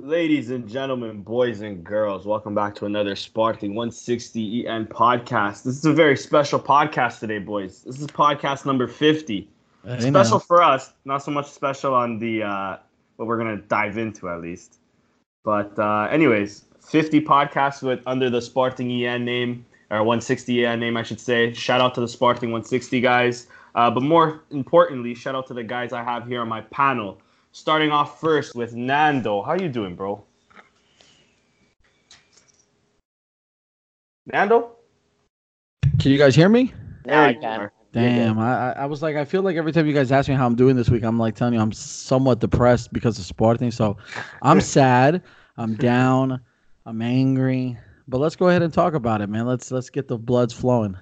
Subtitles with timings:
[0.00, 5.64] Ladies and gentlemen, boys and girls, welcome back to another Sporting 160 EN podcast.
[5.64, 7.82] This is a very special podcast today, boys.
[7.82, 9.48] This is podcast number 50.
[9.84, 12.76] Hey, special for us, not so much special on the uh,
[13.16, 14.78] what we're gonna dive into at least.
[15.42, 20.96] But uh, anyways, 50 podcasts with under the Sporting EN name or 160 EN name,
[20.96, 21.52] I should say.
[21.52, 23.48] Shout out to the Sporting 160 guys.
[23.74, 27.20] Uh, but more importantly, shout out to the guys I have here on my panel.
[27.52, 29.42] Starting off first with Nando.
[29.42, 30.24] How you doing, bro?
[34.26, 34.76] Nando?
[35.98, 36.72] Can you guys hear me?
[37.04, 37.70] Now I can.
[37.92, 40.34] Damn, I, I- I was like, I feel like every time you guys ask me
[40.34, 43.70] how I'm doing this week, I'm like telling you I'm somewhat depressed because of Sporting.
[43.70, 43.96] So
[44.42, 45.22] I'm sad,
[45.56, 46.40] I'm down,
[46.86, 47.78] I'm angry.
[48.06, 49.46] But let's go ahead and talk about it, man.
[49.46, 50.96] Let's let's get the bloods flowing.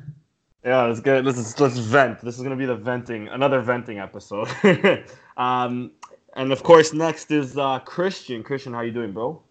[0.65, 2.21] Yeah, let's get let's let's vent.
[2.21, 4.49] This is gonna be the venting, another venting episode.
[5.37, 5.93] um,
[6.37, 8.43] and of course, next is uh, Christian.
[8.43, 9.43] Christian, how you doing, bro?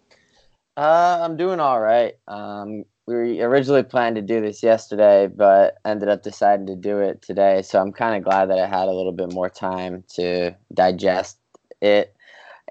[0.76, 2.14] Uh, I'm doing all right.
[2.28, 7.22] Um, we originally planned to do this yesterday, but ended up deciding to do it
[7.22, 7.62] today.
[7.62, 11.38] So I'm kind of glad that I had a little bit more time to digest
[11.80, 12.14] it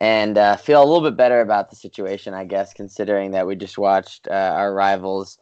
[0.02, 3.56] and uh, feel a little bit better about the situation, I guess, considering that we
[3.56, 5.40] just watched uh, our rivals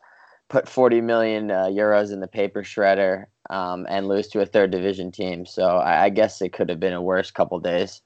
[0.50, 4.70] put 40 million uh, euros in the paper shredder um, and lose to a third
[4.70, 5.46] division team.
[5.46, 8.02] So I, I guess it could have been a worse couple days.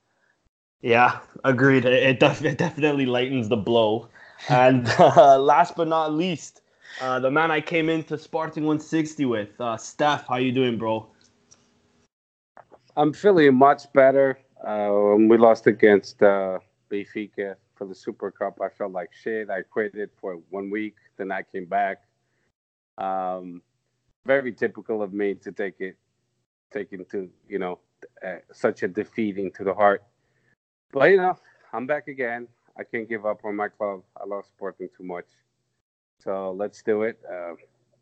[0.82, 1.86] Yeah, agreed.
[1.86, 4.10] It, def- it definitely lightens the blow.
[4.50, 6.62] And uh, last but not least,
[7.02, 10.28] uh, the man I came into Sporting 160 with, uh, Steph.
[10.28, 11.08] How you doing, bro?
[12.96, 14.40] I'm feeling much better.
[14.66, 16.60] Uh, when we lost against uh,
[16.92, 19.50] Benfica for the Super Cup, I felt like shit.
[19.50, 22.02] I quit it for one week, then I came back.
[22.98, 23.62] Um,
[24.26, 25.96] very typical of me to take it,
[26.72, 27.80] take into you know
[28.26, 30.04] uh, such a defeat into the heart.
[30.92, 31.38] But you know,
[31.74, 32.48] I'm back again.
[32.78, 34.04] I can't give up on my club.
[34.20, 35.26] I love Sporting too much,
[36.20, 37.20] so let's do it.
[37.30, 37.54] Uh,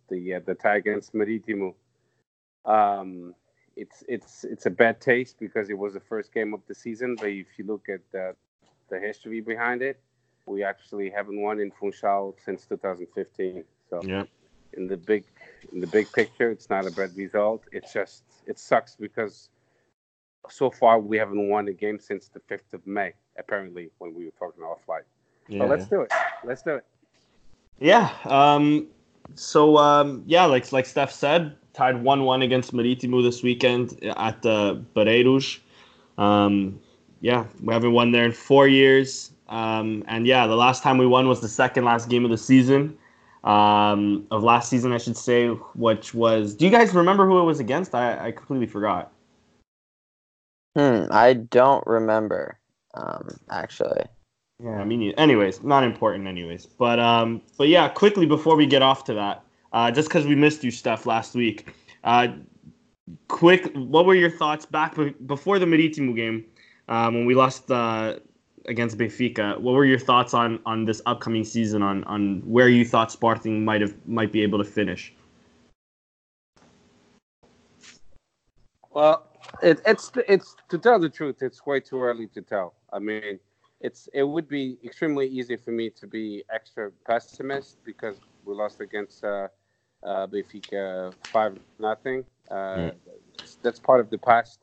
[0.09, 1.73] the uh, the tie against Marítimo.
[2.65, 3.33] Um,
[3.75, 7.15] it's it's it's a bad taste because it was the first game of the season.
[7.15, 8.35] But if you look at the
[8.89, 9.99] the history behind it,
[10.45, 13.63] we actually haven't won in Funchal since 2015.
[13.89, 14.23] So Yeah.
[14.73, 15.25] in the big
[15.73, 17.63] in the big picture, it's not a bad result.
[17.71, 19.49] It's just it sucks because
[20.49, 23.13] so far we haven't won a game since the 5th of May.
[23.37, 25.03] Apparently, when we were talking offline.
[25.47, 25.59] Yeah.
[25.59, 26.11] So let's do it.
[26.43, 26.85] Let's do it.
[27.79, 28.09] Yeah.
[28.25, 28.87] Um,
[29.33, 34.41] so um, yeah, like like Steph said, tied one one against Marítimo this weekend at
[34.41, 35.59] the Barreiros.
[36.17, 36.79] Um,
[37.21, 39.31] yeah, we haven't won there in four years.
[39.49, 42.37] Um, and yeah, the last time we won was the second last game of the
[42.37, 42.97] season.
[43.43, 46.55] Um, of last season, I should say, which was.
[46.55, 47.93] Do you guys remember who it was against?
[47.93, 49.11] I, I completely forgot.
[50.75, 52.59] Hmm, I don't remember,
[52.95, 54.03] um, actually.
[54.61, 56.65] Yeah, I mean, anyways, not important, anyways.
[56.65, 59.43] But um, but yeah, quickly before we get off to that,
[59.73, 61.73] uh, just because we missed you, Steph, last week.
[62.03, 62.29] Uh,
[63.27, 66.45] quick, what were your thoughts back be- before the Marítimo game
[66.87, 68.17] um, when we lost uh,
[68.65, 69.59] against Benfica?
[69.59, 71.81] What were your thoughts on on this upcoming season?
[71.81, 75.13] On on where you thought Sporting might have might be able to finish?
[78.91, 79.24] Well,
[79.61, 82.73] it, it's it's to tell the truth, it's way too early to tell.
[82.91, 83.39] I mean,
[83.81, 88.79] it's it would be extremely easy for me to be extra pessimist because we lost
[88.81, 89.47] against uh,
[90.03, 92.25] uh, Benfica five nothing.
[92.49, 92.91] Uh,
[93.63, 94.59] That's part of the past.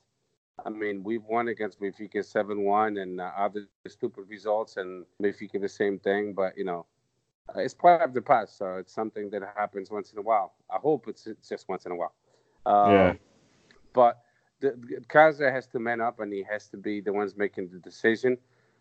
[0.64, 5.60] I mean, we've won against Benfica seven one and uh, other stupid results, and Benfica
[5.60, 6.34] the same thing.
[6.34, 6.86] But you know,
[7.54, 10.52] uh, it's part of the past, so it's something that happens once in a while.
[10.70, 12.14] I hope it's, it's just once in a while.
[12.64, 13.14] Uh, Yeah.
[13.92, 14.21] but
[14.62, 18.38] the, has to man up and he has to be the ones making the decision,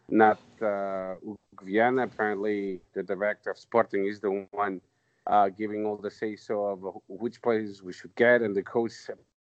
[0.09, 1.15] not uh.
[1.63, 4.81] Apparently, the director of Sporting is the one
[5.27, 8.93] uh, giving all the say so of which players we should get, and the coach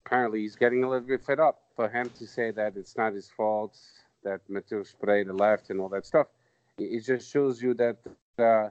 [0.04, 3.12] apparently is getting a little bit fed up for him to say that it's not
[3.12, 3.76] his fault
[4.22, 6.28] that Matheus Pereira left and all that stuff.
[6.78, 7.98] It, it just shows you that
[8.38, 8.68] uh,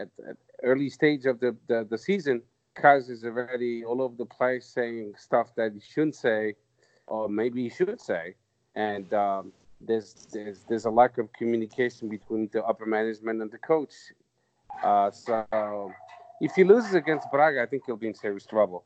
[0.00, 2.42] at, at early stage of the, the, the season,
[2.76, 6.54] Kaz is already all over the place saying stuff that he shouldn't say,
[7.06, 8.34] or maybe he should say.
[8.74, 13.58] And um, there's, there's there's a lack of communication between the upper management and the
[13.58, 13.94] coach.
[14.82, 15.92] Uh, so
[16.40, 18.84] if he loses against Braga, I think he'll be in serious trouble.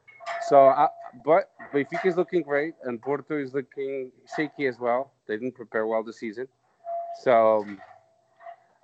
[0.49, 0.89] So, uh,
[1.25, 5.13] but Benfica is looking great, and Porto is looking shaky as well.
[5.27, 6.49] They didn't prepare well this season.
[7.23, 7.81] So um,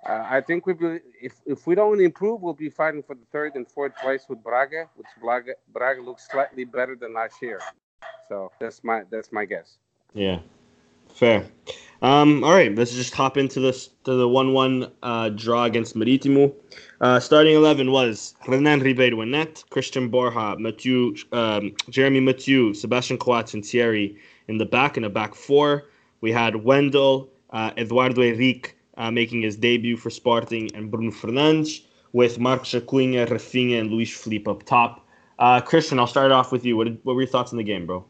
[0.07, 3.25] uh, I think we will, if if we don't improve, we'll be fighting for the
[3.31, 7.59] third and fourth place with Braga, which Braga Braga looks slightly better than last year.
[8.29, 9.77] So that's my that's my guess.
[10.13, 10.39] Yeah.
[11.13, 11.45] Fair.
[12.01, 16.53] Um, all right, let's just hop into this to the one-one uh, draw against Maritimo.
[16.99, 23.17] Uh, starting eleven was Renan Ribeiro in net, Cristian Borja, Mathieu, um, Jeremy Mathieu, Sebastian
[23.17, 24.17] Coates, and Thierry
[24.47, 25.85] in the back in a back four.
[26.21, 31.85] We had Wendel, uh, Eduardo Henrique uh, making his debut for Sporting, and Bruno Fernandes
[32.13, 35.07] with Marcos Acuña, Rafinha, and Luiz Phellype up top.
[35.39, 36.77] Uh, Christian, I'll start off with you.
[36.77, 38.05] What, did, what were your thoughts on the game, bro?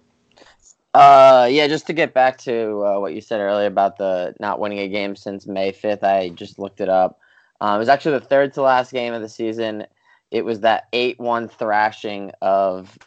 [0.95, 4.61] Uh, yeah, just to get back to uh, what you said earlier about the not
[4.61, 7.19] winning a game since May 5th, I just looked it up.
[7.59, 9.85] Um, it was actually the third to last game of the season.
[10.31, 12.97] It was that 8 1 thrashing of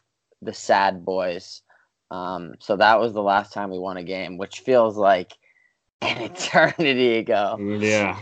[0.42, 1.62] the sad boys.
[2.10, 5.38] Um, so that was the last time we won a game, which feels like
[6.02, 7.58] an eternity ago.
[7.58, 8.18] Yeah.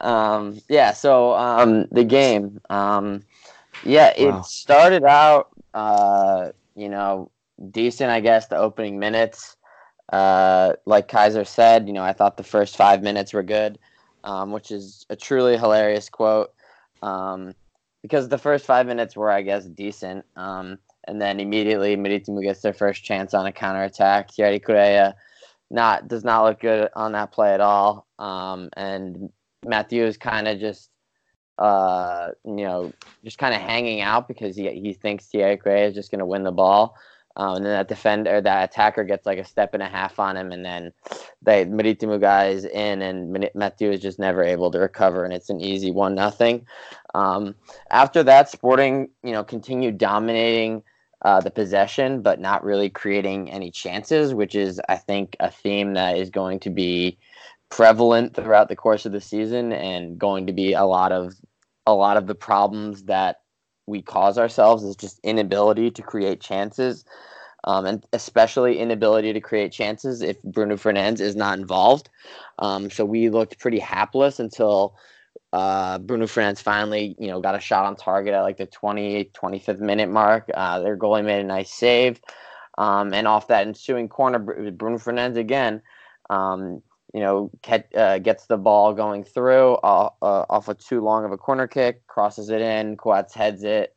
[0.00, 3.22] Um, yeah, so um, the game, um,
[3.84, 4.42] yeah, it Wow.
[4.42, 7.30] started out, uh, you know,
[7.70, 9.56] decent, I guess, the opening minutes.
[10.12, 13.78] Uh, like Keizer said, you know, I thought the first five minutes were good,
[14.24, 16.52] um, which is a truly hilarious quote.
[17.02, 17.54] Um,
[18.02, 20.24] because the first five minutes were, I guess, decent.
[20.36, 24.30] Um, and then immediately Marítimo gets their first chance on a counterattack.
[24.30, 25.14] Thierry Correia
[25.70, 28.06] not does not look good on that play at all.
[28.18, 29.30] Um, and
[29.64, 30.90] Mathieu is kind of just,
[31.58, 32.92] uh, you know,
[33.24, 36.26] just kind of hanging out because he he thinks Thierry Correia is just going to
[36.26, 36.94] win the ball.
[37.38, 40.36] Um, and then that defender, that attacker gets like a step and a half on
[40.36, 44.80] him, and then the they Marítimo is in, and Mathieu is just never able to
[44.80, 46.66] recover, and it's an easy one nothing.
[47.14, 47.54] Um,
[47.90, 50.82] after that, Sporting, you know, continued dominating
[51.22, 55.94] uh, the possession, but not really creating any chances, which is, I think, a theme
[55.94, 57.18] that is going to be
[57.70, 61.34] prevalent throughout the course of the season and going to be a lot of
[61.86, 63.40] a lot of the problems that
[63.86, 67.04] we cause ourselves is just inability to create chances,
[67.64, 72.08] um, and especially inability to create chances if Bruno Fernandes is not involved.
[72.58, 74.96] Um, so we looked pretty hapless until
[75.52, 79.30] uh, Bruno Fernandes finally, you know, got a shot on target at like the 20,
[79.34, 80.48] 25th minute mark.
[80.52, 82.20] Uh, their goalie made a nice save.
[82.76, 85.82] Um, and off that ensuing corner, Bruno Fernandes again,
[86.30, 86.80] um,
[87.12, 91.24] you know, get, uh, gets the ball going through uh, uh, off of too long
[91.24, 93.94] of a corner kick, crosses it in, Coates heads it.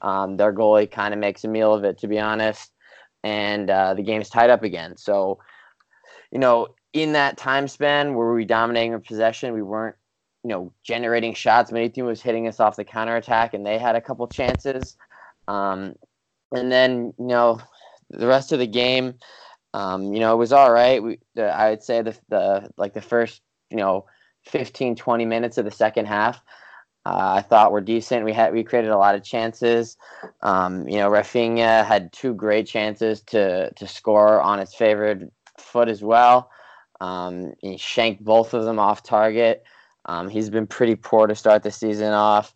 [0.00, 2.71] Um, their goalie kind of makes a meal of it, to be honest.
[3.24, 4.96] And uh, the game's tied up again.
[4.96, 5.38] So,
[6.30, 9.96] you know, in that time span where we dominating our possession, we weren't
[10.44, 11.70] you know, generating shots.
[11.70, 14.96] Marítimo was hitting us off the counterattack, and they had a couple chances.
[15.46, 15.94] Um,
[16.52, 17.60] and then, you know,
[18.10, 19.14] the rest of the game,
[19.72, 21.02] um, you know, it was all right.
[21.02, 23.40] We, the, I would say the, the like the first,
[23.70, 24.06] you know,
[24.46, 26.40] 15, 20 minutes of the second half,
[27.04, 28.24] uh, I thought were decent.
[28.24, 29.96] We had we created a lot of chances.
[30.42, 35.88] Um, you know, Rafinha had two great chances to to score on his favored foot
[35.88, 36.50] as well.
[37.00, 39.64] Um, he shanked both of them off target.
[40.06, 42.54] Um, he's been pretty poor to start the season off.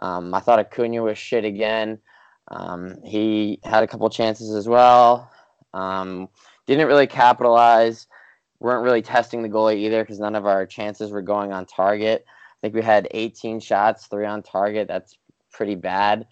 [0.00, 1.98] Um, I thought Acuna was shit again.
[2.48, 5.30] Um, he had a couple chances as well.
[5.74, 6.28] Um,
[6.66, 8.06] didn't really capitalize.
[8.60, 12.24] weren't really testing the goalie either because none of our chances were going on target.
[12.58, 14.88] I think we had 18 shots, three on target.
[14.88, 15.16] That's
[15.52, 16.26] pretty bad.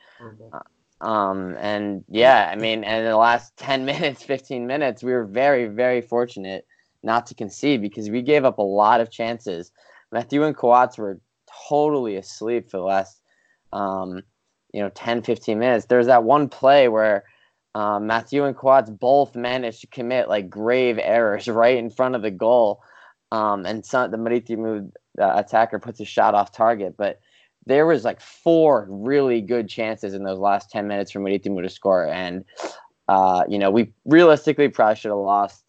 [1.01, 5.25] Um, and yeah, I mean, and in the last 10 minutes, 15 minutes, we were
[5.25, 6.67] very, very fortunate
[7.03, 9.73] not to concede because we gave up a lot of chances.
[10.13, 11.21] Mathieu and Coates were
[11.69, 13.21] totally asleep for the last,
[13.73, 14.23] um,
[14.73, 15.87] you know, 10, 15 minutes.
[15.87, 17.25] There's that one play where
[17.75, 22.23] um, Mathieu and Coates both managed to commit like grave errors right in front of
[22.23, 22.83] the goal.
[23.33, 24.91] Um, and some, the Marítimo
[25.21, 27.21] uh, attacker puts a shot off target, but
[27.67, 31.69] there was like four really good chances in those last 10 minutes for Marítimo to
[31.69, 32.07] score.
[32.07, 32.45] And,
[33.09, 35.65] uh, you know, we realistically probably should have lost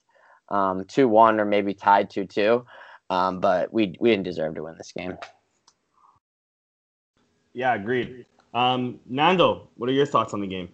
[0.50, 2.64] um, 2-1 or maybe tied 2-2.
[3.10, 5.18] Um, but we, we didn't deserve to win this game.
[7.54, 8.26] Yeah, agreed.
[8.54, 10.70] Um, Nando, what are your thoughts on the game?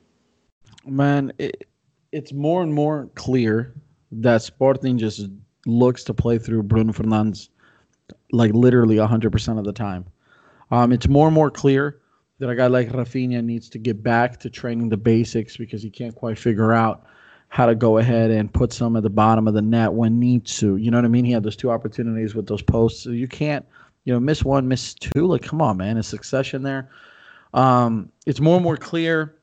[0.86, 1.68] Man, it,
[2.12, 3.74] it's more and more clear
[4.12, 5.28] that Sporting just
[5.66, 7.50] looks to play through Bruno Fernandes
[8.32, 10.06] like literally 100% of the time.
[10.72, 12.00] Um, it's more and more clear
[12.40, 15.90] that a guy like Rafinha needs to get back to training the basics because he
[15.90, 17.06] can't quite figure out
[17.50, 20.58] how to go ahead and put some at the bottom of the net when needs
[20.58, 20.76] to.
[20.78, 21.26] You know what I mean?
[21.26, 23.04] He had those two opportunities with those posts.
[23.04, 23.64] So you can't,
[24.06, 25.28] you know, miss one, miss two.
[25.28, 25.98] Like, come on, man.
[25.98, 26.90] A succession there.
[27.54, 29.36] Um, it's more and more clear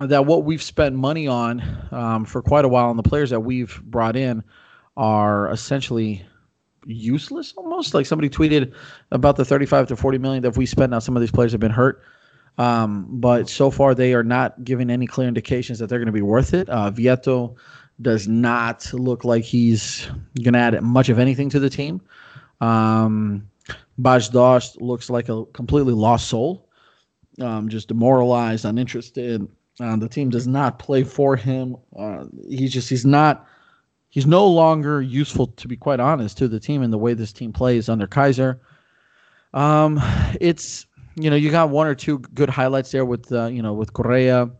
[0.00, 3.40] that what we've spent money on um, for quite a while and the players that
[3.40, 4.42] we've brought in
[4.96, 6.24] are essentially
[6.86, 8.72] useless almost like somebody tweeted
[9.10, 11.60] about the 35 to 40 million that we spent now some of these players have
[11.60, 12.02] been hurt
[12.58, 16.12] um, but so far they are not giving any clear indications that they're going to
[16.12, 17.56] be worth it uh, Vietto
[18.00, 20.08] does not look like he's
[20.42, 22.00] going to add much of anything to the team.
[22.60, 23.48] Um,
[23.98, 26.68] Bas Dost looks like a completely lost soul,
[27.40, 29.46] um, just demoralized, uninterested.
[29.80, 31.76] Uh, the team does not play for him.
[31.96, 33.46] Uh, he's just he's not
[34.14, 37.32] he's no longer useful to be quite honest to the team in the way this
[37.32, 38.60] team plays under Keizer.
[39.52, 40.00] Um,
[40.40, 43.74] it's you know you got one or two good highlights there with uh, you know
[43.74, 44.50] with Correia.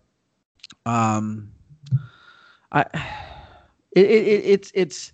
[0.85, 1.53] Um,
[2.73, 2.83] I
[3.93, 5.13] it, it, it's it's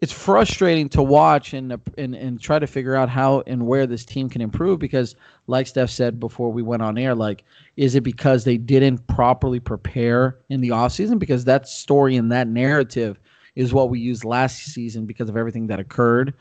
[0.00, 4.04] it's frustrating to watch and, and and try to figure out how and where this
[4.04, 5.16] team can improve because
[5.48, 7.44] like Steph said before we went on air like
[7.76, 12.46] is it because they didn't properly prepare in the offseason because that story and that
[12.48, 13.18] narrative
[13.54, 16.34] is what we used last season because of everything that occurred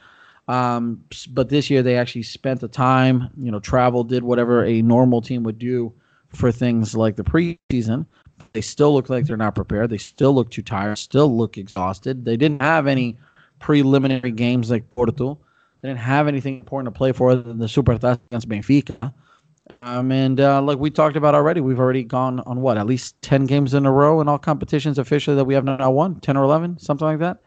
[0.48, 4.82] um, but this year they actually spent the time you know travel did whatever a
[4.82, 5.94] normal team would do
[6.30, 8.06] for things like the preseason
[8.54, 9.90] they still look like they're not prepared.
[9.90, 10.98] They still look too tired.
[10.98, 12.26] Still look exhausted.
[12.26, 13.18] They didn't have any
[13.60, 15.40] preliminary games like Porto.
[15.82, 19.14] They didn't have anything important to play for other than the Supertaça against Benfica.
[19.82, 23.22] Um, and uh, like we talked about already, we've already gone on what at least
[23.22, 26.38] ten games in a row in all competitions officially that we have not won, ten
[26.38, 27.38] or eleven, something like that.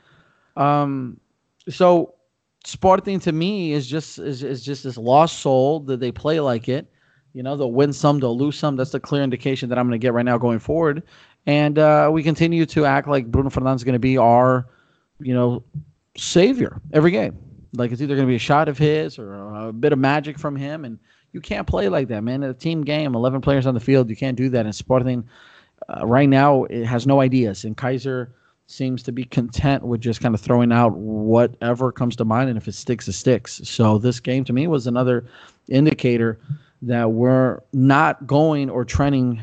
[0.57, 1.19] Um,
[1.69, 2.15] so
[2.67, 6.67] Sporting to me is just is, is just this lost soul that they play like
[6.67, 6.91] it.
[7.35, 8.75] You know, they'll win some, they'll lose some.
[8.75, 11.03] That's the clear indication that I'm going to get right now going forward.
[11.45, 14.67] And uh, we continue to act like Bruno Fernandes is going to be our,
[15.21, 15.63] you know,
[16.17, 17.37] savior every game.
[17.75, 20.39] Like it's either going to be a shot of his or a bit of magic
[20.39, 20.87] from him.
[20.87, 20.99] And
[21.35, 22.45] you can't play like that, man.
[22.45, 24.65] In a team game, 11 players on the field, you can't do that.
[24.65, 25.29] And Sporting
[25.89, 27.65] uh, right now it has no ideas.
[27.65, 28.29] And Keizer
[28.69, 32.49] seems to be content with just kind of throwing out whatever comes to mind.
[32.49, 33.61] And if it sticks, it sticks.
[33.65, 35.27] So this game to me was another
[35.69, 36.39] indicator
[36.83, 39.43] that we're not going or trending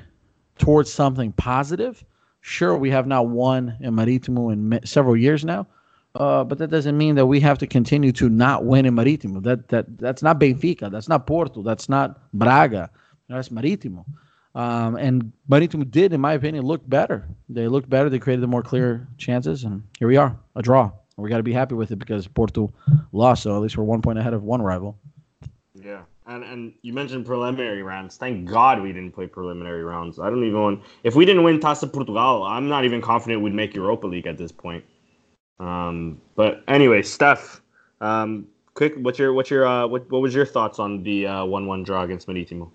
[0.57, 2.05] towards something positive.
[2.39, 5.67] Sure, we have not won in Maritimo in several years now,
[6.15, 9.39] uh, but that doesn't mean that we have to continue to not win in Maritimo.
[9.39, 10.91] That that that's not Benfica.
[10.91, 11.61] That's not Porto.
[11.63, 12.89] That's not Braga.
[13.29, 14.05] That's Maritimo.
[14.53, 17.27] Um, and Maritimo did, in my opinion, look better.
[17.47, 18.09] They looked better.
[18.09, 20.91] They created the more clear chances, and here we are, a draw.
[21.15, 22.73] We got to be happy with it because Porto
[23.11, 24.97] lost, so at least we're one point ahead of one rival.
[25.73, 26.01] Yeah.
[26.27, 28.17] And and you mentioned preliminary rounds.
[28.17, 30.19] Thank God we didn't play preliminary rounds.
[30.19, 30.83] I don't even want.
[31.03, 34.37] If we didn't win Taça Portugal, I'm not even confident we'd make Europa League at
[34.37, 34.83] this point.
[35.59, 37.61] Um, but anyway, Steph,
[37.99, 41.45] um, quick, what's your what's your uh, what what was your thoughts on the uh,
[41.45, 42.71] one-one draw against Maritimo?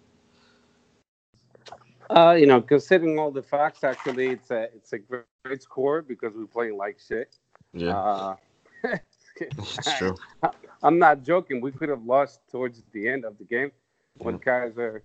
[2.09, 6.33] Uh, you know, considering all the facts, actually, it's a it's a great score because
[6.35, 7.37] we're playing like shit.
[7.73, 7.99] Yeah.
[7.99, 8.37] Uh,
[9.41, 10.17] It's true.
[10.83, 11.61] I'm not joking.
[11.61, 13.71] We could have lost towards the end of the game
[14.19, 15.01] when Keizer,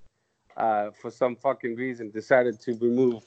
[0.58, 3.24] uh, for some fucking reason, decided to remove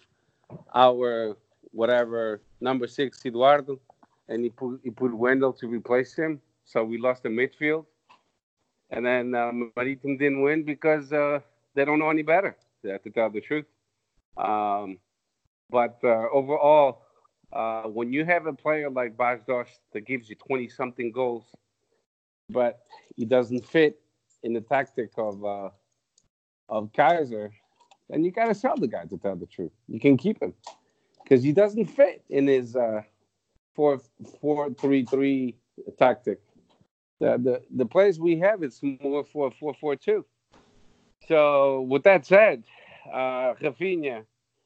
[0.75, 1.37] our
[1.73, 3.81] whatever number six Eduardo,
[4.29, 6.41] and he put he put Wendel to replace him.
[6.65, 7.87] So we lost the midfield,
[8.91, 11.41] and then um, Maritim didn't win because uh,
[11.75, 12.57] they don't know any better.
[12.85, 13.65] To tell the truth,
[14.37, 14.99] um,
[15.71, 17.01] but uh, overall,
[17.51, 21.45] uh, when you have a player like Bas Dost that gives you 20 something goals,
[22.51, 22.81] but
[23.17, 24.01] he doesn't fit
[24.43, 25.71] in the tactic of uh,
[26.69, 27.51] of Keizer,
[28.11, 29.73] then you got to sell the guy to tell the truth.
[29.89, 30.53] You can keep him
[31.23, 33.03] because he doesn't fit in his uh,
[33.75, 34.01] four
[34.41, 35.57] four three three
[35.99, 36.41] tactic.
[37.21, 40.25] The, the the players we have it's more four four four two.
[41.29, 42.65] So with that said,
[43.13, 44.25] uh, Rafinha,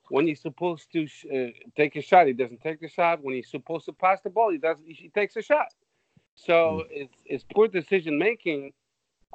[0.08, 3.22] when he's supposed to uh, take a shot, he doesn't take the shot.
[3.22, 4.78] When he's supposed to pass the ball, he does.
[4.84, 5.68] He takes a shot.
[6.34, 6.86] So mm.
[6.90, 8.72] it's, it's poor decision making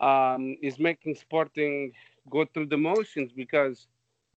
[0.02, 1.92] um, is making Sporting
[2.30, 3.88] go through the motions because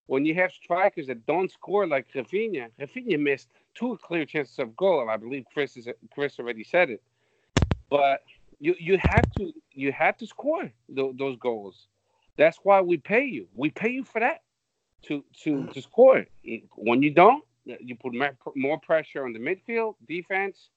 [0.07, 4.75] when you have strikers that don't score like Rafinha, Rafinha missed two clear chances of
[4.77, 5.01] goal.
[5.01, 7.03] And I believe Chris is Chris already said it,
[7.89, 8.21] but
[8.59, 11.87] you you have to you have to score th- those goals.
[12.37, 13.47] That's why we pay you.
[13.55, 14.43] We pay you for that
[15.03, 16.25] to to to score.
[16.75, 18.13] When you don't, you put
[18.55, 20.69] more pressure on the midfield defense,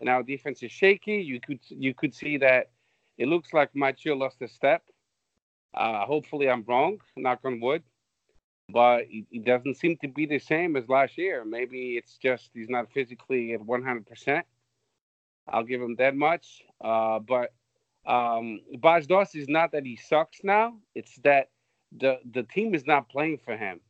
[0.00, 1.16] and our defense is shaky.
[1.22, 2.72] You could you could see that
[3.18, 4.84] it looks like Macho lost a step.
[5.74, 6.98] Uh, hopefully, I'm wrong.
[7.16, 7.82] Knock on wood.
[8.70, 11.44] But it, doesn't seem to be the same as last year.
[11.44, 14.42] Maybe it's just he's not physically at 100%.
[15.48, 16.62] I'll give him that much.
[16.82, 17.52] Uh, but
[18.06, 20.78] um, Bas Dost is not that he sucks now.
[20.94, 21.50] It's that
[21.96, 23.80] the the team is not playing for him.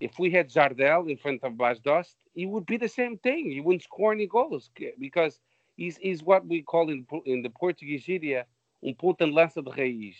[0.00, 3.50] If we had Jardel in front of Bas Dost, it would be the same thing.
[3.50, 5.40] He wouldn't score any goals because
[5.76, 8.46] he's, he's what we call in in the Portuguese area
[8.86, 10.16] um ponta de raiz.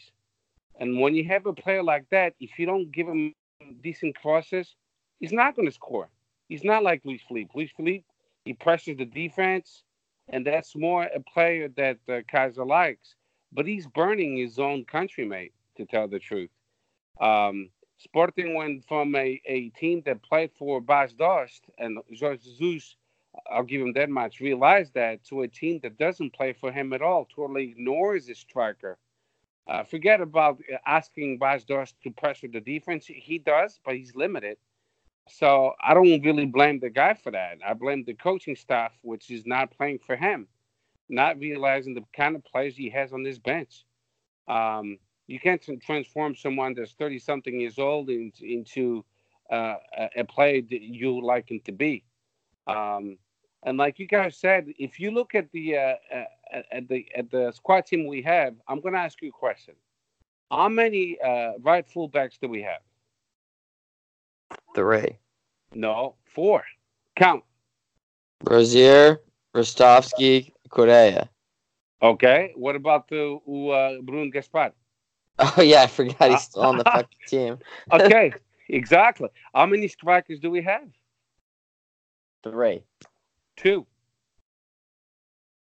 [0.80, 3.35] And when you have a player like that, if you don't give him
[3.83, 4.75] decent crosses,
[5.21, 6.09] he's not going to score.
[6.49, 7.55] He's not like Luiz Phellype.
[7.55, 8.05] Luiz Phellype
[8.45, 9.85] He pressures the defense,
[10.29, 13.15] and that's more a player that uh, Keizer likes.
[13.53, 16.51] But he's burning his own countrymate, to tell the truth.
[17.21, 22.97] Um, Sporting went from a, a team that played for Bas Dost and Jorge Jesus,
[23.51, 26.93] I'll give him that much, realized that to a team that doesn't play for him
[26.93, 28.99] at all, totally ignores his striker.
[29.66, 33.06] Uh, forget about asking Bas Dost to pressure the defense.
[33.06, 34.59] He does, but he's limited.
[35.28, 37.59] So I don't really blame the guy for that.
[37.66, 40.47] I blame the coaching staff, which is not playing for him,
[41.09, 43.85] not realizing the kind of players he has on this bench.
[44.49, 49.04] Um, you can't transform someone that's 30 something years old into, into
[49.50, 49.76] uh,
[50.16, 52.04] a player that you like him to be.
[52.66, 53.16] Um,
[53.64, 56.25] and like you guys said, if you look at the uh, uh
[56.71, 59.75] at the at the squad team we have, I'm going to ask you a question.
[60.50, 62.83] How many uh, right fullbacks do we have?
[64.75, 65.18] Three.
[65.75, 66.62] No, four.
[67.16, 67.42] Count.
[68.44, 69.21] Rosier,
[69.54, 71.28] Ristovski, Correia.
[72.02, 72.52] Okay.
[72.54, 74.73] What about the uh, Bruno Gaspar?
[75.38, 77.59] Oh yeah, I forgot he's still on the fucking team.
[77.92, 78.33] okay,
[78.68, 79.28] exactly.
[79.54, 80.88] How many strikers do we have?
[82.44, 82.85] Three.
[83.57, 83.87] Two.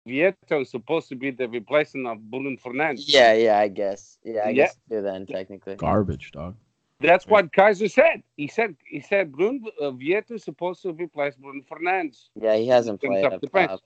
[0.08, 3.06] Vietto is supposed to be the replacement of Bruno Fernandes.
[3.08, 4.20] Yeah, yeah, I guess.
[4.24, 4.54] Yeah, I Yeah.
[4.54, 5.76] guess do then technically.
[5.76, 6.56] Garbage, dog.
[7.00, 8.24] That's what Keizer said.
[8.38, 12.30] He said he said Bruno uh, Vietto is supposed to replace Bruno Fernandes.
[12.36, 13.82] Yeah, he hasn't Brings played up up the bench.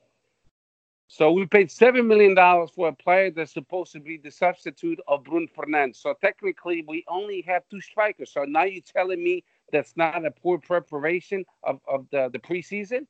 [1.08, 5.00] So we paid seven million dollars for a player that's supposed to be the substitute
[5.08, 5.96] of Bruno Fernandes.
[5.96, 8.31] So technically, we only have two strikers.
[8.31, 13.08] So now you're telling me that's not a poor preparation of, of the, the preseason?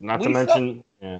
[0.00, 0.46] Not We to suck.
[0.48, 1.18] mention, yeah,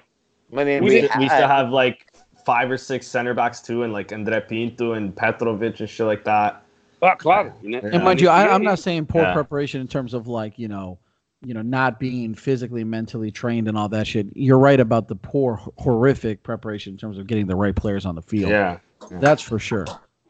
[0.53, 2.13] I mean, we, we, we, I- still have like
[2.45, 6.25] five or six center backs too, and like Andre Pinto and Petrovic and shit like
[6.25, 6.63] that.
[7.03, 7.53] Oh, claro.
[7.63, 7.81] Yeah.
[7.83, 9.33] And mind you, I, I'm not saying poor Yeah.
[9.35, 10.99] preparation in terms of like you know,
[11.45, 14.29] you know, not being physically, mentally trained and all that shit.
[14.35, 18.15] You're right about the poor, horrific preparation in terms of getting the right players on
[18.15, 18.51] the field.
[18.51, 18.79] Yeah,
[19.11, 19.87] That's for sure.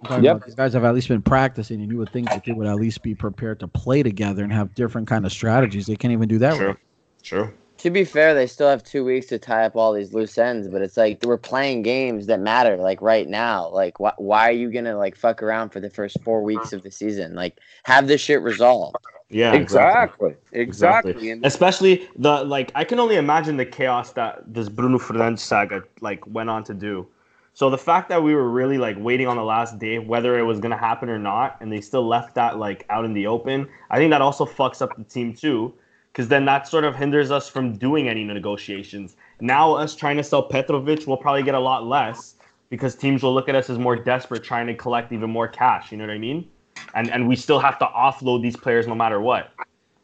[0.06, 0.44] I'm Yep.
[0.44, 2.76] These guys have at least been practicing, and you would think that they would at
[2.76, 5.86] least be prepared to play together and have different kind of strategies.
[5.86, 6.56] They can't even do that.
[6.56, 6.76] true, Right.
[7.22, 7.52] true.
[7.78, 10.68] To be fair, they still have two weeks to tie up all these loose ends,
[10.68, 13.68] but it's like we're playing games that matter, like right now.
[13.68, 16.82] Like, wh- why are you gonna like fuck around for the first four weeks of
[16.82, 17.34] the season?
[17.34, 18.96] Like, have this shit resolved.
[19.28, 20.34] Yeah, Exactly.
[20.52, 21.30] Exactly.
[21.30, 25.82] And Especially the like, I can only imagine the chaos that this Bruno Fernandes saga
[26.00, 27.06] like went on to do.
[27.52, 30.42] So the fact that we were really like waiting on the last day, whether it
[30.42, 33.68] was gonna happen or not, and they still left that like out in the open,
[33.90, 35.74] I think that also fucks up the team too,
[36.16, 39.16] because then that sort of hinders us from doing any negotiations.
[39.42, 42.36] Now us trying to sell Petrovic will probably get a lot less
[42.70, 45.92] because teams will look at us as more desperate, trying to collect even more cash.
[45.92, 46.48] You know what I mean?
[46.94, 49.52] And and we still have to offload these players no matter what.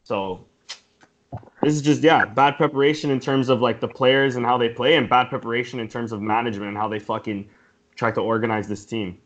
[0.05, 0.45] So
[1.63, 4.69] this is just yeah, bad preparation in terms of like the players and how they
[4.69, 7.49] play, and bad preparation in terms of management and how they fucking
[7.97, 9.17] try to organize this team.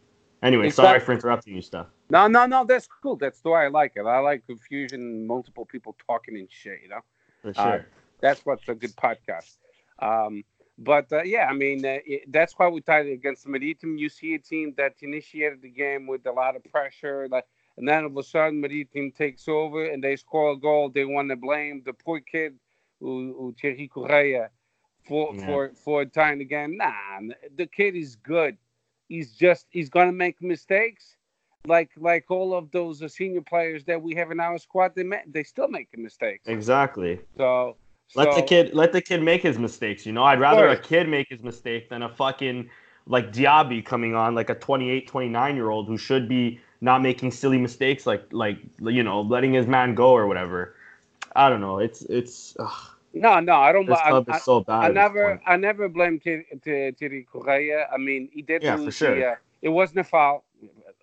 [0.42, 1.86] Anyway, sorry for interrupting you, stuff.
[2.10, 3.16] no, no, no, that's cool.
[3.16, 4.02] That's the way I like it.
[4.06, 7.00] I like confusion, multiple people talking and shit, you know?
[7.42, 7.86] For Uh, sure.
[8.20, 9.56] That's what's a good podcast.
[9.98, 10.44] Um,
[10.78, 13.98] but uh, yeah, I mean, uh, it, that's why we tied it against the Maritim.
[13.98, 17.46] You see a team that initiated the game with a lot of pressure, like,
[17.78, 20.90] and then all of a sudden Maritim takes over and they score a goal.
[20.90, 22.58] They want to blame the poor kid,
[23.00, 24.50] who, who Thierry Correia,
[25.08, 25.46] for Yeah.
[25.46, 26.76] for for tying the game.
[26.76, 27.20] Nah,
[27.56, 28.56] the kid is good.
[29.08, 31.16] He's just he's gonna make mistakes.
[31.66, 35.26] Like like all of those senior players that we have in our squad, they ma-
[35.26, 36.46] they still making mistakes.
[36.46, 37.20] exactly.
[37.36, 37.76] So
[38.14, 40.06] Let the kid let the kid make his mistakes.
[40.06, 42.70] You know, I'd rather a kid make his mistake than a fucking
[43.06, 47.30] like Diaby coming on like a 28, 29 year old who should be not making
[47.32, 50.74] silly mistakes like like you know letting his man go or whatever.
[51.34, 51.78] I don't know.
[51.78, 53.86] It's it's ugh, No, no, I don't.
[53.86, 54.84] this I, club I, is so bad.
[54.84, 55.40] I never.
[55.46, 57.88] I never blame Thierry Correia.
[57.92, 59.14] I mean, he did Yeah, for sure.
[59.16, 60.44] the, uh, it wasn't a foul.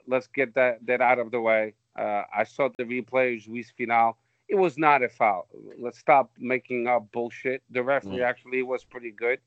[0.08, 1.73] Let's get that that out of the way.
[1.97, 4.17] Uh, I saw the replay, Juiz Final.
[4.47, 5.47] It was not a foul.
[5.80, 7.63] Let's stop making up bullshit.
[7.71, 8.30] The referee Yeah.
[8.30, 9.39] actually was pretty good,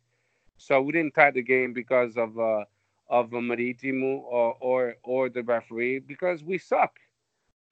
[0.56, 2.64] so we didn't tie the game because of uh,
[3.08, 6.98] of a Marítimo or, or or the referee because we suck.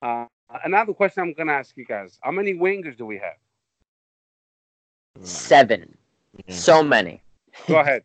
[0.02, 0.26] Uh,
[0.64, 3.38] another question I'm gonna ask you guys: How many wingers do we have?
[5.22, 5.96] Seven.
[6.46, 6.54] Yeah.
[6.54, 7.22] So many.
[7.68, 8.02] Go ahead.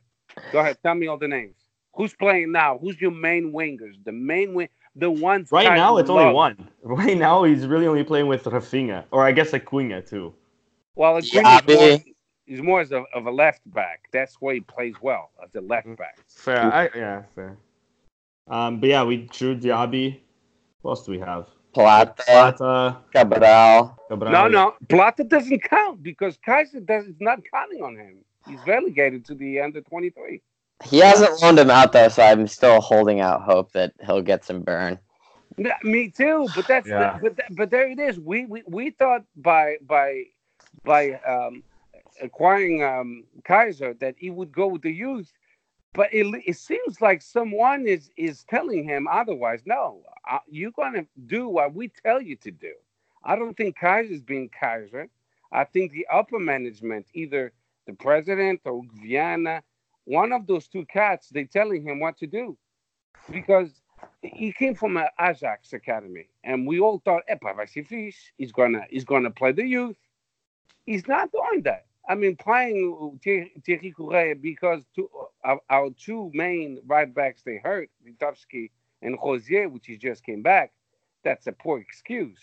[0.52, 0.78] Go ahead.
[0.84, 1.56] Tell me all the names.
[1.96, 2.78] Who's playing now?
[2.78, 3.96] Who's your main wingers?
[4.06, 5.52] The main wing, the ones.
[5.52, 6.70] Right now, it's only one.
[6.84, 10.34] Right now, he's really only playing with Rafinha, or I guess Acuna too.
[10.96, 12.00] Well, it's Yeah, more,
[12.46, 14.08] he's more as a, of a left back.
[14.14, 16.20] That's where he plays well as a left back.
[16.28, 17.58] Fair, I, yeah, fair.
[18.48, 20.20] Um, but yeah, we drew Diaby.
[20.82, 21.48] What else do we have?
[21.74, 23.98] Plata, Plata, Cabral.
[24.10, 24.32] Cabral.
[24.32, 28.18] No, no, Plata doesn't count because Keizer does is not counting on him.
[28.48, 30.42] He's relegated to the under twenty three.
[30.86, 34.46] He hasn't loaned him out though, so I'm still holding out hope that he'll get
[34.46, 34.98] some burn.
[35.84, 37.20] Me too, but that's Yeah.
[37.22, 38.20] but that, but there it is.
[38.20, 40.24] We, we we thought by by
[40.86, 41.64] by um,
[42.22, 45.32] acquiring um, Keizer that he would go with the youth,
[45.94, 49.62] but it, it seems like someone is is telling him otherwise.
[49.66, 52.74] No, uh, you're gonna do what we tell you to do.
[53.24, 55.10] I don't think Keizer's being Keizer.
[55.52, 57.52] I think the upper management, either
[57.88, 59.64] the president or Viana,
[60.06, 62.58] one of those two cats, they're telling him what to do,
[63.32, 63.82] because
[64.22, 68.32] he came from an Ajax academy, and we all thought, "Epa, fixe.
[68.38, 69.98] He's gonna he's gonna play the youth."
[70.86, 71.86] He's not doing that.
[72.10, 77.58] I mean, playing Thierry Thierry because two, uh, our, our two main right backs they
[77.64, 78.72] hurt, Ristovski
[79.04, 80.72] and Rosier, which he just came back.
[81.24, 82.40] That's a poor excuse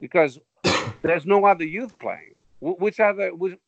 [0.00, 0.38] because
[1.02, 2.34] there's no other youth playing.
[2.60, 3.34] Which other?
[3.34, 3.58] Which,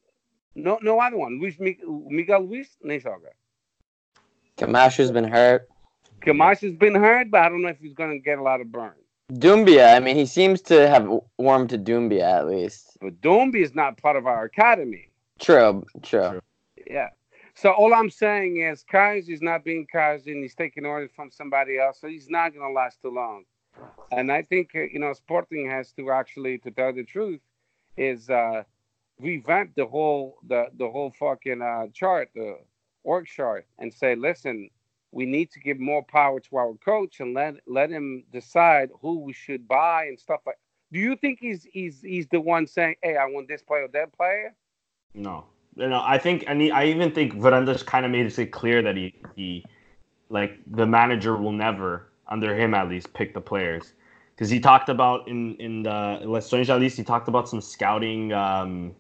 [0.55, 1.39] no, no other one.
[1.39, 3.33] Luis Mi- Miguel Luis nem joga.
[4.57, 5.69] Camacho's been hurt.
[6.23, 8.63] Camacho has been hurt, but I don't know if he's going to get a lot
[8.63, 8.95] of burn.
[9.31, 12.97] Doumbia, I mean, he seems to have warmed to Doumbia at least.
[13.03, 15.08] But Dombi is not part of our academy.
[15.39, 16.41] True, true.
[16.87, 17.09] Yeah.
[17.55, 21.31] So all I'm saying is Keizer is not being Keizer and he's taking orders from
[21.31, 22.01] somebody else.
[22.01, 23.45] So he's not going to last too long.
[24.13, 27.41] And I think, uh, you know, Sporting has to actually, to tell the truth,
[27.97, 28.63] is uh,
[29.21, 32.59] revamp the whole, the, the whole fucking uh, chart, the
[33.03, 34.71] org chart, and say, listen,
[35.11, 39.21] we need to give more power to our coach and let let him decide who
[39.21, 40.59] we should buy and stuff like.
[40.93, 43.89] Do you think he's he's he's the one saying, "Hey, I want this player, or
[43.89, 44.55] that player"?
[45.15, 45.45] No,
[45.77, 46.03] no.
[46.05, 49.15] I think, and he, I even think Varandas kind of made it clear that he,
[49.37, 49.65] he,
[50.29, 53.95] like the manager will never, under him at least, pick the players,
[54.35, 58.33] because he talked about in in the Les at least he talked about some scouting.
[58.33, 58.95] Um,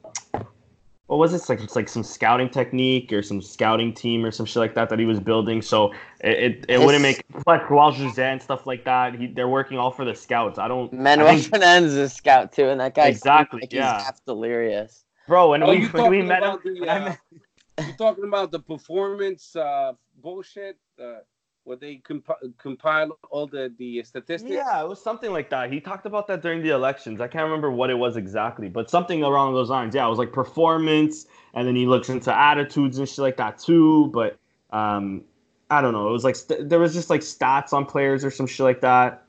[1.06, 1.36] what was it?
[1.36, 4.74] It's like it's like some scouting technique or some scouting team or some shit like
[4.74, 5.62] that that he was building.
[5.62, 9.14] So it it, it wouldn't make like Joao Jose and stuff like that.
[9.14, 10.58] He, they're working all for the scouts.
[10.58, 10.92] I don't.
[10.92, 13.96] I Manuel think- Fernandes is a scout too, and that guy Exactly, like yeah.
[13.96, 15.04] he's half delirious.
[15.28, 15.52] Bro.
[15.54, 17.20] And Oh, we, you when we talking met him, about the, uh, met-
[17.86, 20.76] You talking about the performance uh, bullshit?
[21.00, 21.18] Uh,
[21.62, 24.50] where they comp- compile all the the statistics?
[24.50, 25.70] Yeah, it was something like that.
[25.70, 27.20] He talked about that during the elections.
[27.20, 29.94] I can't remember what it was exactly, but something along those lines.
[29.94, 33.58] Yeah, it was like performance, and then he looks into attitudes and shit like that
[33.58, 34.06] too.
[34.14, 34.38] But
[34.70, 35.24] um,
[35.70, 36.08] I don't know.
[36.08, 38.80] It was like st- there was just like stats on players or some shit like
[38.80, 39.24] that.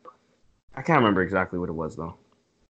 [0.75, 2.15] I can't remember exactly what it was though.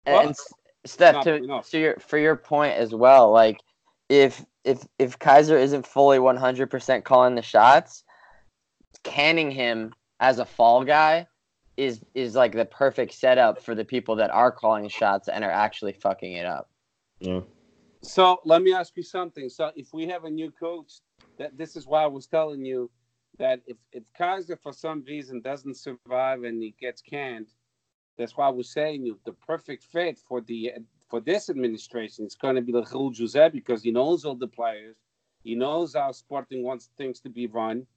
[0.07, 0.53] And S-
[0.85, 1.69] Steph, to, enough.
[1.71, 3.61] to your for your point as well, like
[4.07, 8.03] if if if Keizer isn't fully 100% calling the shots,
[9.03, 11.27] canning him as a fall guy
[11.77, 15.51] is is like the perfect setup for the people that are calling shots and are
[15.51, 16.69] actually fucking it up.
[17.19, 17.41] Yeah.
[18.01, 19.49] So let me ask you something.
[19.49, 21.01] So if we have a new coach,
[21.37, 22.89] that this is why I was telling you
[23.37, 27.47] that if if Keizer for some reason doesn't survive and he gets canned,
[28.19, 30.73] that's why I was saying you the perfect fit for the
[31.09, 34.97] for this administration is going to be Raul Jose because he knows all the players,
[35.43, 37.87] he knows how Sporting wants things to be run.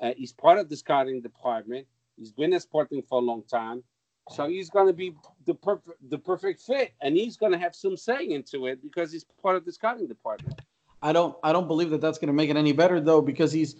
[0.00, 1.86] Uh, he's part of the scouting department.
[2.16, 3.82] He's been at Sporting for a long time.
[4.30, 5.14] So he's going to be
[5.46, 9.12] the perfect the perfect fit, and he's going to have some say into it because
[9.12, 10.60] he's part of the scouting department.
[11.02, 13.50] I don't I don't believe that that's going to make it any better though because
[13.52, 13.76] he's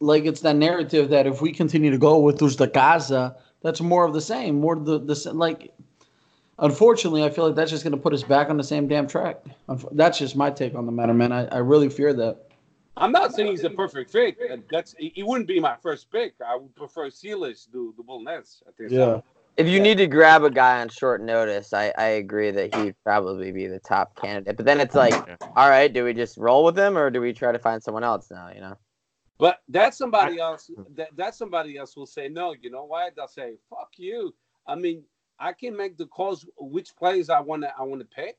[0.00, 3.80] like it's that narrative that if we continue to go with Luz da Casa, that's
[3.80, 5.72] more of the same, more the the like.
[6.60, 9.06] Unfortunately, I feel like that's just going to put us back on the same damn
[9.06, 9.44] track.
[9.92, 11.30] That's just my take on the matter, man.
[11.30, 12.48] I, I really fear that.
[12.96, 14.36] I'm not saying he's a perfect fit.
[14.68, 16.34] That's he he wouldn't be my first pick.
[16.44, 18.62] I would prefer Silas to the Bull Nets.
[18.66, 18.90] I think.
[18.90, 19.22] so.
[19.56, 22.94] If you need to grab a guy on short notice, I, I agree that he'd
[23.02, 24.56] probably be the top candidate.
[24.56, 25.14] But then it's like,
[25.56, 28.04] all right, do we just roll with him or do we try to find someone
[28.04, 28.50] else now?
[28.54, 28.76] You know.
[29.38, 32.54] But that somebody else that, that somebody else will say no.
[32.60, 33.10] You know why?
[33.14, 34.34] They'll say fuck you.
[34.66, 35.04] I mean,
[35.38, 38.36] I can make the calls which players I want to I want to pick.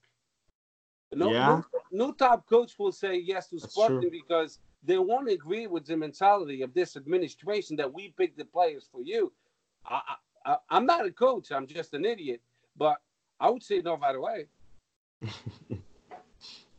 [1.13, 1.47] No, Yeah.
[1.47, 4.11] no, no top coach will say yes to That's Sporting true.
[4.11, 8.87] because they won't agree with the mentality of this administration that we pick the players
[8.91, 9.31] for you.
[9.85, 10.01] I,
[10.45, 11.51] I, I- I'm not a coach.
[11.51, 12.41] I'm just an idiot.
[12.77, 12.97] But
[13.39, 14.47] I would say no right away.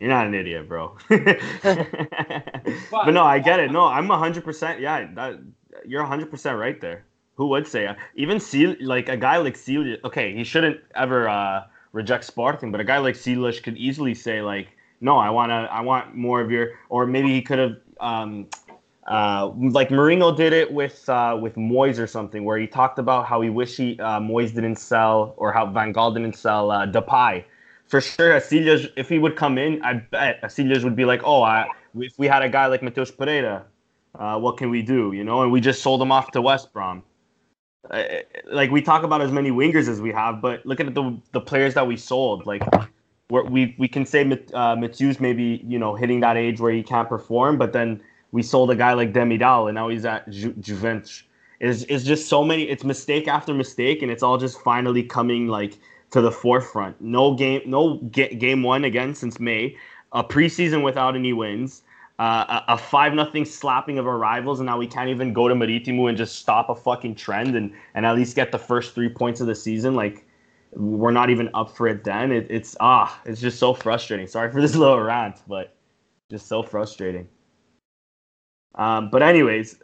[0.01, 0.97] You're not an idiot, bro.
[1.09, 3.71] but no, I get it.
[3.71, 4.81] No, I'm 100%.
[4.81, 5.41] Yeah, that,
[5.87, 7.05] you're 100% right there.
[7.35, 7.95] Who would say?
[8.17, 12.81] Even Seal, like a guy like Seal, okay, he shouldn't ever uh, reject Sporting, but
[12.81, 14.69] a guy like Sealish could easily say like,
[15.03, 18.47] no, I want to, I want more of your, or maybe he could have um,
[19.07, 23.27] uh, like Mourinho did it with uh, with Moyes or something, where he talked about
[23.27, 26.87] how he wished he uh, Moyes didn't sell or how Van Gaal didn't sell uh,
[26.87, 27.45] Depay.
[27.91, 31.43] For sure, Casillas, if he would come in, I bet Casillas would be like, "Oh,
[31.43, 33.67] I, if we had a guy like Matheus Pereira,
[34.17, 36.73] uh, what can we do?" You know, and we just sold him off to West
[36.73, 37.03] Brom.
[37.91, 38.05] Uh,
[38.47, 41.41] like we talk about as many wingers as we have, but look at the the
[41.41, 42.47] players that we sold.
[42.47, 42.63] Like
[43.29, 47.09] we we can say uh, Mitsu's maybe you know hitting that age where he can't
[47.09, 48.01] perform, but then
[48.31, 51.25] we sold a guy like Demiral, and now he's at Ju- Juventus.
[51.59, 52.63] It's, it's just so many.
[52.69, 55.77] It's mistake after mistake, and it's all just finally coming like
[56.11, 57.01] to the forefront.
[57.01, 59.77] No game, no ga- game one again since May.
[60.13, 61.83] A preseason without any wins.
[62.19, 65.55] Uh, a, five nothing slapping of our rivals, and now we can't even go to
[65.55, 69.09] Marítimo and just stop a fucking trend and and at least get the first three
[69.09, 69.95] points of the season.
[69.95, 70.27] Like
[70.73, 72.05] we're not even up for it.
[72.05, 74.27] Then it, it's ah, it's just so frustrating.
[74.27, 75.75] Sorry for this little rant, but
[76.31, 77.27] just so frustrating.
[78.75, 79.77] Um, but anyways,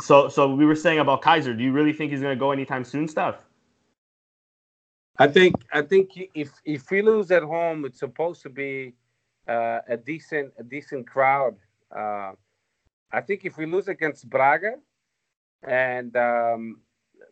[0.00, 1.56] so so we were saying about Keizer.
[1.56, 3.36] Do you really think he's gonna go anytime soon, Steph?
[5.20, 8.94] I think I think if if we lose at home, it's supposed to be
[9.46, 11.56] uh, a decent a decent crowd.
[11.94, 12.32] Uh,
[13.12, 14.76] I think if we lose against Braga,
[15.62, 16.80] and um,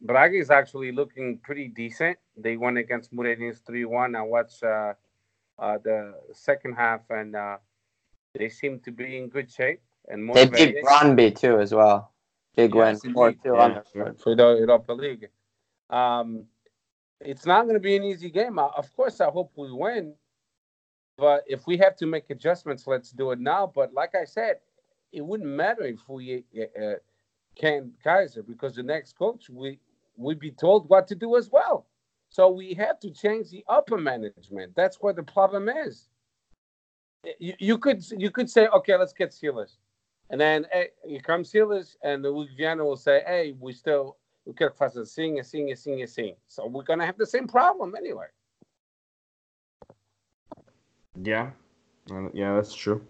[0.03, 2.19] Braga is actually looking pretty decent.
[2.37, 4.15] They won against Moreirense three one.
[4.15, 4.93] I watched uh,
[5.59, 7.57] uh, the second half, and uh,
[8.35, 12.13] they seem to be in good shape and They beat Brøndby too as well.
[12.57, 15.29] Big Yes, win, four two Yeah, on the for the Europa League.
[15.91, 16.45] Um,
[17.21, 18.59] it's not going to be an easy game.
[18.59, 20.15] Uh, Of course, I hope we win.
[21.17, 23.71] But if we have to make adjustments, let's do it now.
[23.75, 24.57] But like I said,
[25.13, 26.95] it wouldn't matter if we uh, uh,
[27.57, 29.81] can Keizer because the next coach we
[30.17, 31.87] we be told what to do as well.
[32.29, 34.75] So we have to change the upper management.
[34.77, 36.09] That's where the problem is.
[37.41, 39.79] You, you could you could say, okay, let's get Silas.
[40.31, 44.55] And then hey, here comes Silas, and the Louisiana will say, hey, we still we
[44.55, 46.35] quero que faça assim, assim, assim, assim.
[46.49, 48.27] So we're gonna have the same problem anyway.
[51.21, 51.51] Yeah,
[52.11, 53.05] Uh, yeah, that's true.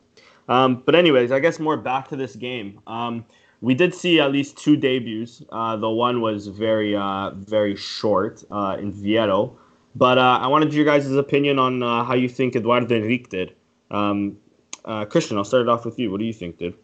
[0.48, 2.80] Um, but anyways, I guess more back to this game.
[2.86, 3.24] Um,
[3.60, 5.42] we did see at least two debuts.
[5.50, 9.56] Uh, the one was very, uh, very short uh, in Vietto.
[9.94, 13.54] But uh, I wanted your guys' opinion on uh, how you think Eduardo Henrique did.
[13.90, 14.38] Um,
[14.84, 16.10] uh, Christian, I'll start it off with you.
[16.10, 16.74] What do you think, dude?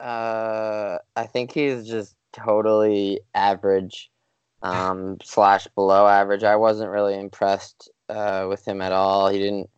[0.00, 4.10] Uh, I think he's just totally average,
[4.62, 6.44] um, slash below average.
[6.44, 9.28] I wasn't really impressed uh, with him at all.
[9.28, 9.70] He didn't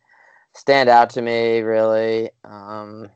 [0.53, 2.29] stand out to me really.
[2.43, 3.09] Um,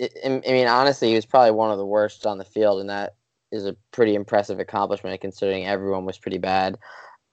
[0.00, 2.90] I I mean, honestly, he was probably one of the worst on the field, and
[2.90, 3.14] that
[3.52, 6.78] is a pretty impressive accomplishment considering everyone was pretty bad.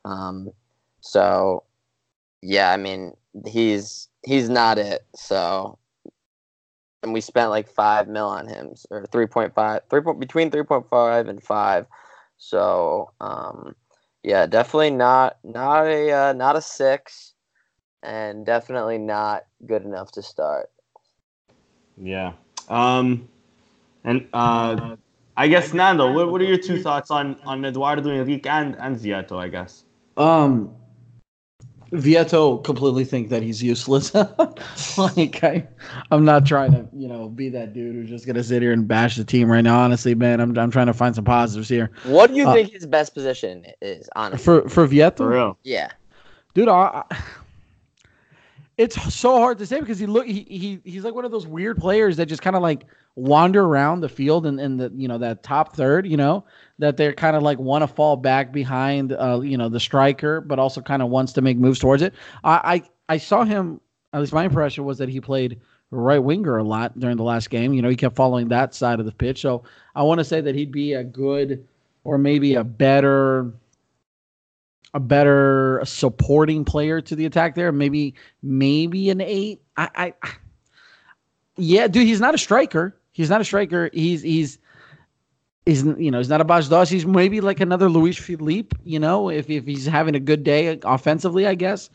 [0.06, 0.52] Um,
[1.02, 1.63] so,
[2.42, 3.13] yeah, I mean,
[3.46, 5.06] he's he's not it.
[5.16, 5.78] So
[7.04, 11.44] and we spent like five mil on him or 3.5 three point, between 3.5 and
[11.44, 11.86] 5
[12.38, 13.76] so um
[14.24, 17.34] yeah definitely not not a uh, not a six
[18.02, 20.70] and definitely not good enough to start
[21.98, 22.34] Yeah.
[22.70, 23.28] Um,
[24.04, 24.96] and uh,
[25.38, 28.98] I guess Nando, what, what are your two thoughts on on Eduardo Henrique and and
[28.98, 29.38] Vietto?
[29.38, 29.86] I guess.
[30.18, 30.76] Um,
[31.94, 34.14] Vietto completely think that he's useless.
[34.98, 35.68] like I,
[36.12, 38.88] I'm not trying to, you know, be that dude who's just gonna sit here and
[38.88, 39.80] bash the team right now.
[39.80, 41.92] Honestly, man, I'm I'm trying to find some positives here.
[42.06, 45.58] what do you Uh, think his best position is honestly For for Vietto, For real.
[45.64, 45.92] yeah
[46.54, 47.18] dude, I, I-
[48.78, 51.46] it's so hard to say because he look he, he he's like one of those
[51.46, 55.08] weird players that just kind of like wander around the field and in the you
[55.08, 56.44] know that top third, you know,
[56.80, 60.42] that they're kind of like want to fall back behind uh you know the striker,
[60.42, 62.14] but also kind of wants to make moves towards it.
[62.44, 63.80] I, I I saw him
[64.14, 65.60] at least my impression was that he played
[65.92, 67.74] right winger a lot during the last game.
[67.74, 69.42] You know, he kept following that side of the pitch.
[69.42, 69.64] So
[69.96, 71.68] I want to say that he'd be a good
[72.04, 73.52] or maybe a better
[74.94, 77.72] a better supporting player to the attack there.
[77.72, 79.62] Maybe maybe an eight.
[79.76, 80.32] I, I
[81.58, 82.96] yeah, dude, he's not a striker.
[83.12, 83.90] He's not a striker.
[83.94, 84.58] He's he's
[85.66, 86.92] he's you know he's not a Bas Dost.
[86.92, 88.74] He's maybe like another Luiz Phellype.
[88.84, 91.90] You know, if if he's having a good day offensively, I guess,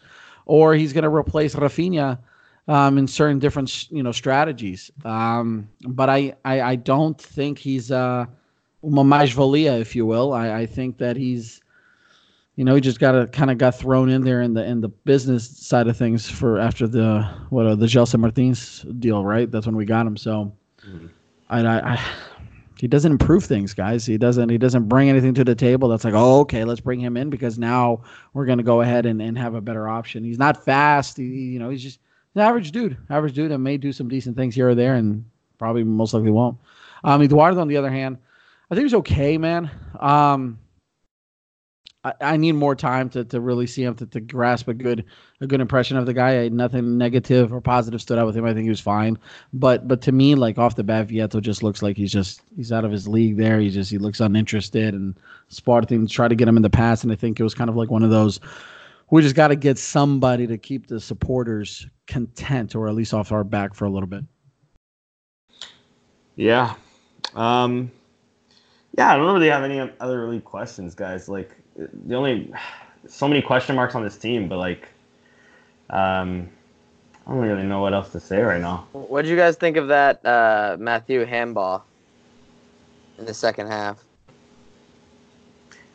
[0.46, 2.18] or he's gonna replace Rafinha.
[2.66, 7.90] Um, in certain different you know strategies, um, but I, I I don't think he's
[7.90, 8.26] uh,
[8.82, 10.34] uma mais-valia, if you will.
[10.34, 11.62] I, I think that he's
[12.58, 14.80] you know, he just got a kind of got thrown in there in the in
[14.80, 19.48] the business side of things for after the what uh, the Gelson Martins deal, right?
[19.48, 20.16] That's when we got him.
[20.16, 20.52] So,
[20.84, 21.08] Mhm.
[21.50, 22.00] I, I, I
[22.80, 24.04] he doesn't improve things, guys.
[24.04, 25.88] He doesn't he doesn't bring anything to the table.
[25.88, 28.02] That's like, oh, okay, let's bring him in because now
[28.34, 30.24] we're gonna go ahead and, and have a better option.
[30.24, 31.16] He's not fast.
[31.16, 32.00] He, you know, he's just
[32.34, 35.24] an average dude, average dude, and may do some decent things here or there, and
[35.58, 36.58] probably most likely won't.
[37.04, 38.18] Um, Eduardo, on the other hand,
[38.68, 39.70] I think he's okay, man.
[40.00, 40.58] Um,
[42.20, 45.04] I, need more time to, to really see him to, to grasp a good
[45.40, 46.44] a good impression of the guy.
[46.44, 48.44] I, nothing negative or positive stood out with him.
[48.44, 49.18] I think he was fine.
[49.52, 52.72] But but to me, like off the bat, Vietto just looks like he's just he's
[52.72, 53.36] out of his league.
[53.36, 55.18] There, he just he looks uninterested and
[55.48, 57.76] Sporting tried to get him in the past, and I think it was kind of
[57.76, 58.38] like one of those.
[59.10, 63.32] We just got to get somebody to keep the supporters content, or at least off
[63.32, 64.24] our back for a little bit.
[66.36, 66.74] Yeah.
[67.34, 67.90] Um,
[68.96, 71.28] yeah, I don't really have any other really questions, guys.
[71.28, 72.52] Like the only
[73.06, 74.88] so many question marks on this team, but like
[75.90, 76.48] um
[77.26, 78.86] I don't really know what else to say right now.
[78.92, 81.84] What did you guys think of that uh, Mathieu handball
[83.18, 84.02] in the second half?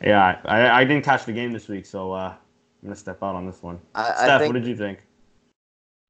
[0.00, 2.36] Yeah, I, I didn't catch the game this week, so uh, I'm
[2.84, 3.80] gonna step out on this one.
[3.96, 5.00] I, I Steph, think- what did you think?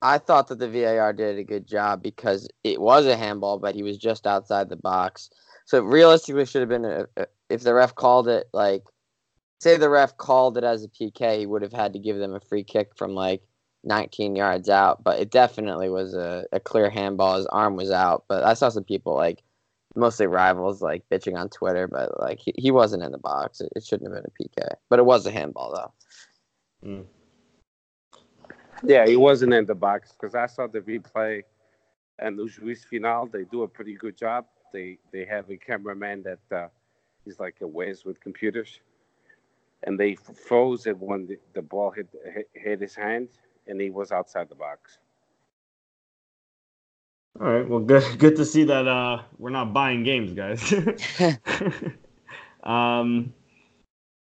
[0.02, 3.74] I thought that the VAR did a good job because it was a handball, but
[3.74, 5.30] he was just outside the box.
[5.64, 8.82] So realistically should have been a- if the ref called it like,
[9.64, 12.34] say the ref called it as a PK, he would have had to give them
[12.34, 13.42] a free kick from like
[13.82, 15.02] 19 yards out.
[15.02, 17.36] But it definitely was a, a clear handball.
[17.38, 18.24] His arm was out.
[18.28, 19.42] But I saw some people like,
[19.96, 23.60] mostly rivals, like bitching on Twitter, but like he, he wasn't in the box.
[23.60, 26.88] It, it shouldn't have been a PK, but it was a handball though.
[26.88, 27.04] Mm.
[28.82, 31.42] Yeah, he wasn't in the box because I saw the replay
[32.18, 33.26] and the Juiz Final.
[33.26, 34.46] They do a pretty good job.
[34.72, 36.68] They they have a cameraman that uh,
[37.24, 38.80] he's like a whiz with computers,
[39.84, 40.16] and they
[40.46, 43.28] froze it when the, the ball hit, hit hit his hand
[43.66, 44.98] and he was outside the box.
[47.40, 50.72] All right, well, good good to see that uh, we're not buying games, guys.
[52.64, 53.32] um,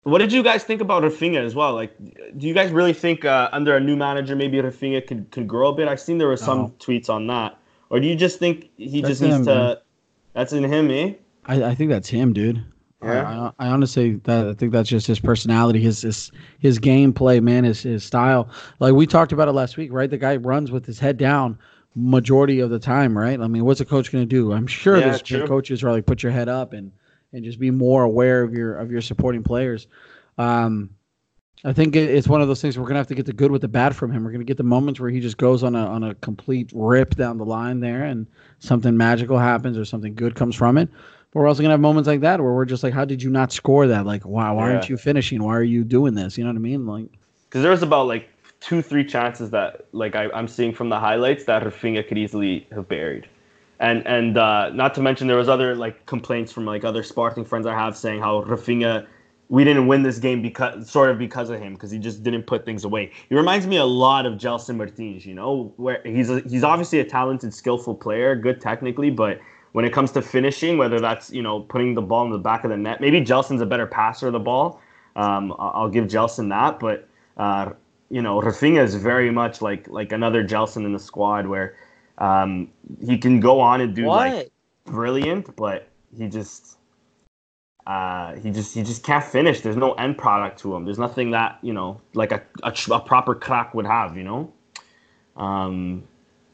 [0.03, 1.73] what did you guys think about Rafinha as well?
[1.73, 1.95] Like,
[2.37, 5.69] do you guys really think uh, under a new manager maybe Rafinha could, could grow
[5.69, 5.87] a bit?
[5.87, 6.73] I've seen there were some No.
[6.79, 7.57] tweets on that,
[7.89, 9.53] or do you just think he That's just needs him, to?
[9.53, 9.77] man.
[10.33, 11.13] That's in him, eh?
[11.45, 12.63] I, I think that's him, dude.
[13.01, 13.51] Yeah.
[13.57, 17.63] I, I honestly that I think that's just his personality, his his his gameplay, man,
[17.63, 18.49] his his style.
[18.79, 20.09] Like we talked about it last week, right?
[20.09, 21.57] The guy runs with his head down
[21.95, 23.39] majority of the time, right?
[23.39, 24.51] I mean, what's a coach going to do?
[24.53, 25.47] I'm sure Yeah, there's true.
[25.47, 26.91] coaches are like put your head up and
[27.33, 29.87] and just be more aware of your of your supporting players.
[30.37, 30.89] Um,
[31.65, 33.51] I think it, it's one of those things we're gonna have to get the good
[33.51, 34.23] with the bad from him.
[34.23, 37.15] We're gonna get the moments where he just goes on a on a complete rip
[37.15, 38.27] down the line there, and
[38.59, 40.89] something magical happens or something good comes from it.
[41.31, 43.29] But we're also gonna have moments like that where we're just like, how did you
[43.29, 44.05] not score that?
[44.05, 45.43] Like, wow, why aren't you finishing?
[45.43, 46.37] Why are you doing this?
[46.37, 46.85] You know what I mean?
[46.87, 47.09] Like,
[47.47, 50.99] Because there was about like two, three chances that like I, I'm seeing from the
[50.99, 53.27] highlights that Rafinha could easily have buried.
[53.79, 57.45] And and uh, not to mention there was other like complaints from like other Spartan
[57.45, 59.05] friends I have saying how Rafinha
[59.49, 62.43] we didn't win this game because sort of because of him because he just didn't
[62.43, 63.11] put things away.
[63.29, 66.99] He reminds me a lot of Gelson Martins, you know, where he's a, he's obviously
[66.99, 69.39] a talented, skillful player, good technically, but
[69.71, 72.63] when it comes to finishing, whether that's you know putting the ball in the back
[72.63, 74.81] of the net, maybe Gelson's a better passer of the ball.
[75.15, 77.71] Um, I'll give Gelson that, but uh,
[78.09, 81.75] you know, Rafinha is very much like like another Gelson in the squad where
[82.17, 82.69] um,
[83.05, 84.29] he can go on and do what?
[84.29, 84.51] like
[84.85, 86.77] brilliant, but he just
[87.85, 89.61] uh, he just he just can't finish.
[89.61, 90.85] There's no end product to him.
[90.85, 94.17] There's nothing that you know like a a, a proper crack would have.
[94.17, 94.53] You know.
[95.35, 96.03] Um,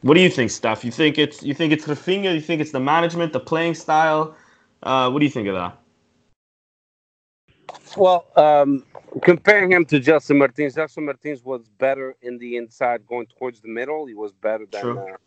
[0.06, 0.86] what do you think, Steph?
[0.86, 2.36] You think it's you think it's Rafinha?
[2.36, 4.36] You think it's the management, the playing style?
[4.84, 5.80] Uh, what do you think of that?
[7.98, 8.84] Well, um,
[9.24, 13.68] comparing him to Gelson Martins, Gelson Martins was better in the inside, going towards the
[13.68, 14.06] middle.
[14.06, 15.18] He was better than uh,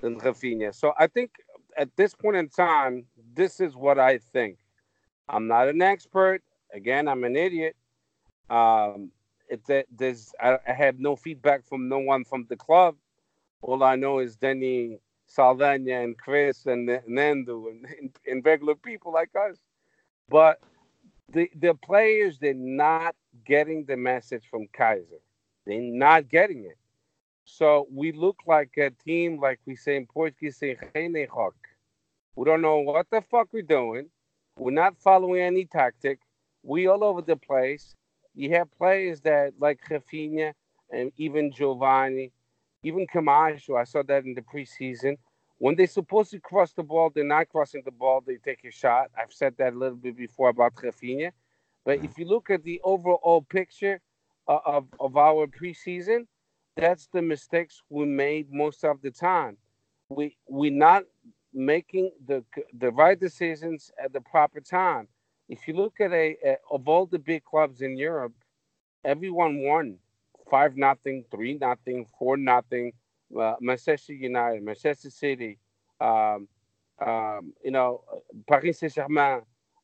[0.00, 0.72] than Rafinha.
[0.72, 1.32] So I think
[1.76, 3.04] at this point in time,
[3.34, 4.58] this is what I think.
[5.28, 6.42] I'm not an expert.
[6.72, 7.74] Again, I'm an idiot.
[8.48, 9.10] Um,
[9.48, 12.94] if that there's, I, I have no feedback from no one from the club.
[13.62, 19.12] All I know is Denny Saldana and Chris and Nando and, and, and regular people
[19.12, 19.56] like us.
[20.28, 20.60] But
[21.28, 23.14] the the players they're not
[23.46, 25.20] getting the message from Keizer.
[25.66, 26.76] They're not getting it.
[27.44, 32.78] So we look like a team, like we say in Portuguese, say we don't know
[32.78, 34.08] what the fuck we're doing.
[34.56, 36.20] We're not following any tactic.
[36.62, 37.94] We all over the place.
[38.34, 40.52] You have players that like Rafinha
[40.90, 42.32] and even Giovanni,
[42.82, 43.76] even Camacho.
[43.76, 45.16] I saw that in the preseason.
[45.58, 48.22] When they're supposed to cross the ball, they're not crossing the ball.
[48.26, 49.10] They take a shot.
[49.16, 51.30] I've said that a little bit before about Rafinha.
[51.84, 54.00] But if you look at the overall picture
[54.48, 56.26] uh, of, of our preseason,
[56.76, 59.56] that's the mistakes we made most of the time.
[60.08, 61.04] We we're not
[61.52, 62.44] making the
[62.78, 65.06] the right decisions at the proper time.
[65.48, 68.32] If you look at a, a of all the big clubs in Europe,
[69.04, 69.98] everyone won
[70.52, 72.92] five nothing, three nothing, four nothing.
[73.44, 75.58] Uh, Manchester United, Manchester City,
[76.00, 76.48] um,
[77.00, 78.04] Um, you know,
[78.48, 79.42] Paris Saint Germain,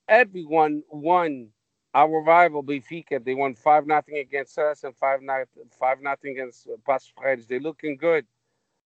[0.09, 1.51] everyone won
[1.95, 3.17] our rival Benfica.
[3.25, 5.21] They won five nothing against us and five
[5.83, 7.47] five nothing against Ferreiros.
[7.49, 8.25] They're looking good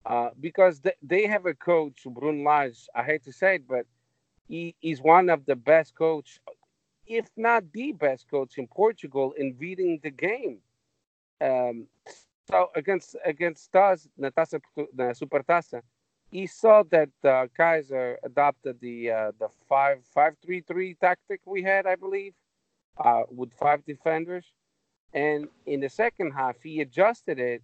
[0.05, 2.89] uh, because they, they have a coach, Bruno Lage.
[2.95, 3.87] I hate to say it, but
[4.49, 6.41] he, is one of the best coach,
[7.07, 10.61] if not the best coach in Portugal in reading the game.
[11.43, 11.88] Um,
[12.51, 14.61] so against against us, na taça,
[14.95, 15.82] na Supertaça,
[16.30, 21.62] he saw that uh, Keizer adopted the uh, the five five three three tactic we
[21.62, 22.34] had, I believe,
[22.99, 24.47] uh, with five defenders,
[25.12, 27.62] and in the second half he adjusted it,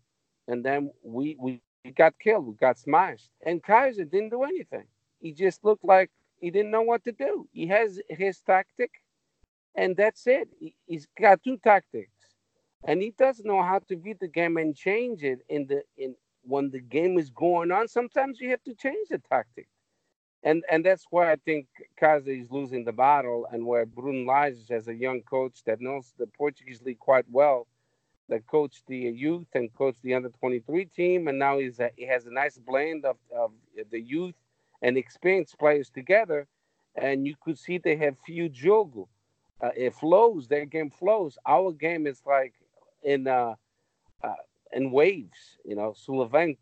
[0.49, 1.63] and then we we
[1.97, 4.87] got killed, we got smashed, and Keizer didn't do anything.
[5.21, 6.11] He just looked like
[6.41, 7.49] he didn't know what to do.
[7.53, 8.91] He has his tactic,
[9.75, 10.49] and that's it.
[10.61, 12.18] He, he's got two tactics,
[12.85, 16.15] and he doesn't know how to beat the game and change it in the in
[16.43, 17.89] when the game is going on.
[17.89, 19.69] Sometimes you have to change the tactic,
[20.43, 21.67] and and that's why I think
[22.01, 26.15] Keizer is losing the battle, and where Bruno Lage, as a young coach that knows
[26.19, 27.67] the Portuguese league quite well,
[28.29, 32.07] that coached the youth and coached the under 23 team, and now he's a, he
[32.07, 33.53] has a nice blend of, of
[33.91, 34.35] the youth
[34.83, 36.47] and experienced players together,
[36.95, 39.09] and you could see they have few jogo.
[39.61, 40.47] Uh, it flows.
[40.47, 41.37] Their game flows.
[41.45, 42.55] Our game is like
[43.03, 43.55] in uh,
[44.23, 44.35] uh
[44.73, 46.57] in waves, you know, sulavancos.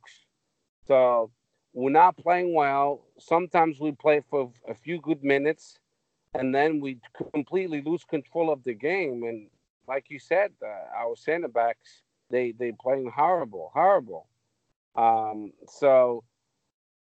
[0.87, 1.30] So
[1.72, 3.05] we're not playing well.
[3.18, 5.78] Sometimes we play for a few good minutes,
[6.34, 7.01] and then we
[7.32, 9.24] completely lose control of the game.
[9.24, 9.49] And
[9.89, 14.26] like you said, uh, our center backs they they playing horrible, horrible.
[14.95, 16.24] Um, so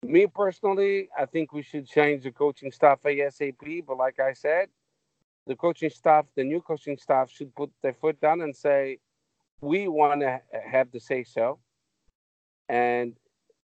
[0.02, 3.84] me personally, I think we should change the coaching staff ASAP.
[3.86, 4.68] But like I said,
[5.46, 8.98] the coaching staff, the new coaching staff, should put their foot down and say,
[9.60, 11.58] we want to have the say so.
[12.68, 13.14] And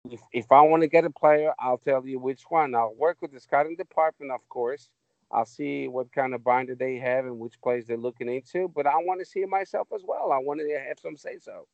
[0.09, 2.75] if, if I want to get a player, I'll tell you which one.
[2.75, 4.89] I'll work with the scouting department, of course.
[5.31, 8.67] I'll see what kind of binder they have and which players they're looking into.
[8.67, 10.31] But I want to see it myself as well.
[10.31, 11.67] I want to have some say so.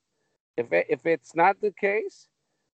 [0.58, 2.28] If it, if it's not the case,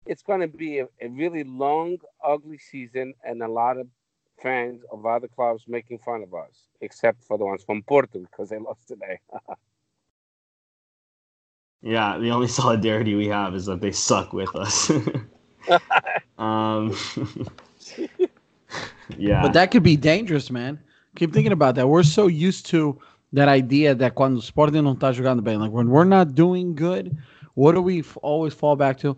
[0.06, 3.88] it's going to be a, a, really long, ugly season, and a lot of
[4.40, 8.50] fans of other clubs making fun of us, except for the ones from Porto because
[8.50, 9.18] they lost today.
[11.86, 14.90] yeah, the only solidarity we have is that they suck with us.
[16.38, 16.94] um,
[19.16, 20.80] yeah, but that could be dangerous, man.
[21.14, 21.88] Keep thinking about that.
[21.88, 22.98] We're so used to
[23.32, 26.74] that idea that quando o Sporting não tá jogando bem, like when we're not doing
[26.74, 27.16] good,
[27.54, 29.16] what do we f- always fall back to?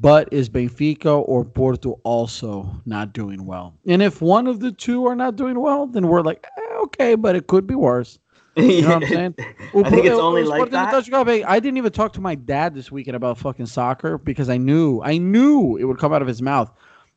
[0.00, 3.74] But is Benfica or Porto also not doing well?
[3.86, 7.14] And if one of the two are not doing well, then we're like, eh, okay,
[7.14, 8.18] but it could be worse.
[8.58, 9.34] You know what I'm saying?
[9.38, 10.94] I think it's only like that.
[10.94, 15.00] I didn't even talk to my dad this weekend about fucking soccer because I knew,
[15.02, 16.70] I knew it would come out of his mouth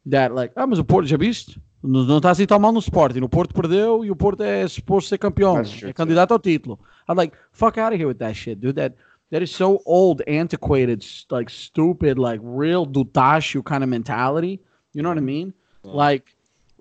[0.06, 1.60] that like, ah, mas o Porto já viste?
[1.84, 3.22] Não, não tá assim tão mal no Sporting.
[3.22, 5.60] O Porto perdeu e o Porto é suposto ser campeão.
[5.60, 6.80] É candidato ao título.
[7.10, 8.76] I'm like, fuck out of here with that shit, dude.
[8.76, 8.96] That
[9.32, 14.60] that is so old, antiquated, like stupid, like real Dutashu kind of mentality.
[14.94, 15.54] You know what I mean?
[15.84, 15.92] Yeah.
[15.94, 16.36] Like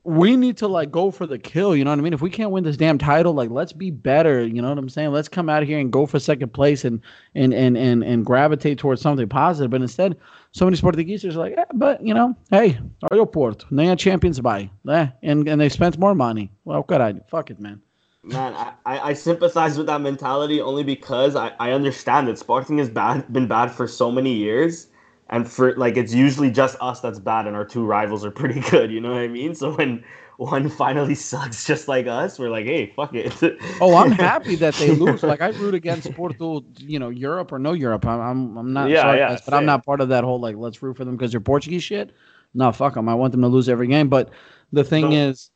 [0.05, 1.77] we need to like go for the kill.
[1.77, 2.13] You know what I mean?
[2.13, 4.47] If we can't win this damn title, like let's be better.
[4.47, 5.11] You know what I'm saying?
[5.13, 7.01] Let's come out here and go for second place and
[7.35, 9.71] and and and, and gravitate towards something positive.
[9.71, 10.17] But instead,
[10.53, 12.79] so many Portuguese are like, eh, but you know, hey,
[13.11, 13.67] are Porto?
[13.71, 15.09] Nem a champions by, eh?
[15.23, 16.51] and and they spent more money.
[16.65, 17.83] Well, caralho, fuck it, man
[18.23, 22.91] man, I, I sympathize with that mentality only because I, I understand that Sporting has
[22.91, 24.89] bad been bad for so many years.
[25.31, 28.61] And for like it's usually just us that's bad and our two rivals are pretty
[28.71, 29.55] good, you know what I mean?
[29.55, 30.05] So when
[30.37, 33.33] one finally sucks just like us, we're like, hey, fuck it.
[33.81, 35.23] oh, I'm happy that they lose.
[35.23, 38.07] Like I root against Porto, you know, Europe or no Europe.
[38.07, 40.57] I'm I'm, I'm not yeah, sorry, yeah, but I'm not part of that whole like
[40.57, 42.13] let's root for them because they're Portuguese shit.
[42.53, 43.09] No, fuck them.
[43.09, 44.09] I want them to lose every game.
[44.09, 44.31] But
[44.73, 45.51] the thing so, is,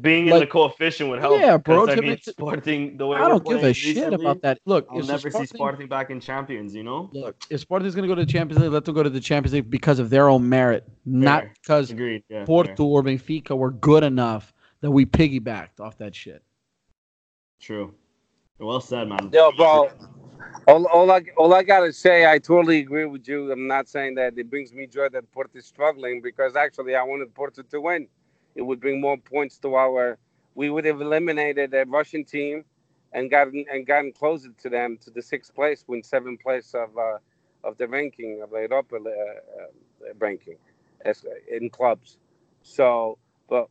[0.00, 1.40] being like, in the coefficient would help.
[1.40, 1.88] Yeah, bro.
[1.88, 4.58] I mean, Sporting the way I don't give a recently, shit about that.
[4.64, 6.74] Look, I'll never Sporting, see Sporting back in Champions.
[6.74, 7.10] You know.
[7.12, 9.10] Look, if Sporting is going to go to the Champions League, let them go to
[9.10, 10.94] the Champions League because of their own merit, fair.
[11.04, 12.22] not because Agreed.
[12.28, 12.86] Yeah, Porto fair.
[12.86, 16.42] or Benfica were good enough that we piggybacked off that shit.
[17.60, 17.94] True.
[18.58, 19.30] Well said, man.
[19.32, 19.90] Yo, bro.
[20.68, 23.52] All, all I all I gotta say, I totally agree with you.
[23.52, 27.02] I'm not saying that it brings me joy that Porto is struggling because actually I
[27.02, 28.08] wanted Porto to win
[28.56, 30.18] it would bring more points to our.
[30.56, 32.64] We would have eliminated a Russian team
[33.14, 36.98] and gotten and gotten closer to them to the sixth place, win seventh place of
[36.98, 37.18] uh,
[37.64, 40.58] of the ranking of the Europa uh, uh, ranking
[41.06, 42.18] as, in clubs.
[42.62, 43.18] So,
[43.50, 43.68] but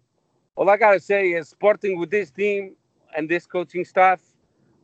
[0.58, 2.76] all I gotta say is, Sporting with this team
[3.18, 4.22] and this coaching staff,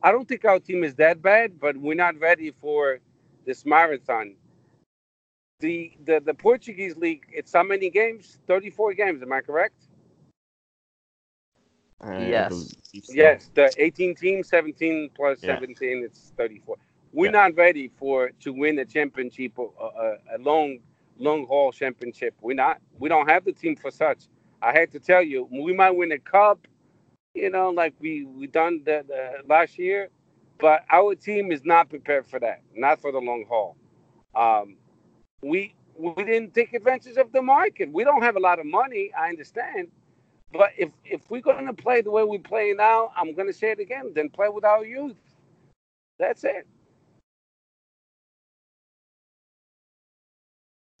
[0.02, 3.00] I don't think our team is that bad, but we're not ready for
[3.46, 4.36] this marathon.
[5.60, 7.24] the, the the Portuguese league.
[7.32, 8.38] It's how many games?
[8.46, 9.22] Thirty four games.
[9.22, 9.76] Am I correct?
[12.02, 12.74] I Yes.
[13.08, 15.56] Yes, the 18 teams, 17 plus Yeah.
[15.56, 16.76] 17, it's 34.
[17.12, 17.32] We're Yeah.
[17.32, 20.80] not ready for to win a championship, a, a, a long,
[21.18, 22.34] long haul championship.
[22.40, 22.80] We're not.
[22.98, 24.28] We don't have the team for such.
[24.62, 26.66] I had to tell you, we might win a cup,
[27.34, 30.10] you know, like we we done the, the last year,
[30.58, 32.62] but our team is not prepared for that.
[32.74, 33.76] Not for the long haul.
[34.34, 34.76] Um,
[35.42, 37.92] we we didn't take advantage of the market.
[37.92, 39.12] We don't have a lot of money.
[39.18, 39.88] I understand.
[40.52, 43.54] But if if we're going to play the way we play now, I'm going to
[43.54, 44.12] say it again.
[44.14, 45.16] Then play with our youth.
[46.18, 46.66] That's it.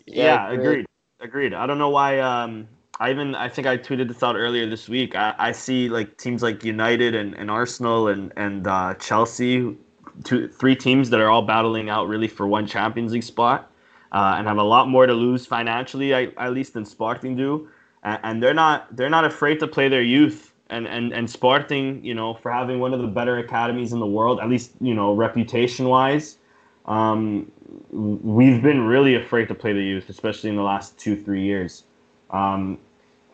[0.06, 0.64] Yeah, agree.
[0.64, 0.86] agreed.
[1.20, 1.54] Agreed.
[1.54, 2.18] I don't know why.
[2.18, 2.66] Um,
[2.98, 5.14] I even I think I tweeted this out earlier this week.
[5.14, 9.76] I, I see like teams like United and, and Arsenal and and uh, Chelsea,
[10.24, 13.70] two three teams that are all battling out really for one Champions League spot,
[14.12, 17.68] uh, and have a lot more to lose financially, I, at least than Sporting do,
[18.02, 20.52] and, they're not they're not afraid to play their youth.
[20.70, 24.06] And, and and Sporting, you know, for having one of the better academies in the
[24.06, 26.38] world, at least you know reputation wise,
[26.86, 27.52] um,
[27.90, 31.84] we've been really afraid to play the youth, especially in the last two, three years.
[32.30, 32.78] Um,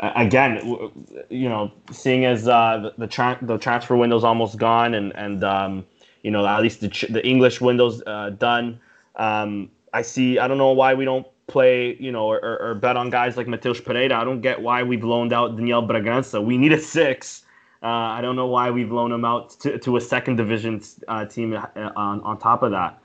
[0.01, 0.91] again,
[1.29, 5.45] you know, seeing as uh, the the, tra- the transfer window's almost gone, and and
[5.45, 5.87] um,
[6.23, 8.81] you know at least the ch- the English window's uh, done.
[9.17, 10.39] Um, I see.
[10.39, 13.47] I don't know why we don't play, you know, or, or, bet on guys like
[13.47, 14.15] Matheus Pereira.
[14.15, 16.45] I don't get why we've loaned out Daniel Bragança.
[16.45, 17.45] We need a six.
[17.83, 21.25] Uh, I don't know why we've loaned him out to, to a second division uh,
[21.25, 23.01] team uh, on, on top of that.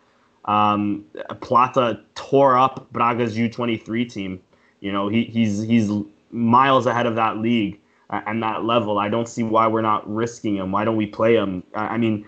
[0.46, 1.06] Um,
[1.42, 4.42] Plata tore up Braga's U23 team.
[4.82, 5.90] You know, he, he's he's
[6.32, 7.80] miles ahead of that league
[8.10, 9.00] uh, and that level.
[9.00, 10.72] I don't see why we're not risking him.
[10.72, 11.64] Why don't we play him?
[11.76, 12.28] I, mean,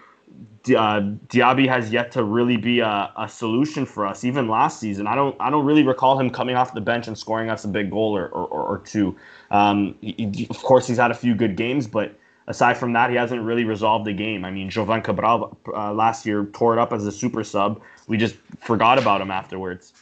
[0.70, 4.24] uh, Diaby has yet to really be a, a solution for us.
[4.24, 7.18] Even last season, I don't I don't really recall him coming off the bench and
[7.18, 9.16] scoring us a big goal or or, or two.
[9.51, 12.16] Um, he- of course, he's had a few good games, but
[12.47, 14.45] aside from that, he hasn't really resolved the game.
[14.45, 17.82] I mean, Jovane Cabral uh, last year tore it up as a super sub.
[18.07, 19.93] We just forgot about him afterwards.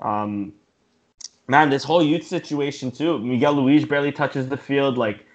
[0.00, 0.52] Um,
[1.48, 3.18] man, this whole youth situation too.
[3.18, 4.96] Miguel Luis barely touches the field.
[4.98, 5.25] Like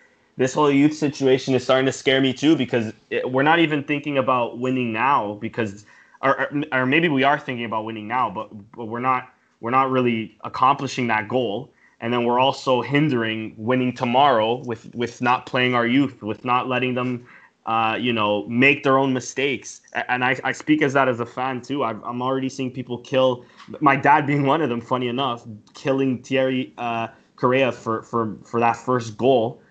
[0.42, 3.84] this whole youth situation is starting to scare me too because it, we're not even
[3.84, 5.86] thinking about winning now because,
[6.22, 9.92] or, or, maybe we are thinking about winning now, but, but we're not we're not
[9.92, 11.70] really accomplishing that goal.
[12.00, 16.68] And then we're also hindering winning tomorrow with with not playing our youth, with not
[16.68, 17.28] letting them
[17.68, 19.82] uh, you know, make their own mistakes.
[20.10, 21.84] And I, I speak as that as a fan too.
[21.84, 23.46] I've, I'm already seeing people kill,
[23.80, 28.60] my dad being one of them, funny enough, killing Thierry uh, Correia for, for, for
[28.60, 29.62] that first goal.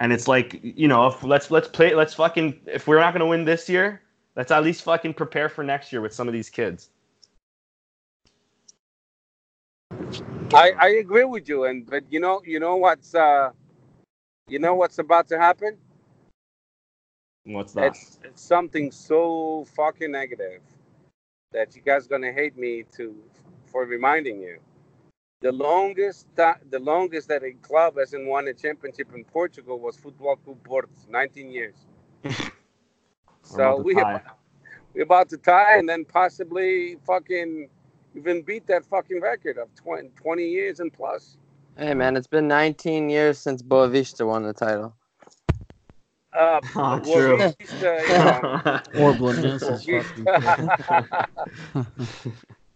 [0.00, 3.20] And it's like, you know, if, let's let's play, let's fucking, if we're not going
[3.20, 4.02] to win this year,
[4.34, 6.90] let's at least fucking prepare for next year with some of these kids.
[10.52, 13.50] I, I agree with you, and but you know you know what's uh,
[14.48, 15.76] you know what's about to happen.
[17.44, 17.86] What's that?
[17.86, 20.60] It's, it's something so fucking negative
[21.52, 23.14] that you guys gonna hate me to
[23.66, 24.58] for reminding you.
[25.40, 29.96] The longest ti- the longest that a club hasn't won a championship in Portugal was
[29.98, 31.74] Futebol Clube Porto, 19 years.
[33.42, 34.22] so we tie.
[34.94, 37.68] we're about to tie and then possibly fucking
[38.14, 41.36] even beat that fucking record of 20, 20 years and plus.
[41.76, 44.96] Hey man, it's been 19 years since Boavista won the title.
[46.32, 47.42] Uh, Oh, well, true.
[47.42, 50.26] at least, uh, you know, Or Blendensis fucking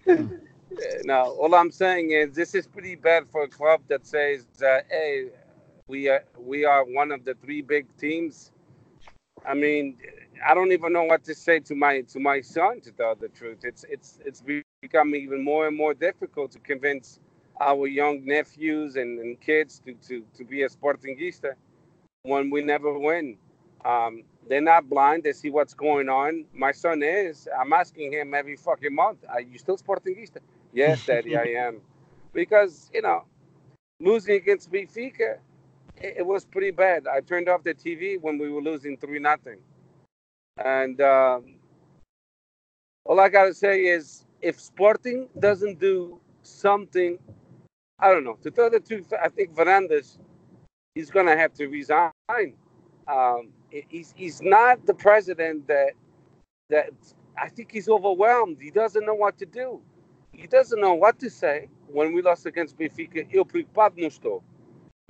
[1.04, 4.80] no, all I'm saying is this is pretty bad for a club that says, uh,
[4.90, 5.28] "Hey,
[5.88, 8.52] we are we are one of the three big teams."
[9.44, 9.96] I mean,
[10.46, 12.80] I don't even know what to say to my to my son.
[12.82, 14.42] To tell the truth, it's it's it's
[14.82, 17.20] becoming even more and more difficult to convince
[17.60, 21.54] our young nephews and, and kids to, to to be a Sportingista
[22.22, 23.36] when we never win.
[23.84, 25.24] Um, they're not blind.
[25.24, 26.44] They see what's going on.
[26.52, 27.48] My son is.
[27.58, 30.38] I'm asking him every fucking month, are you still Sportingista?
[30.72, 31.80] Yes, Daddy, I am.
[32.32, 33.24] Because, you know,
[34.00, 35.38] losing against Benfica,
[35.96, 37.06] it, it was pretty bad.
[37.06, 39.58] I turned off the TV when we were losing 3 nothing.
[40.64, 41.54] And um,
[43.04, 47.18] all I got to say is if Sporting doesn't do something,
[47.98, 50.18] I don't know, to tell the truth, I think Varandas,
[50.94, 52.12] he's going to have to resign.
[53.08, 55.92] Um, he's, he's not the president that
[56.70, 56.90] that
[57.36, 58.58] I think he's overwhelmed.
[58.60, 59.80] He doesn't know what to do.
[60.40, 61.68] He doesn't know what to say.
[61.92, 64.42] When we lost against Benfica, eu preocupado não estou.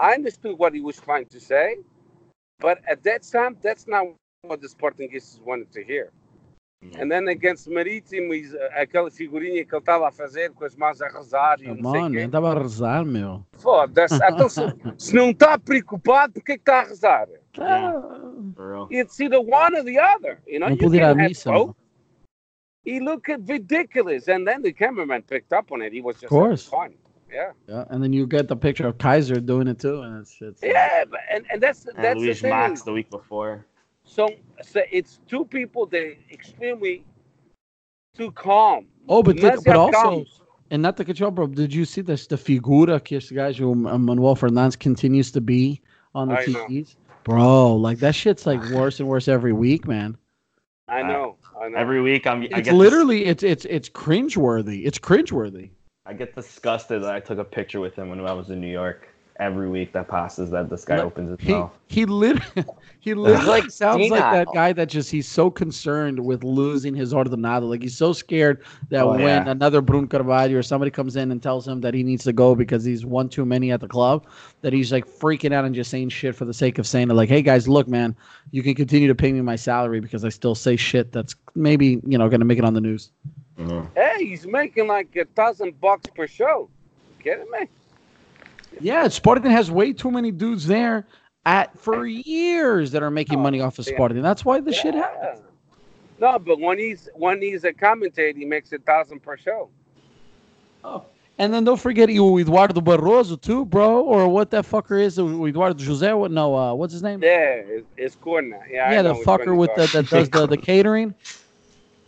[0.01, 1.79] I understood what he was trying to say,
[2.59, 4.07] but at that time, that's not
[4.47, 6.11] what the Sportingistas wanted to hear.
[6.99, 10.75] And then against Marítimo, he's, uh, aquela figurinha que ele estava a fazer com as
[10.75, 12.25] mãos a rezar e Mano, quê.
[12.25, 13.45] eu tava a rezar, meu.
[13.59, 14.15] Foda-se.
[14.33, 14.61] Então, se,
[14.97, 17.29] se não está preocupado, por que que está a rezar?
[17.55, 18.89] Real.
[18.91, 20.41] It's either one or the other.
[20.47, 21.53] You know, Não you pude ir à can't have missa.
[21.53, 21.77] both.
[22.85, 22.95] Mano.
[22.97, 24.29] He looked ridiculous.
[24.29, 25.93] And then the cameraman picked up on it.
[25.93, 26.71] He was just Of course.
[26.71, 26.99] having fun.
[27.33, 27.53] Yeah.
[27.69, 30.61] Yeah, and then you get the picture of Keizer doing it too, and it's it's.
[30.65, 32.51] Yeah, but, and, and that's And that's the Luis thing.
[32.51, 33.65] Max the week before.
[34.03, 34.29] So,
[34.63, 37.05] so it's two people that are extremely
[38.17, 38.87] too calm.
[39.09, 40.41] Oh, but Demasiado but also, calmos.
[40.73, 41.47] and not to cut you bro.
[41.47, 42.27] Did you see this?
[42.27, 45.81] The figura que este gajo uh, Manuel Fernandes continues to be
[46.17, 46.67] on the I know.
[46.67, 47.77] TVs, bro.
[47.77, 50.17] Like that shit's like worse and worse every week, man.
[50.89, 51.37] I know.
[51.61, 51.79] I know.
[51.79, 54.87] Every week I'm I It's get dis- literally it's it's it's cringeworthy.
[54.87, 55.71] It's cringeworthy.
[56.07, 58.71] I get disgusted that I took a picture with him when I was in New
[58.73, 59.10] York.
[59.41, 61.73] Every week that passes that this guy Look, opens his He mouth.
[61.89, 62.39] he lit
[63.01, 67.15] he literally like sounds like that guy that just he's so concerned with losing his
[67.15, 67.63] ordenado.
[67.63, 69.51] Like he's so scared that Oh, when yeah.
[69.51, 72.55] another Bruno Carvalho or somebody comes in and tells him that he needs to go
[72.55, 74.27] because he's one too many at the club,
[74.61, 77.15] that he's like freaking out and just saying shit for the sake of saying it.
[77.15, 78.15] Like, hey guys, look, man,
[78.51, 81.99] you can continue to pay me my salary because I still say shit that's maybe
[82.07, 83.11] you know gonna make it on the news.
[83.59, 83.89] Mhm.
[83.95, 86.69] Hey, he's making like a thousand bucks per show.
[87.09, 87.69] You kidding me?
[88.81, 91.07] Yeah, Sporting has way too many dudes there
[91.47, 93.95] at for years that are making Oh, money off of yeah.
[93.95, 94.23] Sporting.
[94.23, 95.41] That's why the shit happens.
[96.21, 99.71] No, but when he's when he's a commentator, he makes a thousand per show.
[100.85, 101.05] Oh.
[101.39, 105.83] And then don't forget o Eduardo Barroso too, bro, or what that fucker is, Eduardo
[105.83, 106.17] José.
[106.19, 106.31] What?
[106.31, 107.23] No, uh, what's his name?
[107.23, 108.61] Yeah, it's, it's now.
[108.71, 111.15] Yeah, I yeah, the know which one fucker with the that does the, the catering.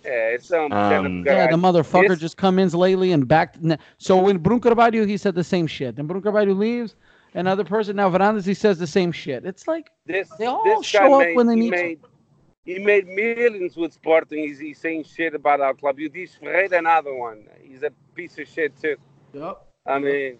[0.04, 2.18] Yeah, it's some Um, Yeah, the motherfucker Yes.
[2.18, 3.56] just come in lately and back.
[3.98, 5.96] So when Bruno Carvalho, he said the same shit.
[5.96, 6.96] Then Bruno Carvalho leaves,
[7.34, 9.44] another person now Varandas, he says the same shit.
[9.44, 12.08] It's like This, They all this show up made, when they he need to.
[12.64, 14.44] He made millions with Sporting.
[14.44, 15.98] He's, he's saying shit about our club.
[15.98, 17.48] You Yudis Ferreira, another one.
[17.60, 18.96] He's a piece of shit too.
[19.32, 19.58] Yep.
[19.86, 20.38] I mean,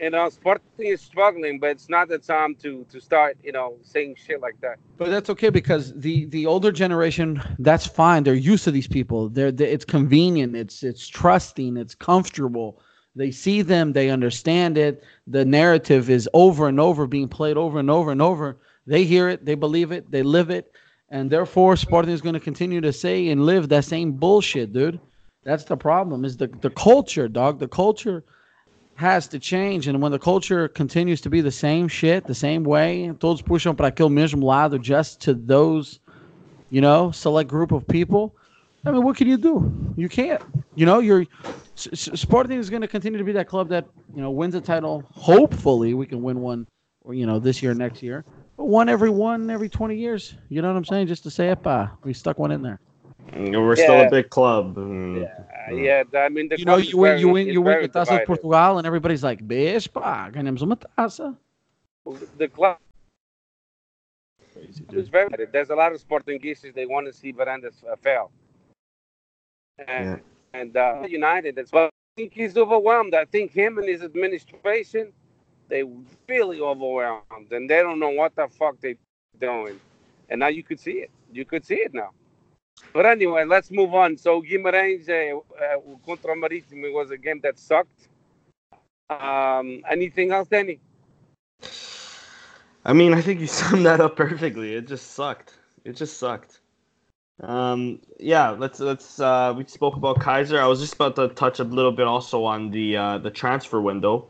[0.00, 3.52] you uh, know, Sporting is struggling, but it's not the time to to start, you
[3.52, 4.78] know, saying shit like that.
[4.96, 8.22] But that's okay because the the older generation, that's fine.
[8.22, 9.28] They're used to these people.
[9.28, 10.56] They're, they it's convenient.
[10.56, 11.76] It's it's trusting.
[11.76, 12.80] It's comfortable.
[13.14, 13.92] They see them.
[13.92, 15.04] They understand it.
[15.26, 18.58] The narrative is over and over being played over and over and over.
[18.86, 19.44] They hear it.
[19.44, 20.10] They believe it.
[20.10, 20.72] They live it.
[21.10, 25.00] And therefore, Sporting is going to continue to say and live that same bullshit, dude.
[25.42, 26.24] That's the problem.
[26.24, 27.58] Is the the culture, dog.
[27.58, 28.24] The culture
[29.00, 29.88] has to change.
[29.88, 33.74] And when the culture continues to be the same shit, the same way, todos puxam
[33.76, 36.00] para aquele mesmo lado just to those,
[36.68, 38.36] you know, select group of people.
[38.84, 39.72] I mean, what can you do?
[39.96, 40.42] You can't.
[40.74, 41.24] You know, you're
[41.76, 44.54] S- S- Sporting is going to continue to be that club that you know wins
[44.54, 45.02] a title.
[45.12, 46.66] Hopefully, we can win one,
[47.04, 48.24] or you know, this year, next year.
[48.58, 50.34] But one every one every twenty years.
[50.50, 51.06] You know what I'm saying?
[51.06, 52.78] Just to say, "Epa, we stuck one in there."
[53.34, 54.76] We're still a big club.
[54.76, 55.28] Mm.
[55.68, 57.88] Uh, yeah, I mean, the You know, you win, very- you win, you win the
[57.88, 58.26] Taça de divided.
[58.26, 61.36] Portugal, and everybody's like, "Beijo, pá, ganhamos uma taça."
[62.38, 62.78] The club
[64.52, 65.28] Crazy, is very.
[65.52, 68.30] There's a lot of Sportingistas they want to see Varandas uh, fail.
[69.86, 70.20] And,
[70.52, 71.86] and uh, United, as well.
[71.86, 73.14] I think he's overwhelmed.
[73.14, 75.12] I think him and his administration,
[75.68, 75.84] they
[76.28, 78.96] really overwhelmed, and they don't know what the fuck they're
[79.40, 79.80] doing.
[80.28, 81.10] And now you could see it.
[81.32, 82.10] You could see it now.
[82.92, 84.16] But anyway, let's move on.
[84.16, 88.08] So Guimarães uh, contra Marítimo was a game that sucked.
[89.08, 90.78] Um, anything else, Danny?
[92.84, 94.74] I mean, I think you summed that up perfectly.
[94.74, 95.54] It just sucked.
[95.84, 96.60] It just sucked.
[97.42, 99.18] Um, yeah, let's let's.
[99.18, 100.58] Uh, we spoke about Keizer.
[100.58, 103.80] I was just about to touch a little bit also on the uh, the transfer
[103.80, 104.28] window.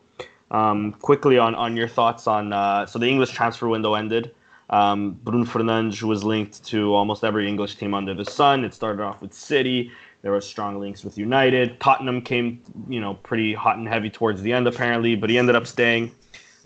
[0.51, 4.33] Um, quickly on on your thoughts on uh, so the English transfer window ended.
[4.71, 8.65] Um, Bruno Fernandes was linked to almost every English team under the sun.
[8.65, 9.91] It started off with City.
[10.23, 11.81] There were strong links with United.
[11.81, 15.57] Tottenham came, you know, pretty hot and heavy towards the end apparently, but he ended
[15.57, 16.13] up staying.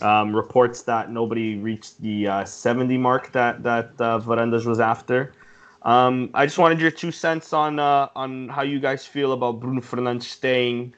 [0.02, 5.32] Um, reports that nobody reached the uh, 70 mark that that uh, was after.
[5.82, 9.60] Um, I just wanted your two cents on uh, on how you guys feel about
[9.60, 10.94] Bruno Fernandes staying,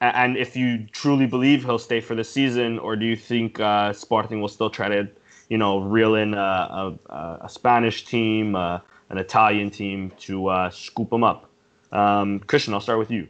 [0.00, 3.92] and if you truly believe he'll stay for the season, or do you think uh,
[3.92, 5.08] Sporting will still try to,
[5.48, 8.80] you know, reel in a, a, a Spanish team, uh,
[9.10, 11.50] an Italian team to uh, scoop them up?
[11.92, 13.28] Um, Christian, I'll start with you.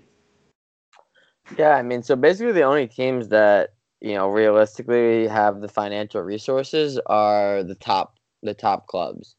[1.56, 6.22] Yeah, I mean, so basically the only teams that you know realistically have the financial
[6.22, 9.34] resources are the top the top clubs.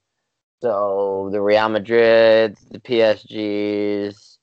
[0.61, 4.37] So the Real Madrid, the PSGs,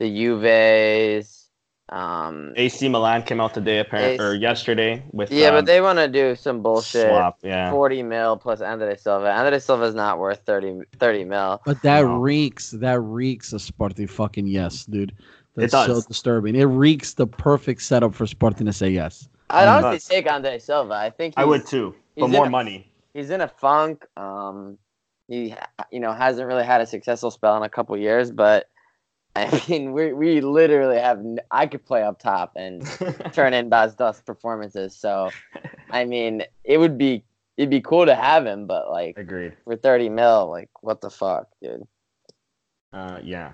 [0.00, 1.43] the Juves,
[1.90, 5.98] Um, AC Milan came out today, apparently, or yesterday with yeah, um, but they want
[5.98, 7.08] to do some bullshit.
[7.08, 7.38] swap.
[7.42, 9.30] Yeah, 40 mil plus Andre Silva.
[9.30, 11.60] Andre Silva's not worth 30, 30 mil.
[11.66, 12.16] But that No.
[12.16, 12.70] reeks.
[12.70, 15.12] That reeks of Sporting fucking yes, dude.
[15.56, 16.04] That's does.
[16.04, 16.56] so disturbing.
[16.56, 19.28] It reeks the perfect setup for Sporting to say yes.
[19.50, 20.06] I'd It honestly does.
[20.06, 20.94] take Andre Silva.
[20.94, 22.90] I think I would too, but more a- money.
[23.12, 24.06] he's in a funk.
[24.16, 24.78] Um,
[25.28, 25.54] he
[25.92, 28.68] you know hasn't really had a successful spell in a couple years, but
[29.36, 31.18] I mean we we literally have.
[31.18, 32.86] n- I could play up top and
[33.32, 34.94] turn in Bas Dost performances.
[34.94, 35.30] So
[35.90, 37.24] I mean it would be
[37.56, 39.54] it'd be cool to have him, but like Agreed.
[39.64, 41.82] for thirty mil, like what the fuck, dude.
[42.92, 43.52] Uh, yeah,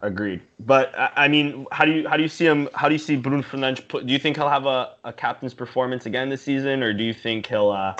[0.00, 0.40] agreed.
[0.60, 2.68] But I, I mean, how do you how do you see him?
[2.74, 3.86] How do you see Bruno Fernandes?
[3.88, 7.02] Put, do you think he'll have a, a captain's performance again this season, or do
[7.02, 7.96] you think he'll uh,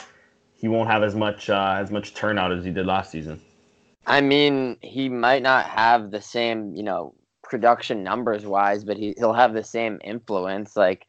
[0.56, 3.40] he won't have as much uh, as much turnout as he did last season?
[4.06, 9.14] I mean, he might not have the same, you know, production numbers wise, but he,
[9.18, 10.76] he'll have the same influence.
[10.76, 11.06] Like,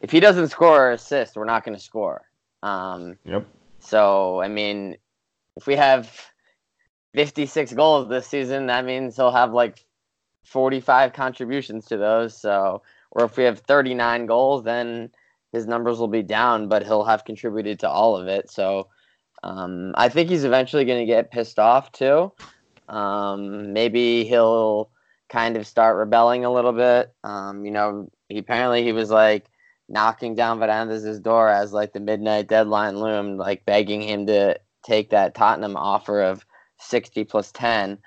[0.00, 2.22] if he doesn't score or assist, we're not going to score.
[2.62, 3.46] Um, Yep.
[3.78, 4.96] so, I mean,
[5.56, 6.10] if we have
[7.14, 9.84] 56 goals this season, that means he'll have like
[10.44, 12.36] 45 contributions to those.
[12.36, 15.10] So, or if we have 39 goals, then
[15.52, 18.50] his numbers will be down, but he'll have contributed to all of it.
[18.50, 18.88] So,
[19.42, 22.32] um, I think he's eventually going to get pissed off too.
[22.88, 24.90] Um, maybe he'll
[25.28, 27.12] kind of start rebelling a little bit.
[27.24, 29.46] Um, you know, he apparently he was like
[29.88, 35.10] knocking down Varandas' door as like the midnight deadline loomed, like begging him to take
[35.10, 36.44] that Tottenham offer of
[36.78, 37.98] 60 plus 10.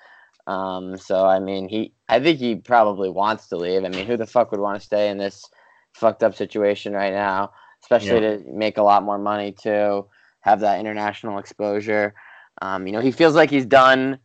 [0.47, 3.83] Um, so I mean, he I think he probably wants to leave.
[3.83, 5.43] I mean, who the fuck would want to stay in this
[5.93, 10.05] fucked up situation right now, especially to make a lot more money too,
[10.45, 12.13] have that international exposure.
[12.61, 14.19] Um, you know, he feels like he's done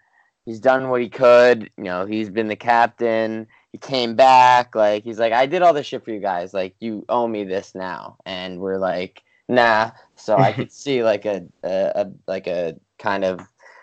[0.44, 1.70] he's done what he could.
[1.76, 3.46] You know, he's been the captain.
[3.72, 4.74] He came back.
[4.74, 6.52] Like he's like, I did all this shit for you guys.
[6.52, 8.16] Like you owe me this now.
[8.26, 9.92] And we're like, nah.
[10.16, 13.40] So I could see like a, a, a like a kind of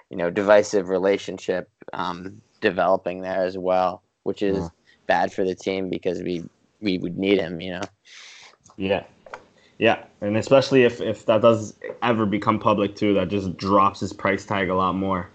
[0.09, 4.69] you know divisive relationship um, developing there as well, which is Yeah.
[5.07, 6.43] bad for the team because we
[6.81, 7.61] we would need him.
[7.61, 7.81] You know.
[8.77, 9.05] Yeah.
[9.79, 14.11] Yeah, and especially if, if that does ever become public too, that just drops his
[14.11, 15.29] price tag a lot more.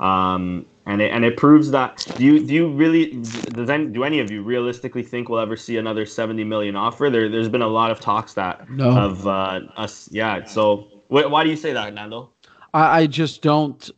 [0.00, 2.04] Um, and it and it proves that.
[2.16, 3.12] Do you do you really
[3.52, 7.08] does any, do any of you realistically think we'll ever see another seventy million offer?
[7.08, 8.90] There there's been a lot of talks that No.
[8.90, 10.08] of uh, us.
[10.12, 10.44] Yeah.
[10.44, 12.30] So wh- why do you say that, Nando?
[12.74, 13.90] I, I just don't.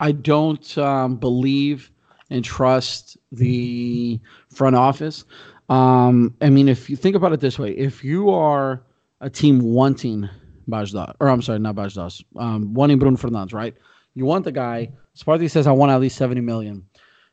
[0.00, 1.90] I don't um, believe
[2.30, 4.18] and trust the
[4.50, 5.24] front office.
[5.68, 8.82] Um, I mean, if you think about it this way, if you are
[9.20, 10.28] a team wanting
[10.68, 13.74] Bajda, or I'm sorry, not Bajdas, um, wanting Bruno Fernandes, right?
[14.14, 14.90] You want the guy.
[15.14, 16.84] Sporting says, I want at least 70 million.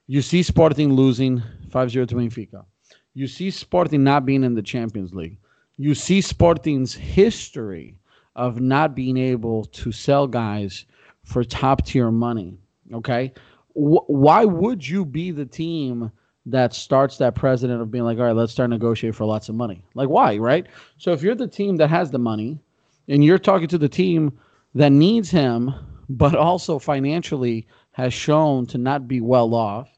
[0.07, 2.65] You see Sporting losing 5 0 to Benfica.
[3.13, 5.38] You see Sporting not being in the Champions League.
[5.77, 7.97] You see Sporting's history
[8.36, 10.86] of not being able to sell guys
[11.23, 12.57] for top tier money.
[12.93, 13.31] Okay.
[13.73, 16.11] Wh- why would you be the team
[16.45, 19.55] that starts that president of being like, all right, let's start negotiate for lots of
[19.55, 19.83] money?
[19.93, 20.37] Like, why?
[20.37, 20.67] Right.
[20.97, 22.59] So if you're the team that has the money
[23.07, 24.37] and you're talking to the team
[24.75, 25.73] that needs him,
[26.09, 29.89] but also financially has shown to not be well off,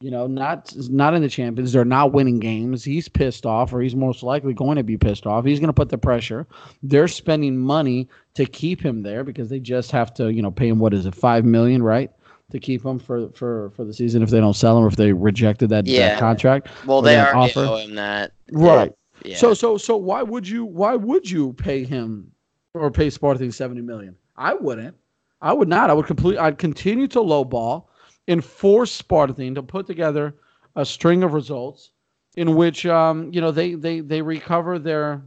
[0.00, 1.72] you know, not not in the champions.
[1.72, 2.84] They're not winning games.
[2.84, 5.46] He's pissed off, or he's most likely going to be pissed off.
[5.46, 6.46] He's going to put the pressure.
[6.82, 10.68] They're spending money to keep him there because they just have to, you know, pay
[10.68, 12.10] him what is it, five million, right,
[12.54, 14.94] to keep him for for for the season if they don't sell him or if
[14.96, 16.10] they rejected that, Yeah.
[16.10, 16.68] that contract.
[16.86, 17.60] Well, they already offer.
[17.60, 18.32] owe him that.
[18.52, 18.92] Right.
[19.24, 19.36] Yeah.
[19.36, 22.30] So so so why would you why would you pay him
[22.72, 24.14] or pay Sporting seventy million?
[24.36, 24.96] I wouldn't.
[25.42, 25.90] I would not.
[25.90, 26.38] I would complete.
[26.38, 27.86] I'd continue to lowball
[28.28, 30.34] and force Sporting to put together
[30.76, 31.90] a string of results
[32.36, 35.22] in which um you know they they they recover their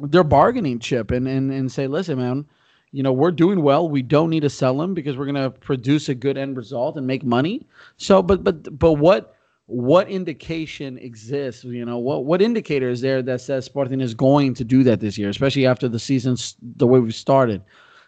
[0.00, 2.46] their bargaining chip and and and say, listen, man.
[2.92, 3.88] You know, we're doing well.
[3.88, 6.96] We don't need to sell him because we're going to produce a good end result
[6.96, 7.66] and make money.
[7.96, 9.34] So, but but but what
[9.66, 11.64] what indication exists?
[11.64, 15.00] You know, what what indicator is there that says Sporting is going to do that
[15.00, 17.62] this year, especially after the season's the way we started?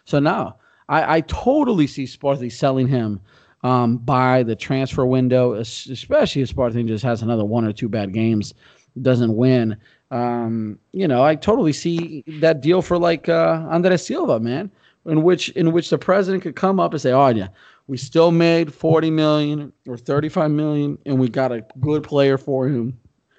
[0.05, 0.55] So now
[0.89, 3.19] I, I totally see Sporting selling him
[3.63, 8.13] um, by the transfer window, especially if Sporting just has another one or two bad
[8.13, 8.53] games,
[9.01, 9.77] doesn't win.
[10.11, 14.69] Um, you know, I totally see that deal for like uh, Andres Silva, man,
[15.05, 17.47] in which in which the president could come up and say, "Oh yeah,
[17.87, 22.67] we still made 40 million or 35 million and we got a good player for
[22.67, 22.97] him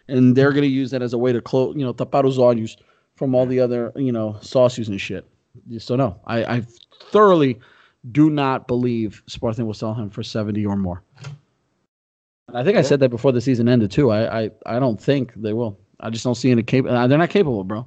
[0.09, 2.77] and they're to use that as a way to close you know tapar os olhos
[3.15, 5.27] from all the other you know sauces and shit.
[5.79, 6.63] So no I, I
[7.11, 7.61] thoroughly
[8.11, 11.03] do not believe Spartan will sell him for 70 or more.
[12.53, 14.11] I think I said that before the season ended too.
[14.11, 16.97] I, I I don't think they will I just don't see any capable.
[16.97, 17.87] Uh, they're not capable, bro.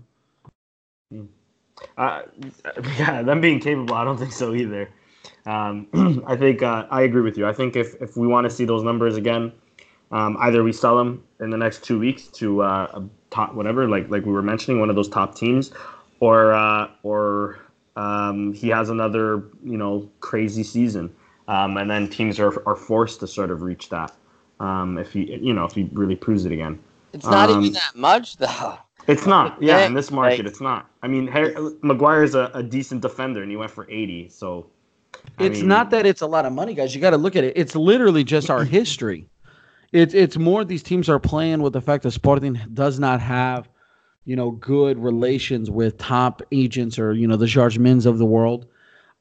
[1.97, 2.21] Uh,
[2.97, 4.89] yeah, them being capable, I don't think so either.
[5.45, 7.45] Um, I think uh, I agree with you.
[7.45, 9.51] I think if, if we want to see those numbers again,
[10.11, 13.01] um, either we sell them in the next two weeks to uh,
[13.31, 15.71] top whatever, like like we were mentioning, one of those top teams,
[16.19, 17.59] or uh, or
[17.95, 21.13] um, he has another you know crazy season,
[21.47, 24.13] um, and then teams are, are forced to sort of reach that
[24.59, 26.79] um, if he you know if he really proves it again.
[27.15, 28.77] It's not Um, even that much though.
[29.07, 29.85] It's not, yeah.
[29.85, 30.89] In this Like- market, it's not.
[31.01, 34.29] I mean, Harry, Maguire's a, a decent defender, and he went for eighty.
[34.29, 34.67] So
[35.39, 36.93] I It's mean, not that it's a lot of money, guys.
[36.95, 37.53] You got to look at it.
[37.55, 39.27] It's literally just our history.
[39.91, 43.69] It's it's more these teams are playing with the fact that Sporting does not have,
[44.25, 48.25] you know, good relations with top agents or you know the Jorge Mendes of the
[48.25, 48.65] world,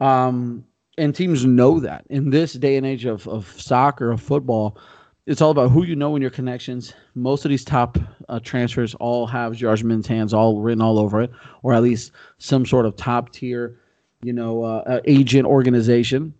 [0.01, 0.65] um,
[0.99, 4.79] and teams know that in this day and age of of soccer of football,
[5.27, 6.93] it's all about who you know and your connections.
[7.15, 7.99] Most of these top
[8.29, 11.31] uh, transfers all have Jorge Mendes' hands all written all over it,
[11.63, 13.79] or at least some sort of top tier
[14.25, 16.35] you know, uh, uh, agent organization.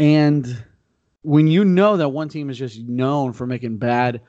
[0.00, 0.64] And
[1.20, 4.22] when you know that one team is just known for making bad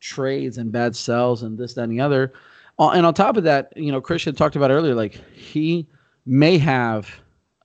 [0.00, 2.34] trades and bad sells and this, that, and the other,
[2.78, 5.88] uh, and on top of that, you know, Christian talked about earlier, like he
[6.26, 7.10] may have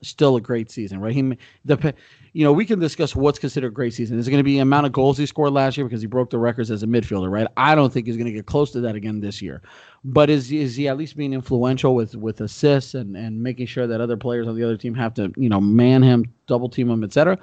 [0.02, 1.14] still a great season, right?
[1.14, 1.94] He, the,
[2.34, 4.18] you know, we can discuss what's considered a great season.
[4.18, 6.08] Is it going to be the amount of goals he scored last year because he
[6.08, 7.48] broke the records as a midfielder, right?
[7.58, 9.62] I don't think he's going to get close to that again this year.
[10.06, 13.86] But is is he at least being influential with with assists and and making sure
[13.86, 16.90] that other players on the other team have to you know man him, double team
[16.90, 17.38] him, etc.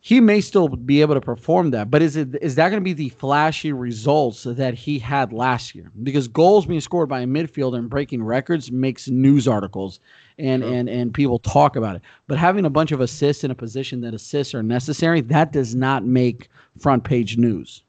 [0.00, 2.84] He may still be able to perform that, but is it is that going to
[2.84, 5.90] be the flashy results that he had last year?
[6.02, 9.98] Because goals being scored by a midfielder and breaking records makes news articles
[10.38, 10.72] and Sure.
[10.72, 12.02] and and people talk about it.
[12.26, 15.74] But having a bunch of assists in a position that assists are necessary, that does
[15.74, 17.82] not make front page news.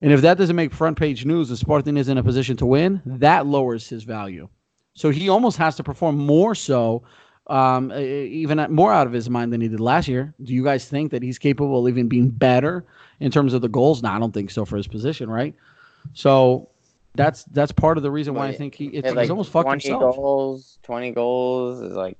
[0.00, 2.66] And if that doesn't make front page news, and Spartan is in a position to
[2.66, 4.48] win, that lowers his value.
[4.94, 7.02] So he almost has to perform more so,
[7.48, 10.34] um, even at- more out of his mind than he did last year.
[10.44, 12.84] Do you guys think that he's capable of even being better
[13.18, 14.02] in terms of the goals?
[14.02, 15.54] No, I don't think so for his position, right?
[16.14, 16.68] So
[17.18, 19.50] that's that's part of the reason why I think he it's, Had, like he's almost
[19.50, 20.16] fucked 20 himself.
[20.16, 22.18] goals, 20 goals is like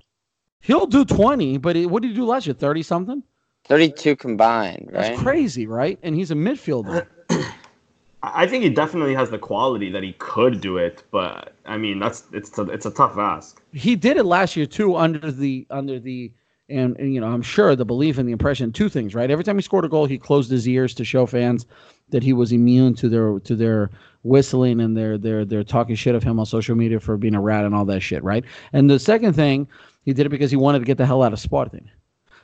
[0.60, 2.54] He'll do twenty, but it, what did he do last year?
[2.54, 3.22] Thirty something?
[3.66, 5.02] 32 combined, right?
[5.02, 5.98] That's crazy, right?
[6.02, 7.06] And he's a midfielder.
[8.22, 12.00] I think he definitely has the quality that he could do it, but I mean
[12.00, 13.62] that's it's a, it's a tough ask.
[13.72, 16.32] he did it last year too under the under the
[16.70, 19.44] and, and, you know i'm sure the belief and the impression two things right every
[19.44, 21.64] time he scored a goal he closed his ears to show fans
[22.10, 23.90] that he was immune to their to their
[24.22, 27.40] whistling and they're they're they're talking shit of him on social media for being a
[27.40, 29.66] rat and all that shit right and the second thing
[30.04, 31.88] he did it because he wanted to get the hell out of Sporting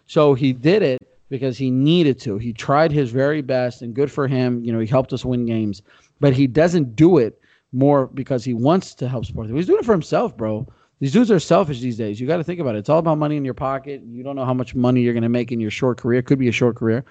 [0.06, 4.10] so he did it because he needed to he tried his very best and good
[4.10, 5.82] for him you know he helped us win games
[6.20, 7.40] but he doesn't do it
[7.72, 10.66] more because he wants to help Sporting he's doing it for himself bro
[11.00, 12.20] these dudes are selfish these days.
[12.20, 12.78] You got to think about it.
[12.78, 14.02] It's all about money in your pocket.
[14.06, 16.22] You don't know how much money you're going to make in your short career.
[16.22, 17.04] Could be a short career.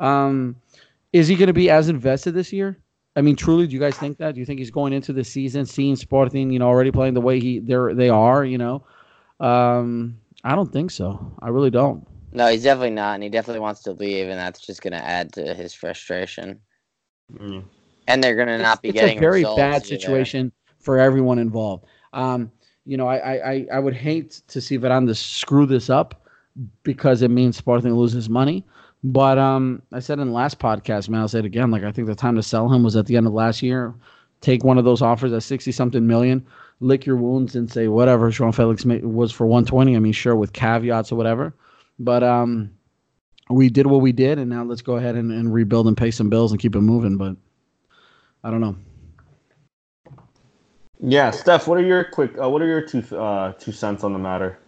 [0.00, 0.56] Um,
[1.12, 2.78] is he going to be as invested this year?
[3.16, 4.34] I mean, truly, do you guys think that?
[4.34, 7.20] Do you think he's going into the season seeing Sporting, you know, already playing the
[7.20, 8.44] way he they're they are?
[8.44, 8.84] You know,
[9.40, 11.32] um, I don't think so.
[11.40, 12.06] I really don't.
[12.32, 15.02] No, he's definitely not, and he definitely wants to leave, and that's just going to
[15.02, 16.60] add to his frustration.
[17.32, 17.64] Mm.
[18.08, 19.84] And they're going to not be it's getting a very results bad either.
[19.86, 21.86] situation for everyone involved.
[22.12, 22.52] Um,
[22.84, 26.28] you know, I, I, I- I would hate to see Varandas screw this up
[26.82, 28.64] because it means Sporting loses money.
[29.08, 31.70] But um, I said in the last podcast, man, I'll say it again.
[31.70, 33.94] Like I think the time to sell him was at the end of last year.
[34.40, 36.44] Take one of those offers at sixty something million,
[36.80, 38.32] lick your wounds, and say whatever.
[38.32, 39.94] João Felix was for one twenty.
[39.94, 41.54] I mean, sure, with caveats or whatever.
[42.00, 42.72] But um,
[43.48, 46.10] we did what we did, and now let's go ahead and, and rebuild and pay
[46.10, 47.16] some bills and keep it moving.
[47.16, 47.36] But
[48.42, 48.74] I don't know.
[50.98, 52.32] Yeah, Steph, what are your quick?
[52.42, 54.58] Uh, what are your two uh, two cents on the matter?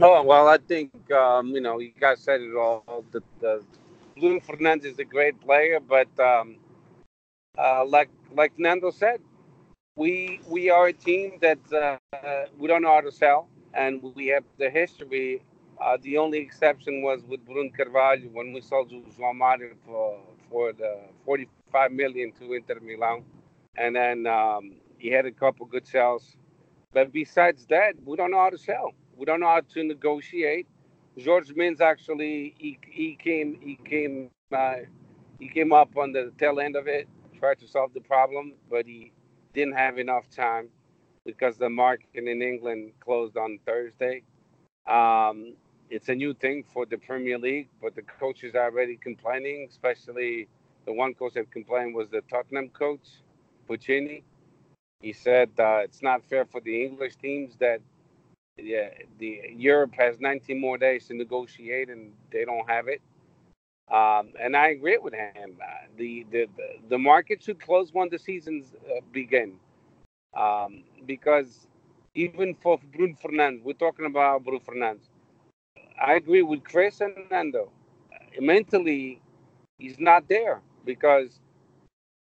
[0.00, 3.04] Oh well, I think um, you know you guys said it all.
[3.12, 3.62] The, the
[4.18, 6.56] Bruno Fernandes is a great player, but um,
[7.58, 9.20] uh, like like Nando said,
[9.96, 14.28] we we are a team that uh, we don't know how to sell, and we
[14.28, 15.42] have the history.
[15.80, 20.18] Uh, the only exception was with Bruno Carvalho when we sold João Mario for
[20.50, 23.24] for the 45 million to Inter Milan,
[23.76, 26.36] and then um, he had a couple good sales.
[26.92, 28.92] But besides that, we don't know how to sell.
[29.16, 30.66] We don't know how to negotiate.
[31.22, 34.76] Jorge Mendes actually he, he came he came uh,
[35.38, 37.08] he came up on the tail end of it,
[37.38, 39.12] tried to solve the problem, but he
[39.52, 40.68] didn't have enough time
[41.24, 44.22] because the market in England closed on Thursday.
[44.86, 45.54] Um,
[45.90, 50.48] it's a new thing for the Premier League, but the coaches are already complaining, especially
[50.86, 53.06] the one coach that complained was the Tottenham coach,
[53.68, 54.22] Pochettino.
[55.00, 57.80] He said uh, it's not fair for the English teams that
[58.58, 63.00] yeah, the Europe has 19 more days to negotiate and they don't have it.
[63.92, 65.58] Um, and I agree with him.
[65.62, 66.46] Uh, the, the
[66.88, 69.54] the market should close when the seasons uh, begin,
[70.36, 71.68] um, because
[72.14, 75.08] even for Bruno Fernandes, we're talking about Bruno Fernandes.
[76.00, 77.70] I agree with Chris and Nando.
[78.40, 79.20] Mentally,
[79.78, 81.40] he's not there because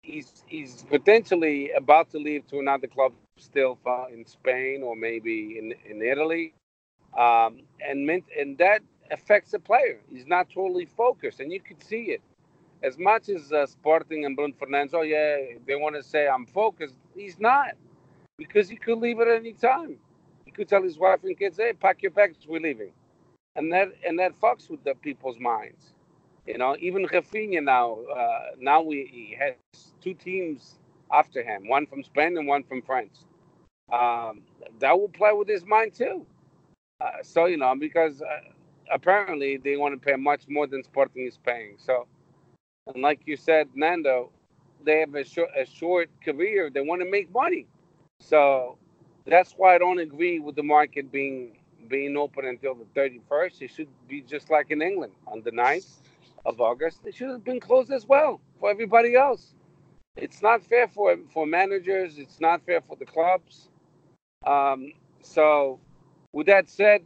[0.04, 3.78] he's he's potentially about to leave to another club still
[4.12, 6.54] in Spain or maybe in in Italy,
[7.18, 8.82] um, and meant and that
[9.12, 10.00] affects the player.
[10.12, 12.22] He's not totally focused, and you can see it.
[12.84, 16.46] As much as uh, Sporting and Bruno Fernandes, oh yeah, they want to say I'm
[16.46, 16.96] focused.
[17.16, 17.72] He's not,
[18.38, 19.98] because he could leave at any time.
[20.46, 22.92] He could tell his wife and kids, "Hey, pack your bags, we're leaving,"
[23.56, 25.94] and that and that fucks with the people's minds.
[26.46, 29.56] You know, even Rafinha now, uh, now we he has
[30.02, 30.76] two teams
[31.14, 33.26] after him, one from Spain and one from France.
[33.92, 34.42] Um,
[34.80, 36.26] that will play with his mind too.
[37.02, 38.40] Uh, so you know, because uh,
[38.92, 41.76] apparently they want to pay much more than Sporting is paying.
[41.78, 42.08] So,
[42.88, 44.32] and like you said, Nando,
[44.84, 46.70] they have a short, a short career.
[46.74, 47.68] They want to make money.
[48.20, 48.78] So
[49.26, 51.58] that's why I don't agree with the market being
[51.90, 53.62] being open until the 31st.
[53.62, 56.02] It should be just like in England on the 9th
[56.46, 57.02] of August.
[57.06, 59.54] It should have been closed as well for everybody else.
[60.16, 62.18] It's not fair for for managers.
[62.18, 63.70] It's not fair for the clubs.
[64.46, 65.80] Um, so,
[66.34, 67.04] with that said,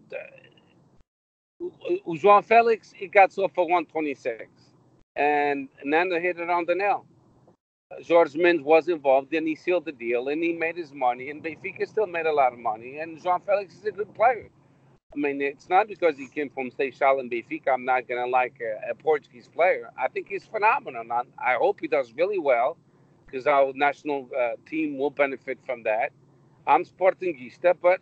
[1.62, 4.50] João Felix he got sold for 126,
[5.16, 7.06] and Nando hit it on the nail.
[8.06, 11.42] Jorge Mendes was involved, and he sealed the deal, and he made his money, and
[11.42, 14.50] Benfica still made a lot of money, and João Felix is a good player.
[15.16, 17.70] I mean, it's not because he came from Seixal and Benfica.
[17.74, 19.90] I'm not gonna like a, a Portuguese player.
[19.98, 21.04] I think he's phenomenal.
[21.40, 22.78] I hope he does really well,
[23.28, 26.12] because our national uh, team will benefit from that.
[26.66, 28.00] I'm Sportingista, but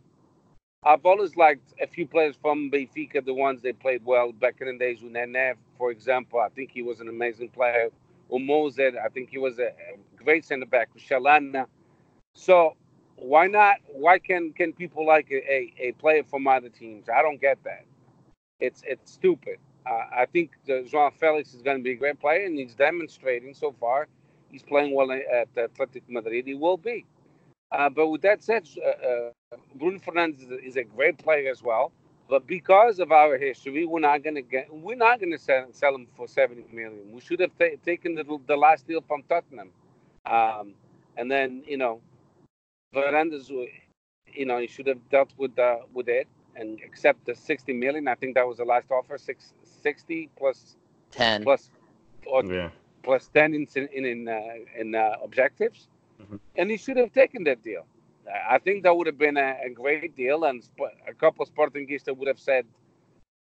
[0.84, 4.68] I've always liked a few players from Benfica, the ones they played well back in
[4.68, 5.02] the days.
[5.02, 7.90] With Nenev, for example, I think he was an amazing player.
[8.32, 9.72] Umozer, I think he was a
[10.16, 10.90] great centre back.
[10.98, 11.66] Chalana.
[12.34, 12.76] So
[13.16, 13.78] why not?
[13.88, 17.08] Why can can people like a, a, a, player from other teams?
[17.10, 17.86] I don't get that.
[18.60, 19.58] It's it's stupid.
[19.86, 23.54] Uh, I think João Felix is going to be a great player, and he's demonstrating
[23.54, 24.08] so far.
[24.52, 26.46] He's playing well at Athletic Madrid.
[26.48, 27.06] He will be.
[27.72, 31.92] Uh, but with that said, uh, uh, Bruno Fernandes is a, great player as well.
[32.30, 35.68] But because of our history, we're not going to get, we're not going to sell,
[35.72, 37.12] sell him for 70 million.
[37.12, 39.70] We should have ta- taken the, the last deal from Tottenham,
[40.26, 40.74] um,
[41.18, 42.02] and then you know,
[42.96, 43.50] Fernandes,
[44.34, 48.08] you know, he should have dealt with uh, with it and accept the 60 million.
[48.08, 50.78] I think that was the last offer, six, 60 plus
[51.12, 51.70] 10 plus,
[52.26, 52.70] or yeah.
[53.06, 54.42] Plus 10 in in in, uh,
[54.82, 55.88] in uh, objectives
[56.22, 56.38] mm-hmm.
[56.58, 57.86] and he should have taken that deal.
[58.50, 60.64] I think that would have been a, a great deal, and
[61.08, 62.66] a couple of Sportingistas would have said,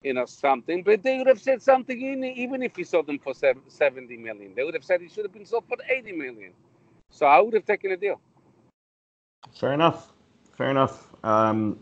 [0.01, 0.83] you know, something.
[0.83, 4.53] But they would have said something in, even if he sold them for 70 million.
[4.55, 6.53] They would have said he should have been sold for 80 million.
[7.11, 8.19] So I would have taken a deal.
[9.53, 10.11] Fair enough.
[10.57, 11.13] Fair enough.
[11.23, 11.79] Um,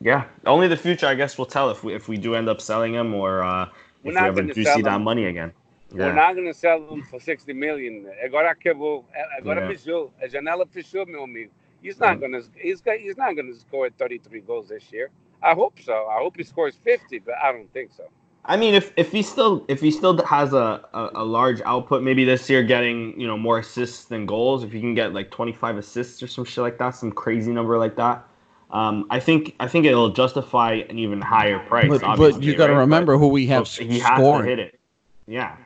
[0.00, 2.60] yeah, only the future, I guess, will tell if we if we do end up
[2.60, 3.68] selling him or uh,
[4.02, 5.52] if we ever do see that money again.
[5.94, 6.06] Yeah.
[6.06, 8.06] We're not going to sell them for 60 million.
[8.24, 9.04] Agora acabou.
[9.38, 9.76] Agora yeah.
[9.76, 10.10] fechou.
[10.22, 11.50] A janela fechou, meu amigo.
[11.82, 12.42] He's not going to.
[12.56, 15.10] He's got, He's not going to score 33 goals this year.
[15.42, 16.06] I hope so.
[16.06, 18.04] I hope he scores 50, but I don't think so.
[18.44, 22.02] I mean, if, if he still if he still has a, a, a, large output,
[22.02, 24.64] maybe this year getting you know more assists than goals.
[24.64, 27.78] If you can get like 25 assists or some shit like that, some crazy number
[27.78, 28.26] like that,
[28.72, 31.88] um, I think I think it'll justify an even higher price.
[31.88, 32.80] But, but you got to right?
[32.80, 34.00] remember but, who we have he scoring.
[34.00, 34.80] Has to hit it.
[35.28, 35.56] Yeah.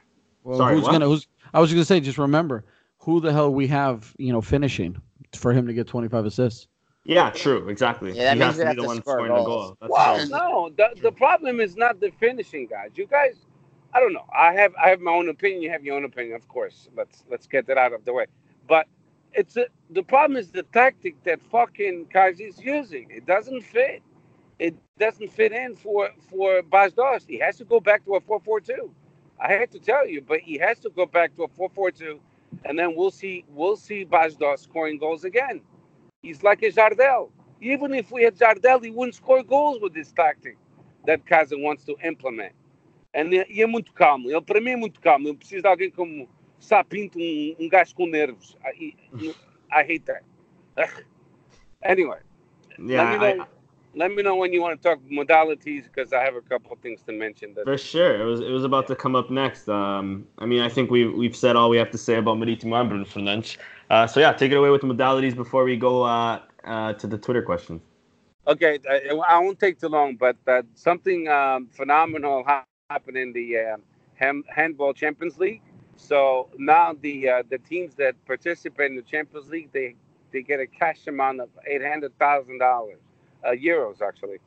[0.46, 0.92] Well, Sorry, who's what?
[0.92, 1.06] gonna?
[1.06, 1.26] Who's?
[1.52, 2.64] I was gonna say, just remember
[2.98, 4.96] who the hell we have, you know, finishing
[5.34, 6.68] for him to get 25 assists.
[7.04, 8.12] Yeah, true, exactly.
[8.12, 9.76] Yeah, that he means has to be the one scoring the goal.
[9.80, 12.90] That's well, no, the, the problem is not the finishing, guys.
[12.94, 13.44] You guys,
[13.92, 14.24] I don't know.
[14.32, 15.62] I have I have my own opinion.
[15.62, 16.88] You have your own opinion, of course.
[16.96, 18.26] Let's let's get that out of the way.
[18.68, 18.86] But
[19.32, 23.08] it's a, the problem is the tactic that fucking Keizer is using.
[23.10, 24.00] It doesn't fit.
[24.60, 26.92] It doesn't fit in for for Bas
[27.26, 28.94] He has to go back to a four four two.
[29.38, 32.18] I hate to tell you, but he has to go back to a 4-4-2,
[32.64, 35.60] and then we'll see we'll see Dost scoring goals again.
[36.22, 37.30] He's like a Jardel.
[37.60, 40.56] Even if we had Jardel, he wouldn't score goals with this tactic
[41.06, 42.52] that Keizer wants to implement.
[43.14, 44.30] And, e é muito calmo.
[44.30, 45.28] Ele, para mim, é muito calmo.
[45.28, 46.28] Eu preciso de alguém como
[46.58, 48.56] Sá Pinto, um, um gajo com nervos.
[48.62, 48.94] I,
[49.72, 50.22] I hate that.
[51.82, 52.18] anyway.
[52.78, 53.46] Yeah,
[53.96, 56.78] let me know when you want to talk modalities because I have a couple of
[56.80, 57.54] things to mention.
[57.54, 59.68] That For sure, it was it was about to come up next.
[59.68, 62.74] Um, I mean, I think we we've said all we have to say about Marítimo
[62.80, 63.58] Ambron for lunch.
[63.90, 67.06] Uh, so yeah, take it away with the modalities before we go uh, uh, to
[67.06, 67.80] the Twitter questions.
[68.46, 73.32] Okay, I, I won't take too long, but uh, something um, phenomenal ha- happened in
[73.32, 73.76] the
[74.16, 75.62] ham- handball Champions League.
[75.96, 79.94] So now the uh, the teams that participate in the Champions League they
[80.32, 83.00] they get a cash amount of eight hundred thousand dollars,
[83.44, 84.38] uh, euros actually.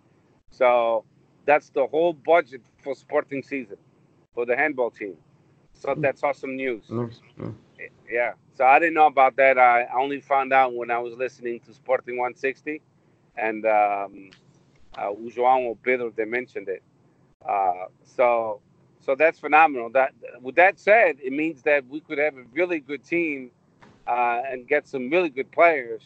[0.52, 1.04] So
[1.46, 3.78] that's the whole budget for sporting season
[4.34, 5.18] for the handball team.
[5.74, 6.84] So that's awesome news.
[6.90, 7.22] Nice.
[8.10, 8.34] Yeah.
[8.56, 9.58] So I didn't know about that.
[9.58, 12.82] I only found out when I was listening to Sporting 160,
[13.38, 14.32] and um,
[14.98, 16.84] uh, João or Pedro they mentioned it.
[17.48, 18.60] Uh, so,
[19.00, 19.90] so that's phenomenal.
[19.90, 23.52] That with that said, it means that we could have a really good team
[24.08, 26.04] uh, and get some really good players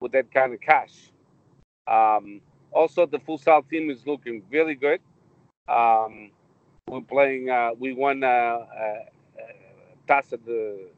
[0.00, 1.10] with that kind of cash.
[1.86, 2.40] Um,
[2.72, 5.00] also, the futsal team is looking really good.
[5.68, 6.30] Um,
[6.88, 7.50] we're playing.
[7.50, 9.04] Uh, we won uh, uh,
[10.08, 10.88] Taça de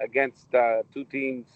[0.00, 1.46] against uh, two teams.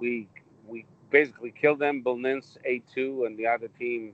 [0.00, 0.28] We
[0.66, 2.02] we basically killed them.
[2.02, 4.12] Belenenses eight two, and the other team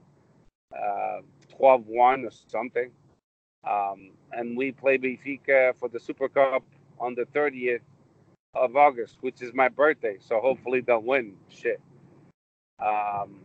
[0.75, 1.21] uh,
[1.61, 2.91] 12-1 or something.
[3.69, 6.65] Um, and we play Benfica for the Super Cup
[6.99, 7.81] on the 30th
[8.55, 10.17] of August, which is my birthday.
[10.21, 11.35] So hopefully they'll win.
[11.49, 11.81] Shit.
[12.81, 13.41] Um,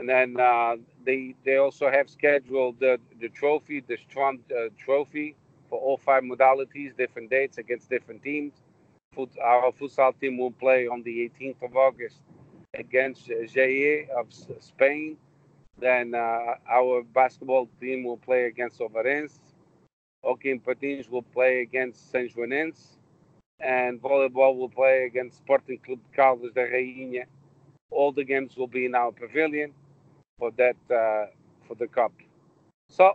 [0.00, 5.36] and then uh, they they also have scheduled the the trophy, the Stromp uh, trophy
[5.68, 8.54] for all five modalities, different dates against different teams.
[9.42, 12.20] Our futsal team will play on the 18th of August
[12.72, 14.26] against GE of
[14.60, 15.18] Spain.
[15.78, 18.80] Then uh, our basketball team will play against.
[20.24, 22.28] Hockey and Patins will play against San.
[23.60, 27.24] And volleyball will play against Sporting Club Caldas da Rainha.
[27.90, 29.74] All the games will be in our pavilion
[30.40, 31.26] for that uh,
[31.68, 32.12] for the cup.
[32.90, 33.14] So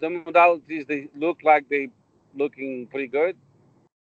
[0.00, 1.90] the modalities they look like they
[2.34, 3.36] looking pretty good.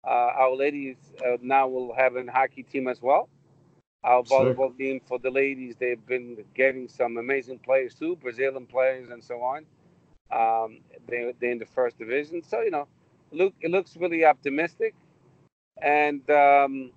[0.06, 3.28] Uh, our ladies uh, now will have a hockey team as well.
[4.04, 4.58] Our Sick.
[4.58, 9.22] volleyball team for the ladies, they've been getting some amazing players too, Brazilian players and
[9.24, 9.66] so on.
[10.30, 12.88] Um, they, they're in the first division, so you know,
[13.32, 14.94] look, it looks really optimistic,
[15.82, 16.92] and um,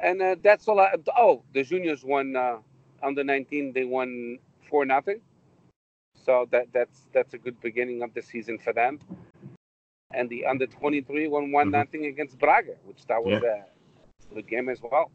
[0.00, 0.80] and uh, that's all.
[0.80, 2.58] I, oh, the juniors won uh,
[3.04, 3.72] under 19.
[3.72, 4.38] They won
[4.68, 5.20] four nothing,
[6.24, 8.98] so that that's that's a good beginning of the season for them.
[10.12, 11.72] And the under 23 won one Mhm.
[11.72, 13.64] nothing against Braga, which that was a
[14.34, 15.10] good game as well.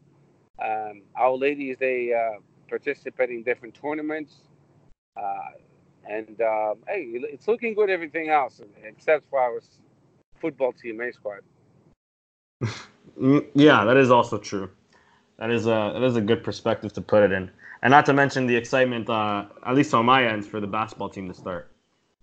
[0.60, 4.42] Um, our ladies they uh, participate in different tournaments,
[5.16, 5.50] uh,
[6.08, 7.02] and um, hey,
[7.34, 7.90] it's looking good.
[7.90, 9.60] Everything else except for our
[10.40, 11.40] football team, A squad.
[13.20, 14.70] Mm, Yeah, that is also true.
[15.38, 17.50] That is a that is a good perspective to put it in,
[17.82, 21.08] and not to mention the excitement, uh, at least on my end, for the basketball
[21.08, 21.70] team to start.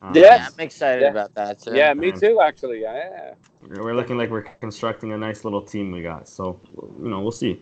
[0.01, 0.25] Um, Yes.
[0.25, 1.09] Yeah, I'm excited Yeah.
[1.09, 1.75] about that too.
[1.75, 2.39] Yeah, me too.
[2.41, 3.33] Actually, yeah.
[3.61, 6.27] we're looking like we're constructing a nice little team we got.
[6.27, 6.59] So
[7.01, 7.61] you know, we'll see.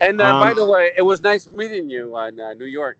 [0.00, 2.98] And uh, by Um, the way, it was nice meeting you in uh, New York.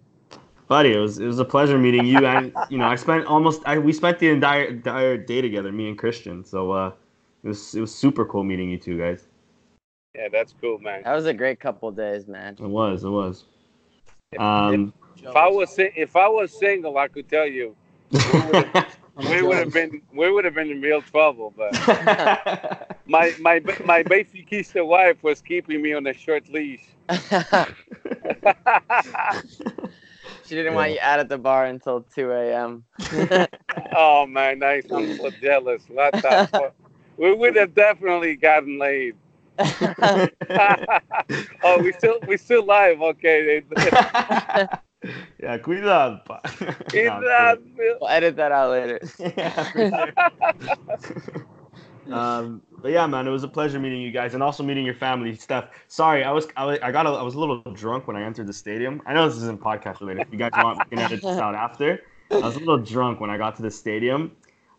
[0.68, 3.62] Buddy, it was it was a pleasure meeting you, and you know, I spent almost
[3.66, 6.44] I, we spent the entire, entire day together, me and Christian.
[6.44, 6.92] So uh,
[7.44, 9.26] it was it was super cool meeting you two guys.
[10.14, 11.02] Yeah, that's cool, man.
[11.04, 12.56] That was a great couple days, man.
[12.58, 13.44] It was it was.
[14.38, 17.76] Um, If I was if I was single, I could tell you
[19.28, 21.52] we would have been we would have been in real trouble.
[21.56, 21.72] But
[23.06, 26.84] my my my Benfica wife was keeping me on a short leash.
[30.44, 32.84] she didn't want you out at the bar until 2 a.m.
[33.96, 34.84] oh man, nice.
[34.90, 35.82] I'm so jealous.
[35.88, 36.74] What the fuck?
[37.16, 39.14] We would have definitely gotten laid.
[41.62, 43.00] oh, we still we still live.
[43.02, 43.62] Okay.
[45.40, 46.40] yeah, cuidado, pa.
[46.94, 49.00] In Nah, we'll edit that out later.
[52.04, 54.84] Yeah, um, but yeah, man, it was a pleasure meeting you guys and also meeting
[54.84, 55.68] your family, Steph.
[55.86, 58.24] Sorry, I was I, was- I got a, I was a little drunk when I
[58.24, 59.00] entered the stadium.
[59.06, 60.26] I know this isn't podcast related.
[60.26, 62.00] If you guys want, we can edit this out after.
[62.30, 64.32] I was a little drunk when I got to the stadium.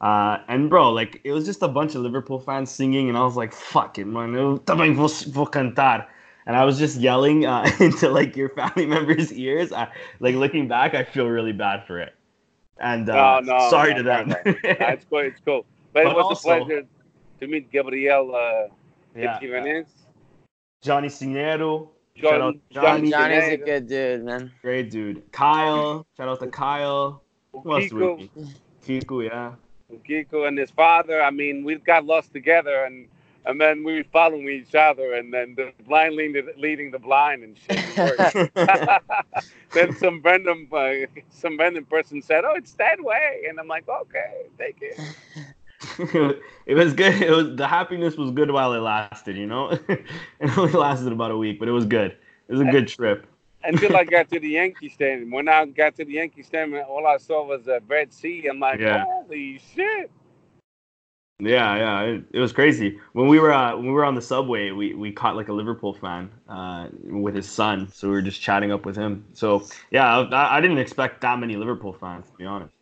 [0.04, 3.24] Uh, and bro, like it was just a bunch of Liverpool fans singing, and I
[3.24, 4.34] was like, "Fuck it, man!
[4.36, 6.08] Eu também vou, vou cantar."
[6.46, 9.72] And I was just yelling uh, into like your family members' ears.
[9.72, 9.88] I,
[10.20, 12.14] like looking back, I feel really bad for it.
[12.80, 14.28] And uh, No, no, sorry no, to no, them.
[14.30, 14.54] no.
[14.64, 15.20] It's cool.
[15.20, 15.66] It's cool.
[15.94, 16.84] But, But it was also- a pleasure
[17.40, 18.68] to meet Gabriel uh,
[19.16, 19.88] yeah, Jimenez.
[20.82, 21.88] Johnny Sinero.
[22.18, 24.52] John- shout out Johnny, Johnny's a good dude, man.
[24.62, 25.24] great dude.
[25.32, 27.24] Kyle, shout out to Kyle.
[27.54, 28.30] Who else do we
[28.86, 29.63] Kiko, meet?
[30.08, 31.22] Kiko and his father.
[31.22, 33.08] I mean, we got lost together, and
[33.46, 37.44] and then we were following each other, and then the blind leading, leading the blind
[37.44, 37.80] and shit.
[39.74, 40.92] then some random uh,
[41.30, 45.00] some random person said, "Oh, it's that way," and I'm like, "Okay, take it."
[46.66, 47.22] it was good.
[47.22, 49.38] It was the happiness was good while it lasted.
[49.38, 52.16] You know, it only lasted about a week, but it was good.
[52.48, 53.28] It was a good trip.
[53.64, 55.32] Until I got to the Yankee Stadium.
[55.32, 58.48] When I got to the Yankee Stadium, all I saw was a red sea.
[58.48, 59.06] I'm like, Yeah.
[59.06, 60.12] holy shit!
[61.40, 63.00] Yeah, yeah, it, it was crazy.
[63.14, 65.54] When we were uh, when we were on the subway, we, we caught like a
[65.54, 69.26] Liverpool fan uh, with his son, so we were just chatting up with him.
[69.34, 72.74] So yeah, I, I didn't expect that many Liverpool fans to be honest.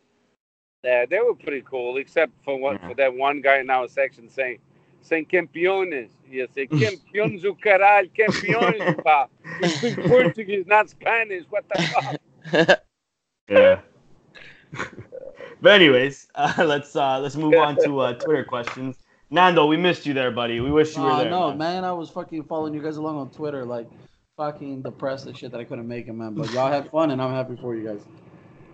[0.83, 2.89] Yeah, they were pretty cool, except for what Yeah.
[2.89, 4.59] for that one guy in our section saying,
[5.01, 6.09] saying campeones.
[6.29, 9.27] You say campeones o caralho, campeones, pá.
[9.61, 11.43] You speak Portuguese, not Spanish.
[11.49, 12.79] What the fuck?
[13.49, 13.81] Yeah.
[15.61, 18.97] but anyways, uh, let's uh, let's move on to uh, Twitter questions.
[19.29, 20.61] Nando, we missed you there, buddy.
[20.61, 21.29] We wish you were Oh there.
[21.29, 21.57] no, man.
[21.57, 21.83] man!
[21.83, 23.89] I was fucking following you guys along on Twitter, like
[24.37, 26.33] fucking depressed and shit that I couldn't make it, man.
[26.33, 28.01] But y'all had fun, and I'm happy for you guys.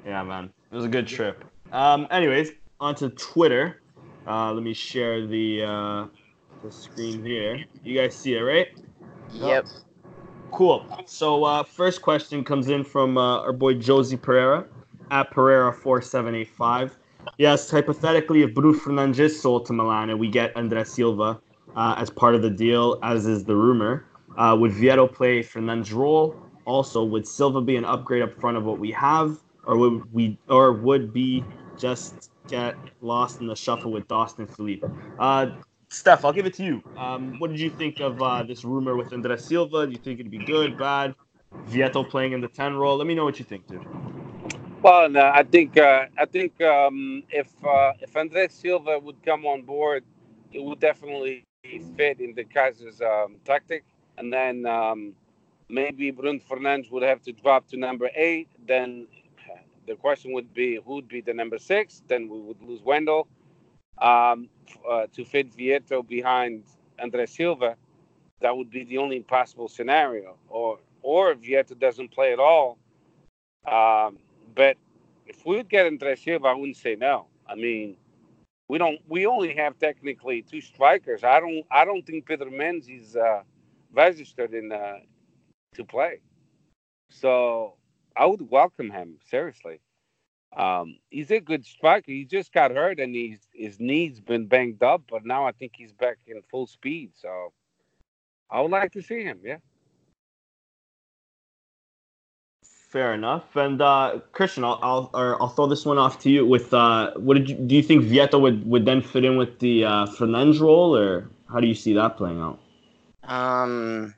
[0.06, 0.52] Yeah, man.
[0.72, 1.44] It was a good trip.
[1.72, 3.82] Um, anyways, onto Twitter.
[4.28, 6.06] Uh, let me share the uh,
[6.62, 7.64] the screen here.
[7.84, 8.68] You guys see it, right?
[9.32, 9.66] yep.
[10.52, 10.86] Cool.
[11.06, 14.66] So uh, first question comes in from uh, our boy Josie Pereira
[15.12, 16.92] at Pereira4785.
[17.38, 21.40] Yes, hypothetically, if Bruno Fernandes sold to Milan and we get André Silva
[21.76, 24.06] uh, as part of the deal, as is the rumor,
[24.38, 26.42] uh, would Vietto play Fernandes' role?
[26.66, 30.38] Also, would Silva be an upgrade up front of what we have, or would we,
[30.50, 31.48] or would be
[31.78, 34.90] just get lost in the shuffle with Dawson Phellype?
[35.20, 35.48] Uh,
[35.90, 36.84] Steph, I'll give it to you.
[36.98, 39.86] Um, what did you think of uh, this rumor with Andres Silva?
[39.86, 41.16] Do you think it'd be good, bad?
[41.68, 42.98] Vietto playing in the 10 role?
[42.98, 43.86] Let me know what you think, dude.
[44.82, 49.46] Well, no, I think uh, I think um, if uh, if Andres Silva would come
[49.46, 50.04] on board,
[50.54, 53.84] it would definitely fit in the Keizer's um, tactic,
[54.18, 55.14] and then um,
[55.68, 58.50] maybe Bruno Fernandes would have to drop to number eight.
[58.68, 59.08] Then
[59.88, 62.04] the question would be who would be the number six?
[62.08, 63.28] Then we would lose Wendel
[63.98, 64.50] um,
[64.88, 66.64] uh, to fit Vietto behind
[67.00, 67.76] Andres Silva.
[68.42, 72.78] That would be the only possible scenario, or or if Vietto doesn't play at all.
[73.66, 74.20] Um,
[74.54, 74.78] but
[75.26, 77.28] if we would get Andres Silva, I wouldn't say no.
[77.48, 77.98] I mean,
[78.68, 79.00] we don't.
[79.08, 81.24] We only have technically two strikers.
[81.24, 81.66] I don't.
[81.72, 83.42] I don't think Pedro Mendes is uh,
[83.94, 85.00] registered in uh,
[85.76, 86.20] to play.
[87.10, 87.76] So
[88.18, 89.80] I would welcome him seriously.
[90.56, 92.12] Um, he's a good striker.
[92.12, 95.74] He just got hurt and he's, his knees been banged up, but now I think
[95.76, 97.12] he's back in full speed.
[97.16, 97.52] So
[98.50, 99.40] I would like to see him.
[99.44, 99.58] Yeah.
[102.64, 103.56] Fair enough.
[103.56, 106.46] And uh, Christian, I'll, I'll, or I'll throw this one off to you.
[106.46, 109.60] With uh, what did you, do you think Vietto would, would then fit in with
[109.60, 112.60] the uh, Fernandes role, or how do you see that playing out?
[113.24, 114.16] Um,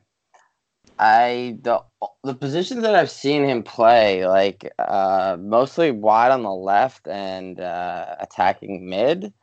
[0.99, 1.81] I the
[2.23, 7.59] the positions that I've seen him play, like uh, mostly wide on the left and
[7.59, 9.33] uh, attacking mid.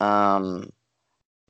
[0.00, 0.70] Um,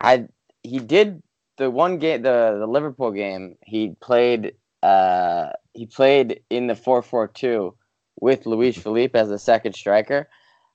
[0.01, 0.29] I
[0.63, 1.23] he did
[1.59, 3.57] the one game, the the Liverpool game.
[3.65, 4.55] He played.
[4.83, 7.75] Uh, he played in the four four two
[8.21, 10.29] with Luiz Phellype as the second striker.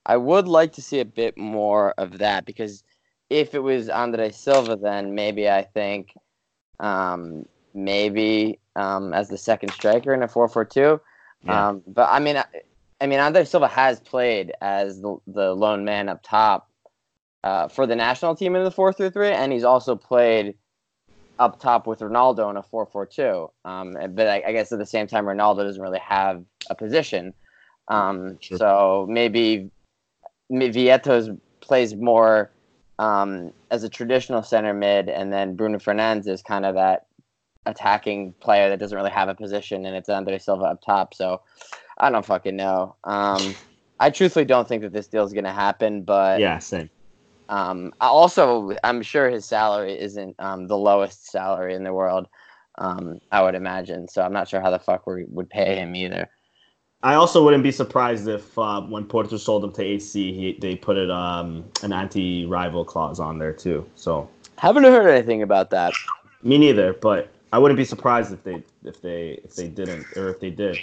[0.06, 2.84] I would like to see a bit more of that because
[3.30, 6.14] if it was Andre Silva, then maybe I think
[6.80, 11.00] um, maybe um, as the second striker in a 4-4-2.
[11.44, 11.68] Yeah.
[11.68, 12.46] Um, but I mean, I,
[13.02, 16.70] I mean, Andre Silva has played as the, the lone man up top
[17.44, 20.56] uh, for the national team in the 4-3-3, and he's also played
[21.40, 23.50] up top with Ronaldo in a 4-4-2.
[23.66, 27.34] Um, but I, I guess at the same time, Ronaldo doesn't really have a position.
[27.88, 28.58] Um, Sure.
[28.58, 29.70] So maybe
[30.52, 31.30] Vietto's
[31.62, 32.52] plays more
[33.00, 37.07] um, as a traditional center mid, and then Bruno Fernandes is kind of that
[37.68, 41.14] attacking player that doesn't really have a position, and it's Andre Silva up top.
[41.14, 41.42] So
[41.98, 42.96] I don't fucking know.
[43.04, 43.56] Um,
[44.00, 46.90] I truthfully don't think that this deal is going to happen, but Yeah, same.
[47.50, 52.28] um, I also, I'm sure his salary isn't um, the lowest salary in the world.
[52.78, 54.08] Um, I would imagine.
[54.08, 56.30] So I'm not sure how the fuck we would pay him either.
[57.04, 60.76] I also wouldn't be surprised if uh, when Porto sold him to AC, he, they
[60.76, 63.88] put it um, an anti-rival clause on there too.
[63.96, 65.94] So Haven't heard anything about that.
[66.44, 70.30] me neither, but I wouldn't be surprised if they if they if they didn't or
[70.30, 70.80] if they did.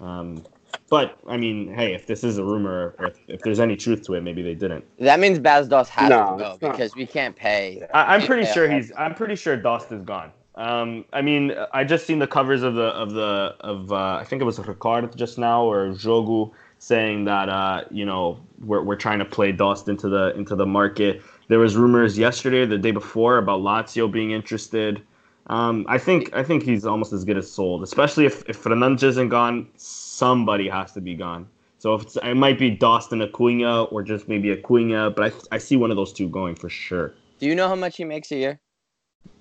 [0.00, 0.44] Um,
[0.90, 4.02] but I mean, hey, if this is a rumor, or if, if there's any truth
[4.06, 4.84] to it, maybe they didn't.
[4.98, 7.86] That means Bas Dost has No, to go because we can't pay.
[7.92, 8.92] I, I'm pretty sure he's.
[8.96, 10.32] I'm pretty sure Dost is gone.
[10.54, 14.24] Um, I mean, I just seen the covers of the of the of uh, I
[14.24, 18.96] think it was Ricard just now or Jogo saying that uh, you know we're we're
[18.96, 22.92] trying to play Dost into the into the market, There was rumors yesterday, the day
[22.92, 25.02] before, about Lazio being interested.
[25.48, 29.02] Um, I think I think he's almost as good as sold, especially if if Fernandes
[29.02, 31.48] isn't gone, somebody has to be gone.
[31.78, 35.76] So if it might be Dawson Acuña or just maybe Acuña, but I, I see
[35.76, 37.14] one of those two going for sure.
[37.38, 38.60] Do you know how much he makes a year?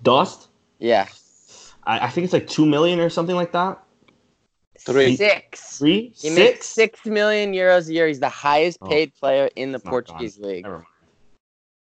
[0.04, 0.50] Dost?
[0.80, 1.08] Yeah.
[1.84, 3.80] I, I think it's like two million or something like that.
[4.80, 5.16] Three.
[5.16, 5.80] Six.
[5.80, 6.14] Three?
[6.16, 6.36] He Six?
[6.38, 8.08] makes six million euros a year.
[8.08, 8.88] He's the highest Oh.
[8.88, 10.48] paid player in the Portuguese gone.
[10.50, 10.64] league.
[10.64, 10.86] Never mind.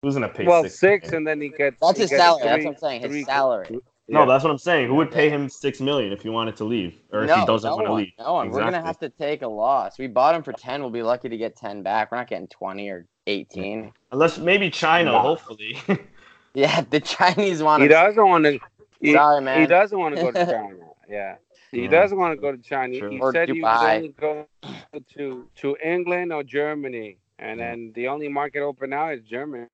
[0.04, 0.80] Who's gonna pay Well, six?
[0.80, 1.18] six, million?
[1.18, 1.78] and then he gets.
[1.82, 2.44] That's he his gets salary.
[2.44, 3.02] That's what I'm saying.
[3.02, 3.80] His three- salary.
[4.08, 4.26] No, Yeah.
[4.26, 4.88] that's what I'm saying.
[4.88, 7.68] Who would pay him six million if he wanted to leave, or if he doesn't
[7.70, 8.12] no want to leave?
[8.20, 8.52] No one.
[8.52, 9.98] We're gonna have to take a loss.
[9.98, 10.82] We bought him for ten.
[10.82, 12.12] We'll be lucky to get ten back.
[12.12, 13.92] We're not getting twenty or eighteen.
[14.12, 15.22] Unless maybe China, Nah.
[15.22, 15.78] hopefully.
[16.54, 18.60] Yeah, the Chinese want He doesn't want to.
[19.02, 19.60] He, Sorry, man.
[19.60, 20.78] he doesn't want to go to China.
[21.10, 21.36] Yeah.
[21.72, 21.90] He Yeah.
[21.90, 22.98] doesn't want to go to China.
[22.98, 23.10] True.
[23.10, 23.96] He Or said he would Dubai.
[23.98, 24.48] only go
[25.18, 27.72] to to England or Germany, and Yeah.
[27.72, 29.68] then the only market open now is Germany.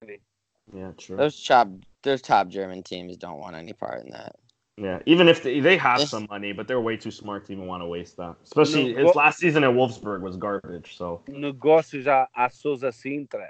[0.74, 1.18] Yeah, true.
[1.18, 1.70] Those top,
[2.04, 4.36] those top German teams don't want any part in that.
[4.78, 7.68] Yeah, even if they, they have some money, but they're way too smart to even
[7.68, 8.36] want to waste that.
[8.44, 10.98] Especially his last season at Wolfsburg was garbage.
[10.98, 13.50] So Negócios a, a Sousa Cintra.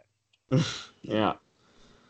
[1.04, 1.34] yeah,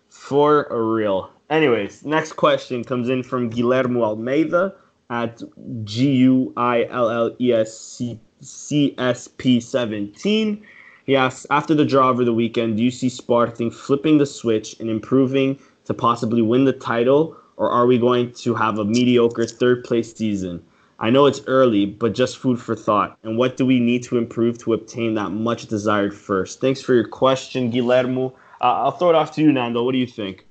[0.09, 1.29] for a real.
[1.49, 4.73] Anyways, next question comes in from Guillermo Almeida
[5.11, 5.43] at
[5.83, 10.65] G U I L L E S C C S P seventeen.
[11.06, 14.80] He asks, after the draw over the weekend, do you see Sporting flipping the switch
[14.80, 19.45] and improving to possibly win the title, or are we going to have a mediocre
[19.45, 20.64] third place season?
[20.99, 23.18] I know it's early, but just food for thought.
[23.23, 26.61] And what do we need to improve to obtain that much desired first?
[26.61, 28.28] Thanks for your question, Guillermo.
[28.61, 29.84] Uh, I'll throw it off to you, Nando.
[29.84, 30.45] What do you think?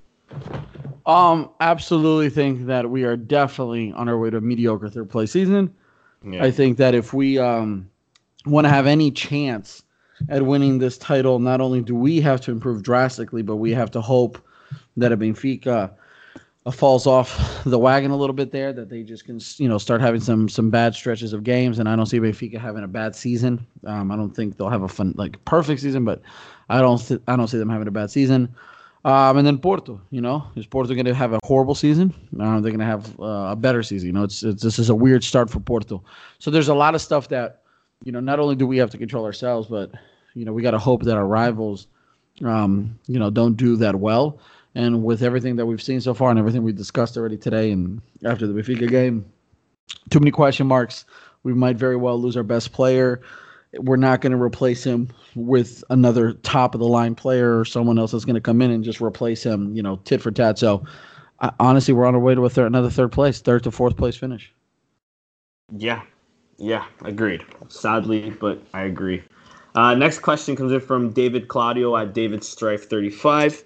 [1.06, 5.30] Um, absolutely think that we are definitely on our way to a mediocre third place
[5.30, 5.72] season.
[6.24, 6.44] Yeah.
[6.44, 7.88] I think that if we um,
[8.44, 9.84] want to have any chance
[10.28, 13.90] at winning this title, not only do we have to improve drastically, but we have
[13.92, 14.38] to hope
[14.96, 15.90] that a Benfica
[16.66, 19.78] uh, falls off the wagon a little bit there, that they just can, you know,
[19.78, 21.78] start having some some bad stretches of games.
[21.78, 23.66] And I don't see Benfica having a bad season.
[23.86, 26.20] Um, I don't think they'll have a fun, like perfect season, but
[26.68, 28.54] I don't, th- I don't see them having a bad season.
[29.02, 32.12] Um, and then Porto, you know, is Porto going to have a horrible season?
[32.32, 34.08] No, they're going to have uh, a better season.
[34.08, 36.04] You know, it's, it's this is a weird start for Porto.
[36.38, 37.62] So there's a lot of stuff that,
[38.04, 39.92] you know, not only do we have to control ourselves, but
[40.34, 41.86] you know, we got to hope that our rivals,
[42.44, 44.38] um, you know, don't do that well.
[44.74, 48.00] And with everything that we've seen so far and everything we discussed already today and
[48.24, 49.24] after the Benfica game,
[50.10, 51.04] too many question marks.
[51.42, 53.20] We might very well lose our best player.
[53.74, 57.98] We're not going to replace him with another top of the line player or someone
[57.98, 60.58] else that's going to come in and just replace him, you know, tit for tat.
[60.58, 60.84] So,
[61.40, 63.96] I, honestly, we're on our way to a third, another third place, third to fourth
[63.96, 64.52] place finish.
[65.72, 66.02] Yeah,
[66.60, 67.44] yeah, agreed.
[67.68, 69.22] Sadly, but I agree.
[69.74, 73.64] Uh, next question comes in from David Claudio at David Strife 35.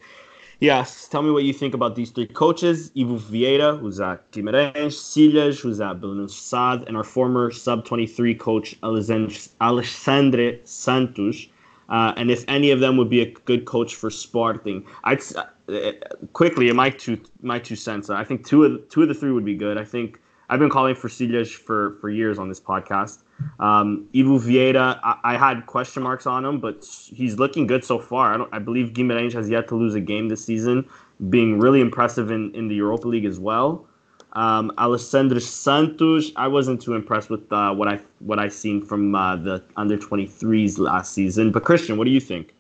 [0.60, 4.92] Yes, tell me what you think about these three coaches Ivo Vieira, who's at Guimarães,
[4.92, 11.48] Silas, who's at Belenenses Sad, and our former sub 23 coach, Alexandre Alexandre Santos.
[11.88, 14.86] Uh, and if any of them would be a good coach for Sporting.
[15.02, 15.20] I'd
[15.68, 15.92] uh,
[16.32, 19.32] quickly, in my two my two cents, I think two of two of the three
[19.32, 19.76] would be good.
[19.76, 20.18] I think
[20.48, 23.22] I've been calling for Silas for for years on this podcast.
[23.58, 27.98] Um, Ivo Vieira, I, I had question marks on him, but he's looking good so
[27.98, 28.34] far.
[28.34, 30.88] I, don't, I believe Guimarães has yet to lose a game this season,
[31.30, 33.86] being really impressive in, in the Europa League as well.
[34.34, 39.14] Um, Alessandro Santos, I wasn't too impressed with uh, what I what I seen from
[39.14, 41.52] uh, the under 23s last season.
[41.52, 42.54] But Christian, what do you think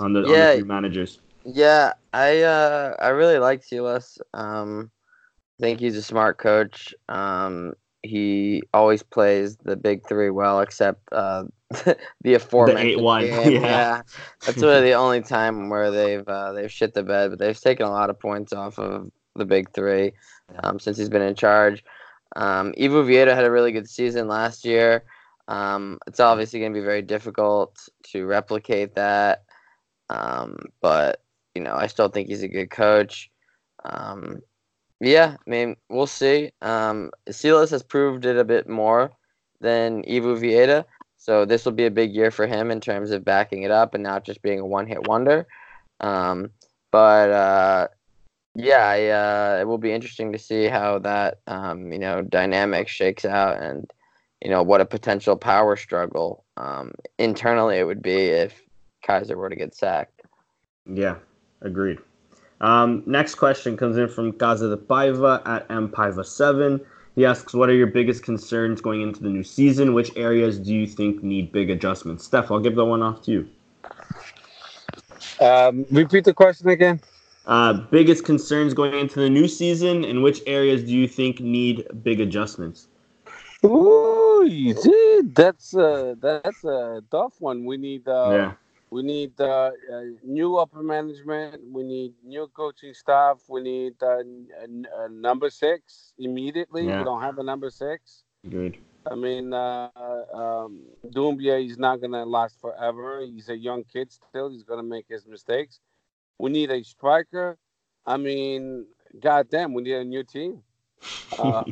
[0.00, 0.50] on the, on Yeah.
[0.52, 1.20] the three managers?
[1.44, 4.18] Yeah, I uh, I really like Silas.
[4.34, 4.90] Um,
[5.58, 6.94] I think he's a smart coach.
[7.08, 11.44] Um, he always plays the big three well, except uh,
[12.22, 13.62] the aforementioned 8-1, game.
[13.62, 14.02] yeah.
[14.44, 17.30] that's really the only time where they've uh, they've shit the bed.
[17.30, 20.12] But they've taken a lot of points off of the big three
[20.62, 21.84] um, since he's been in charge.
[22.36, 25.04] Um, Ivo Vieira had a really good season last year.
[25.48, 29.44] Um, it's obviously going to be very difficult to replicate that,
[30.10, 31.22] um, but
[31.54, 33.30] you know, I still think he's a good coach.
[35.00, 36.52] Yeah, I mean, we'll see.
[36.62, 39.12] Um, Silas has proved it a bit more
[39.60, 40.84] than Ivo Vieira,
[41.16, 43.94] so this will be a big year for him in terms of backing it up
[43.94, 45.46] and not just being a one-hit wonder.
[46.00, 46.50] Um,
[46.90, 47.88] but uh,
[48.54, 52.88] yeah, I, uh, it will be interesting to see how that um, you know dynamic
[52.88, 53.90] shakes out and
[54.42, 58.62] you know what a potential power struggle um, internally it would be if
[59.06, 60.22] Keizer were to get sacked.
[60.86, 61.16] Yeah,
[61.60, 61.98] agreed.
[62.60, 66.80] Um, next question comes in from Casa de Paiva at mpaiva7.
[67.14, 69.94] He asks, "What are your biggest concerns going into the new season?
[69.94, 73.30] Which areas do you think need big adjustments?" Steph, I'll give that one off to
[73.30, 73.48] you.
[75.40, 77.00] Um, repeat the question again.
[77.46, 81.86] Uh, biggest concerns going into the new season, and which areas do you think need
[82.02, 82.88] big adjustments?
[83.64, 87.64] Ooh, dude, that's a that's a tough one.
[87.64, 88.52] We need uh, yeah,
[88.96, 91.62] we need uh, uh, new upper management.
[91.76, 93.42] We need new coaching staff.
[93.48, 96.90] We need uh, n- n- uh, number six immediately.
[96.90, 97.04] Yeah.
[97.04, 98.24] We don't have a number six.
[98.48, 98.78] good.
[99.10, 100.64] I mean, uh, um,
[101.06, 103.20] Doumbia is not gonna last forever.
[103.22, 104.50] He's a young kid still.
[104.50, 105.80] He's gonna make his mistakes.
[106.38, 107.58] We need a striker.
[108.06, 108.86] I mean,
[109.20, 110.62] goddamn, we need a new team.
[111.38, 111.64] Uh,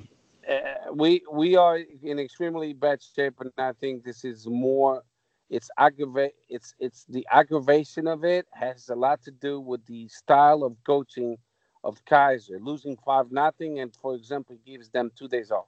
[0.51, 5.05] uh, we we are in extremely bad shape, and I think this is more.
[5.51, 6.35] It's aggravate.
[6.49, 10.77] It's it's the aggravation of it has a lot to do with the style of
[10.85, 11.37] coaching
[11.85, 15.67] of Keizer, losing five nothing, and for example, gives them two days off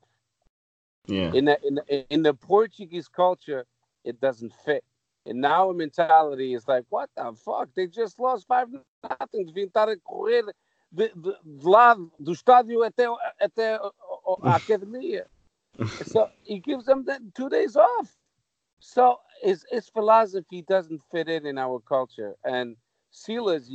[1.06, 3.66] Yeah, in the in the, in the Portuguese culture,
[4.04, 4.84] it doesn't fit.
[5.26, 7.70] And now our mentality is like, what the fuck?
[7.76, 9.52] They just lost five nothing.
[9.76, 10.42] A correr
[10.92, 13.06] de, de, de lá do estádio até
[13.40, 13.92] até a,
[14.44, 15.26] a academia.
[16.02, 18.16] so he gives them that two days off.
[18.80, 22.36] So his his philosophy doesn't fit in in our culture.
[22.44, 22.76] And
[23.10, 23.70] Silas,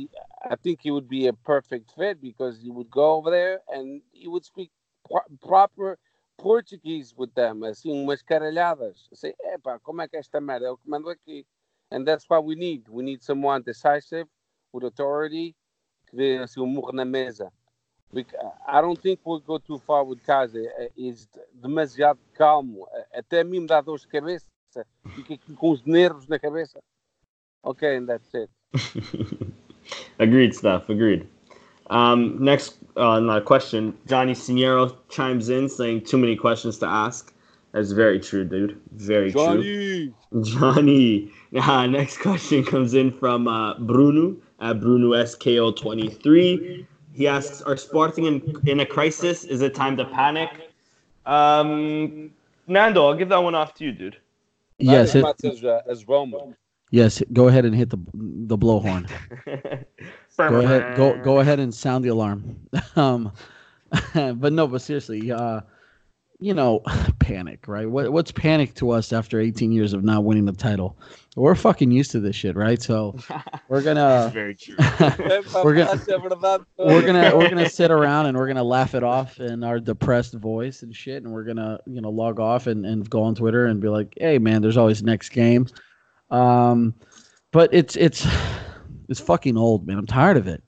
[0.48, 4.02] I think he would be a perfect fit because he would go over there and
[4.12, 4.70] he would speak
[5.08, 5.98] pro- proper
[6.38, 9.08] Portuguese with them, assim, umas caralhadas.
[9.12, 10.66] Assim, epá, como é que esta merda?
[10.66, 11.44] Eu comando aqui.
[11.90, 12.88] And that's what we need.
[12.88, 14.26] We need someone decisive,
[14.72, 15.54] with authority,
[16.08, 17.52] que dê assim, um murro na mesa.
[18.66, 20.68] I don't think we'll go too far with Keizer.
[20.94, 22.86] He's demasiado calmo.
[23.12, 24.51] Até a mim me dá dor de cabeça.
[25.14, 26.80] Fica aqui com os nervos na cabeça.
[27.64, 28.50] Okay, and that's it.
[30.18, 30.88] agreed, stuff.
[30.88, 31.26] Agreed.
[31.90, 33.94] Um, next, uh, not question.
[34.06, 37.32] Johnny Siniero chimes in saying too many questions to ask.
[37.72, 38.80] That's very true, dude.
[38.92, 40.12] Very true.
[40.42, 41.30] Johnny.
[41.54, 46.86] Uh, next question comes in from uh, Bruno at Bruno SKO23.
[47.12, 49.44] He asks, "Are Sporting in, in a crisis?
[49.44, 50.48] Is it time to panic?"
[51.26, 52.30] Um,
[52.66, 54.16] Nando, I'll give that one off to you, dude.
[54.78, 56.56] Yes, Not hit, as much uh, as Roma.
[56.90, 57.22] yes.
[57.32, 59.08] Go ahead and hit the the blowhorn.
[60.46, 60.96] go ahead.
[60.96, 62.56] Go go ahead and sound the alarm.
[62.96, 63.32] um,
[64.14, 65.60] but no, but seriously, uh,
[66.42, 66.80] you know,
[67.20, 67.88] panic, right?
[67.88, 70.98] What what's panic to us after 18 years of not winning the title?
[71.36, 72.80] We're fucking used to this shit, right?
[72.82, 73.16] So
[73.68, 74.74] we're gonna very true.
[75.64, 75.90] We're gonna-
[76.78, 80.34] we're gonna we're gonna sit around and we're gonna laugh it off in our depressed
[80.34, 83.66] voice and shit, and we're gonna you know log off and, and go on Twitter
[83.66, 85.66] and be like, hey man, there's always next game.
[86.30, 86.94] Um,
[87.50, 88.26] but it's it's
[89.08, 89.98] it's fucking old, man.
[89.98, 90.62] I'm tired of it.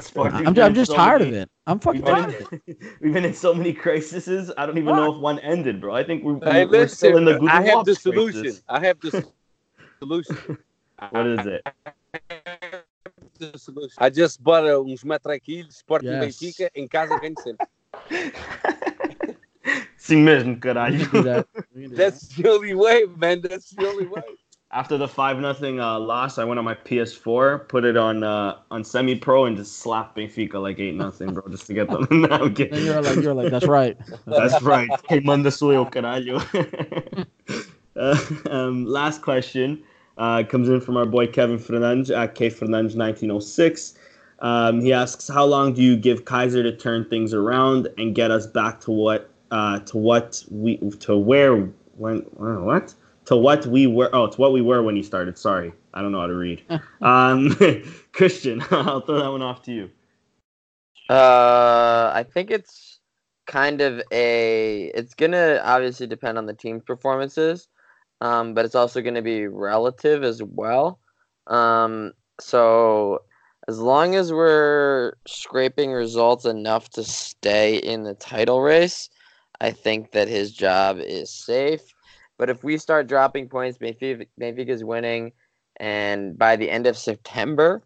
[0.00, 1.50] Sporting's I'm, I'm just so tired many- of it.
[1.66, 2.62] I'm fucking We've been, of it.
[2.66, 4.50] in, we've been in so many crises.
[4.58, 5.94] I don't even know if one ended, bro.
[5.94, 8.42] I think we're, Hey, we're still in the listen, good I have the solution.
[8.42, 8.62] crisis.
[8.68, 9.24] I have the
[9.98, 10.58] solution.
[11.10, 11.66] What is it?
[13.38, 13.88] The.
[13.98, 16.36] I just bought uns matraquilhos, Sporting Yes.
[16.38, 17.66] Benfica, em casa ganho sempre.
[19.96, 20.98] Sim mesmo, caralho.
[20.98, 21.46] can do that.
[21.74, 21.96] We can do that.
[21.96, 23.40] That's the only way, man.
[23.42, 24.22] That's the only way.
[24.72, 28.58] After the five nothing uh, loss, I went on my PS4, put it on uh,
[28.70, 32.06] on semi pro, and just slapped Benfica like eight nothing, bro, just to get them.
[32.22, 32.84] no, I'm kidding.
[32.84, 33.98] you're like you're like that's right.
[34.26, 34.88] That's right.
[35.08, 36.38] Que manda sou eu, caralho.
[37.96, 38.16] uh,
[38.48, 39.82] um, last question
[40.18, 43.94] uh, comes in from our boy Kevin Fernandes at K Fernandes 1906.
[44.38, 48.30] Um, he asks, "How long do you give Keizer to turn things around and get
[48.30, 51.56] us back to what uh, to what we to where
[51.96, 52.94] when uh, what
[53.30, 55.38] to what we were oh to what we were when he started?
[55.38, 56.62] Sorry, I don't know how to read.
[57.00, 57.56] um,
[58.12, 59.90] Christian, I'll throw that one off to you.
[61.08, 62.98] Uh, I think it's
[63.46, 64.90] kind of a.
[64.96, 67.68] It's gonna obviously depend on the team's performances,
[68.20, 70.98] um, but it's also gonna be relative as well.
[71.46, 73.22] Um, so
[73.68, 79.08] as long as we're scraping results enough to stay in the title race,
[79.60, 81.82] I think that his job is safe.
[82.40, 85.32] But if we start dropping points, Benfica, Benfica's winning,
[85.78, 87.82] and by the end of September,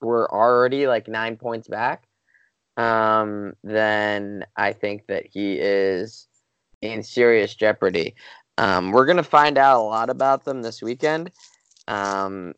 [0.00, 2.04] we're already like nine points back
[2.78, 6.28] um, then I think that he is
[6.80, 8.14] in serious jeopardy.
[8.56, 11.32] Um, we're gonna find out a lot about them this weekend.
[11.88, 12.54] Um,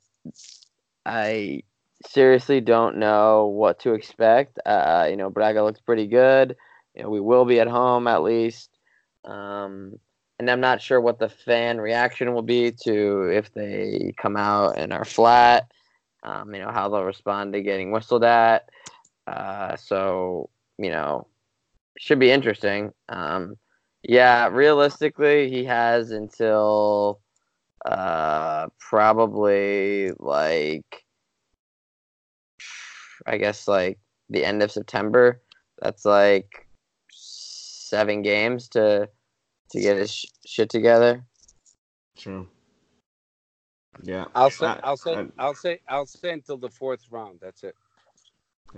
[1.07, 1.63] I
[2.07, 4.59] seriously don't know what to expect.
[4.67, 6.55] Uh, you know, Braga looks pretty good.
[6.95, 8.69] You know, we will be at home at least.
[9.25, 9.95] Um,
[10.41, 14.79] and I'm not sure what the fan reaction will be to if they come out
[14.79, 15.71] and are flat.
[16.23, 18.71] Um, you know, how they'll respond to getting whistled at.
[19.27, 20.49] Uh, so
[20.79, 21.27] you know,
[21.99, 22.91] should be interesting.
[23.11, 23.57] Um,
[24.03, 27.21] yeah, realistically, he has until
[27.85, 31.05] uh, probably like
[33.27, 33.99] I guess like
[34.31, 35.43] the end of September.
[35.83, 36.67] That's like
[37.11, 39.11] seven games to
[39.71, 41.25] to get his sh- shit together.
[42.17, 42.47] True.
[44.03, 44.27] Yeah.
[44.35, 47.39] I'll say, I- I'll say, I- I'll say, I'll say until the fourth round.
[47.41, 47.75] That's it.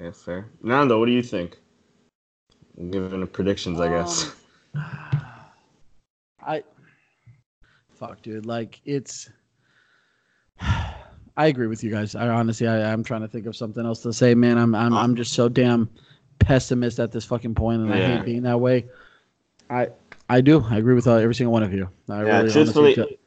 [0.01, 0.49] Yeah, fair.
[0.63, 1.59] Nando, what do you think?
[2.91, 4.33] Giving the predictions, I guess.
[4.75, 4.83] Um,
[6.45, 6.63] I
[7.95, 8.47] fuck, dude.
[8.47, 9.29] Like it's.
[10.61, 12.15] I agree with you guys.
[12.15, 14.59] I honestly, I, I'm trying to think of something else to say, man.
[14.59, 15.89] I'm, I'm, I'm just so damn
[16.39, 18.87] pessimist at this fucking point, and I hate being that way.
[19.71, 19.89] I,
[20.33, 20.65] I do.
[20.71, 21.91] I agree with uh, every single one of you.
[22.09, 23.19] I yeah, really truthfully,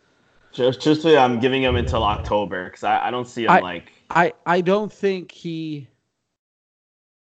[0.51, 3.91] just truthfully, I'm giving him until October because I, I don't see him I- like.
[4.09, 5.87] I, I don't think he.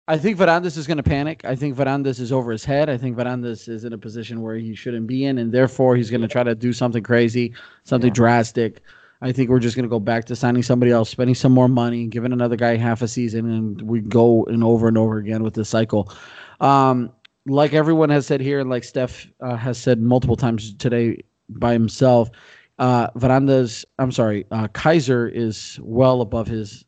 [0.07, 1.45] I think Varandas is going to panic.
[1.45, 2.89] I think Varandas is over his head.
[2.91, 6.11] I think Varandas is in a position where he shouldn't be in, and therefore he's
[6.11, 7.53] going to try to do something crazy,
[7.85, 8.15] something Yeah.
[8.15, 8.83] drastic.
[9.23, 11.69] I think we're just going to go back to signing somebody else, spending some more
[11.69, 15.43] money, giving another guy half a season, and we go and over and over again
[15.43, 16.11] with this cycle.
[16.61, 17.11] Um,
[17.47, 21.73] like everyone has said here, and like Steph uh, has said multiple times today by
[21.73, 22.31] himself,
[22.79, 26.85] uh, Varandas, I'm sorry, uh, Keizer is well above his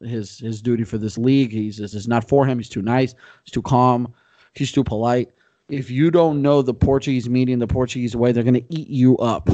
[0.00, 1.50] his his duty for this league.
[1.50, 2.58] He's is not for him.
[2.58, 3.14] He's too nice.
[3.44, 4.12] He's too calm.
[4.54, 5.30] He's too polite.
[5.70, 9.16] If you don't know the Portuguese and the Portuguese way, they're going to eat you
[9.18, 9.48] up.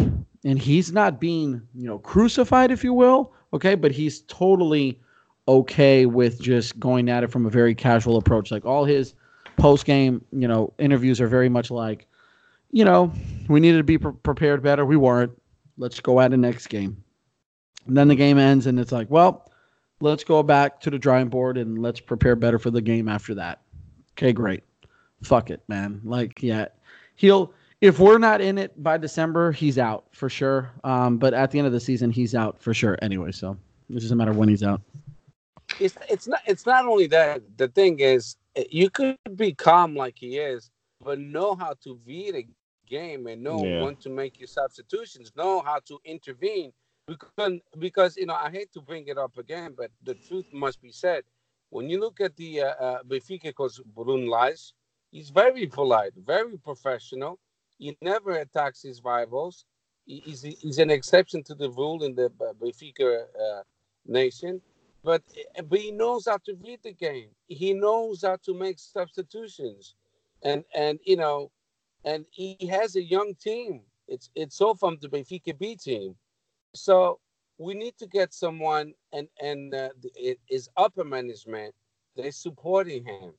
[0.44, 3.32] And he's not being, you know, crucified, if you will.
[3.52, 5.00] Okay, but he's totally
[5.46, 8.50] okay with just going at it from a very casual approach.
[8.50, 9.14] Like all his
[9.60, 12.06] post game, you know, interviews are very much like,
[12.70, 13.12] you know,
[13.48, 14.84] we needed to be pre- prepared better.
[14.84, 15.32] We weren't.
[15.76, 17.02] Let's go at the next game.
[17.86, 19.50] And then the game ends, and it's like, well,
[20.00, 23.34] let's go back to the drawing board and let's prepare better for the game after
[23.34, 23.60] that.
[24.12, 24.62] Okay, great.
[25.22, 26.00] Fuck it, man.
[26.04, 26.66] Like, yeah,
[27.16, 27.52] he'll.
[27.80, 30.70] If we're not in it by December, he's out for sure.
[30.84, 33.32] Um, but at the end of the season, he's out for sure anyway.
[33.32, 33.56] So
[33.90, 34.82] just a matter when he's out.
[35.78, 37.42] It's it's not it's not only that.
[37.56, 38.36] The thing is,
[38.70, 40.70] you could be calm like he is,
[41.02, 42.46] but know how to read a
[42.88, 43.78] game and know Yeah.
[43.78, 46.72] when to make your substitutions, know how to intervene.
[47.06, 50.80] Because because you know, I hate to bring it up again, but the truth must
[50.82, 51.24] be said.
[51.70, 54.72] When you look at the uh, uh, Benfica coach Bruno Lage,
[55.10, 57.38] he's very polite, very professional.
[57.78, 59.64] He never attacks his rivals.
[60.06, 63.62] He- He's, he's an exception to the rule in the uh, Benfica uh,
[64.06, 64.60] nation
[65.04, 65.22] but
[65.68, 67.30] but he knows how to read the game.
[67.48, 69.94] He knows how to make substitutions,
[70.44, 71.52] and and you know,
[72.04, 73.82] and he has a young team.
[74.08, 76.16] It's it's all from the Benfica B team,
[76.74, 77.20] so
[77.58, 81.74] we need to get someone and and uh, the- it is upper management.
[82.16, 83.34] They're supporting him.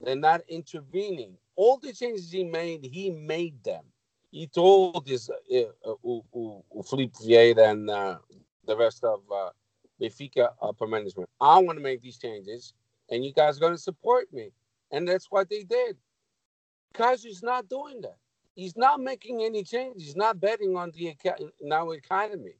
[0.00, 1.38] They're not intervening.
[1.56, 3.84] All the changes he made, he made them.
[4.30, 5.34] He told his uh,
[5.86, 8.18] uh, uh, uh, uh, Filipe Vieira and uh,
[8.66, 9.22] the rest of.
[10.00, 11.28] Uh, Benfica upper management.
[11.40, 12.74] I want to make these changes,
[13.10, 14.50] and you guys are going to support me.
[14.90, 15.96] And that's what they did.
[16.94, 18.16] Keizer's not doing that.
[18.54, 20.02] He's not making any changes.
[20.02, 21.14] He's not betting on the
[21.72, 22.54] our economy.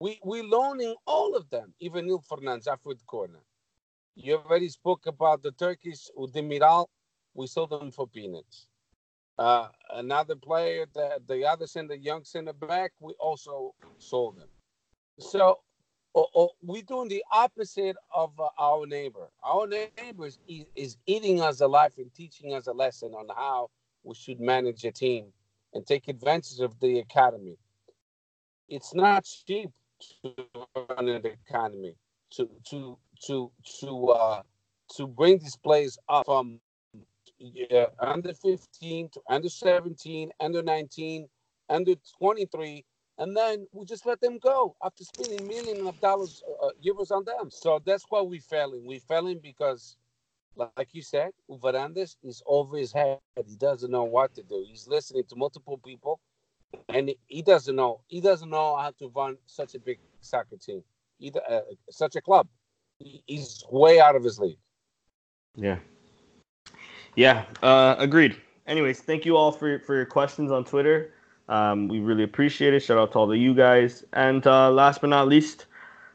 [0.00, 3.40] We we loaning all of them, even Neil Fernandes after the corner.
[4.16, 6.86] You already spoke about the Turkish Demiral.
[7.34, 8.68] We sold them for peanuts.
[9.36, 14.48] Uh, another player, the, the other center, young center back, we also sold them.
[15.18, 15.58] So
[16.14, 19.28] or, we're doing the opposite of uh, our neighbor.
[19.42, 20.38] Our neighbor is,
[20.76, 23.70] is eating us alive and teaching us a lesson on how
[24.04, 25.26] we should manage a team
[25.72, 27.56] and take advantage of the academy.
[28.68, 29.70] It's not cheap
[30.22, 30.34] to
[30.88, 31.96] run an economy
[32.30, 33.50] to to to
[33.80, 34.42] to uh,
[34.96, 36.60] to bring these players up from
[38.00, 41.28] under 15 to under 17, under 19,
[41.68, 42.84] under 23
[43.18, 47.24] and then we just let them go after spending millions of dollars, uh, euros on
[47.24, 47.50] them.
[47.50, 48.84] So that's why we failing.
[48.86, 49.96] We failing because,
[50.56, 53.18] like you said, Varandas is over his head.
[53.46, 54.64] He doesn't know what to do.
[54.68, 56.20] He's listening to multiple people,
[56.88, 58.00] and he doesn't know.
[58.08, 60.82] He doesn't know how to run such a big soccer team,
[61.20, 61.60] either uh,
[61.90, 62.48] such a club.
[62.98, 64.58] He's way out of his league.
[65.56, 65.78] Yeah.
[67.16, 67.44] Yeah.
[67.62, 68.36] Uh, agreed.
[68.66, 71.12] Anyways, thank you all for for your questions on Twitter.
[71.48, 72.80] Um, we really appreciate it.
[72.80, 74.04] Shout out to all of you guys.
[74.12, 75.66] And uh, last but not least,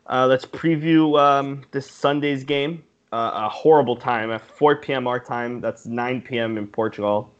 [0.07, 2.84] uh, let's preview um, this Sunday's game.
[3.11, 5.07] Uh, a horrible time at 4 p.m.
[5.07, 5.61] our time.
[5.61, 6.57] That's 9 p.m.
[6.57, 7.34] in Portugal.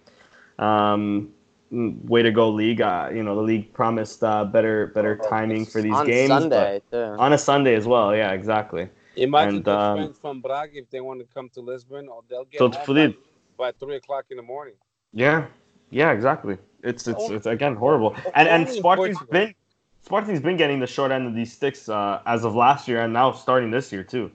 [0.58, 1.30] Um,
[1.72, 2.82] way to go, league.
[2.82, 6.30] Uh, you know the league promised uh, better better timing for these on games.
[6.30, 6.98] but- Sunday too.
[6.98, 8.16] on a Sunday as well.
[8.16, 8.90] Yeah, exactly.
[9.16, 12.24] Imagine And, the um, fans from Braga if they want to come to Lisbon, or
[12.30, 13.16] they'll get So home
[13.58, 14.76] by, by three o'clock in the morning.
[15.14, 15.48] Yeah,
[15.90, 16.58] yeah, exactly.
[16.84, 18.16] It's it's Only- it's again horrible.
[18.34, 19.56] And and only in been
[20.02, 23.12] Sporting's been getting the short end of these sticks uh, as of last year and
[23.14, 24.32] now starting this year too.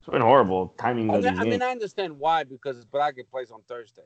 [0.00, 1.62] It's been horrible timing I mean, I mean.
[1.62, 4.02] I understand why because Braga plays on Thursday.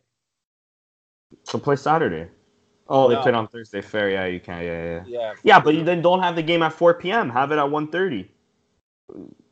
[1.45, 2.29] So play Saturday.
[2.89, 3.23] Oh, they No.
[3.23, 3.81] played on Thursday.
[3.81, 5.05] Fair, yeah, you can, yeah, yeah.
[5.07, 5.35] Yeah.
[5.43, 7.31] Yeah, but you then don't have the game at 4 p.m.
[7.31, 8.29] Have it at 1:30.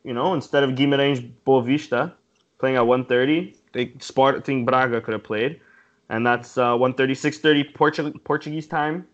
[0.03, 2.13] You know, instead of Guimarães Boavista
[2.59, 5.59] playing at 1:30, they Sporting Braga could have played,
[6.09, 9.07] and that's uh, 1:30, 6:30 Portu- Portuguese time.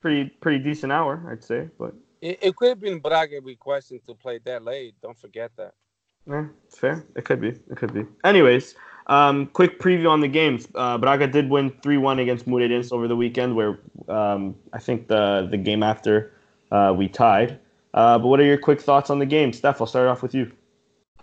[0.00, 1.68] Pretty pretty decent hour, I'd say.
[1.78, 4.94] But It, it could have been Braga requesting to play that late.
[5.02, 5.74] Don't forget that.
[6.26, 7.04] yeah, it's fair.
[7.16, 7.48] It could be.
[7.48, 8.04] It could be.
[8.24, 8.74] Anyways,
[9.08, 10.68] um, quick preview on the games.
[10.74, 13.78] Uh, Braga did win 3-1 against Moreirense over the weekend, where
[14.08, 16.32] um, I think the the game after
[16.72, 17.58] uh, we tied.
[17.92, 19.80] Uh, but what are your quick thoughts on the game, Steph?
[19.80, 20.52] I'll start off with you.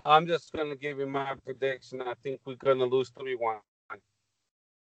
[0.05, 2.01] I'm just gonna give you my prediction.
[2.01, 3.59] I think we're gonna lose three one.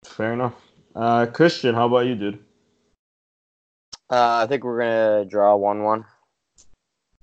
[0.05, 0.55] Fair enough.
[0.95, 2.39] Uh, Christian, how about you, dude?
[4.09, 6.05] Uh, I think we're gonna draw one-one.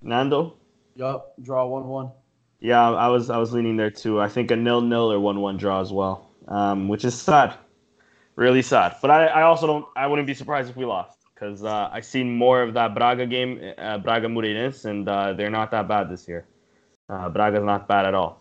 [0.01, 0.55] Nando?
[0.95, 2.11] Yup, draw one one.
[2.61, 4.21] Yeah, I was I was leaning there too.
[4.21, 7.55] I think a nil nil or one one draw as well, um, which is sad,
[8.37, 8.97] really sad.
[9.03, 12.01] But I, I also don't I wouldn't be surprised if we lost because uh, I
[12.01, 16.11] seen more of that Braga game, uh, Braga Moreirense, and uh, they're not that bad
[16.11, 16.47] this year.
[17.09, 18.41] Uh, Braga's not bad at all.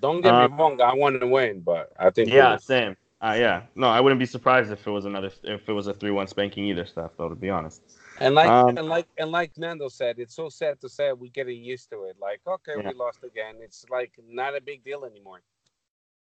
[0.00, 0.80] Don't get Uh, me wrong.
[0.80, 2.96] I want to win, but I think Yeah, same.
[3.20, 5.94] Uh, yeah, no, I wouldn't be surprised if it was another if it was a
[5.94, 7.12] three one spanking either stuff.
[7.16, 7.82] Though, to be honest.
[8.20, 11.30] And like Um, and like and like Nando said, it's so sad to say we're
[11.32, 12.16] getting used to it.
[12.20, 12.88] Like, okay, Yeah.
[12.88, 13.56] we lost again.
[13.60, 15.40] It's like not a big deal anymore.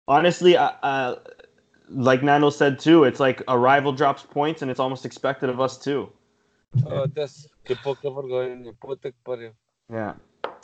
[0.07, 1.15] Honestly, uh, uh,
[1.89, 5.59] like Nando said too, it's like a rival drops points, and it's almost expected of
[5.59, 6.11] us too.
[6.85, 9.51] Oh, das que pouca vergonha, puta que pariu.
[9.91, 10.13] Yeah.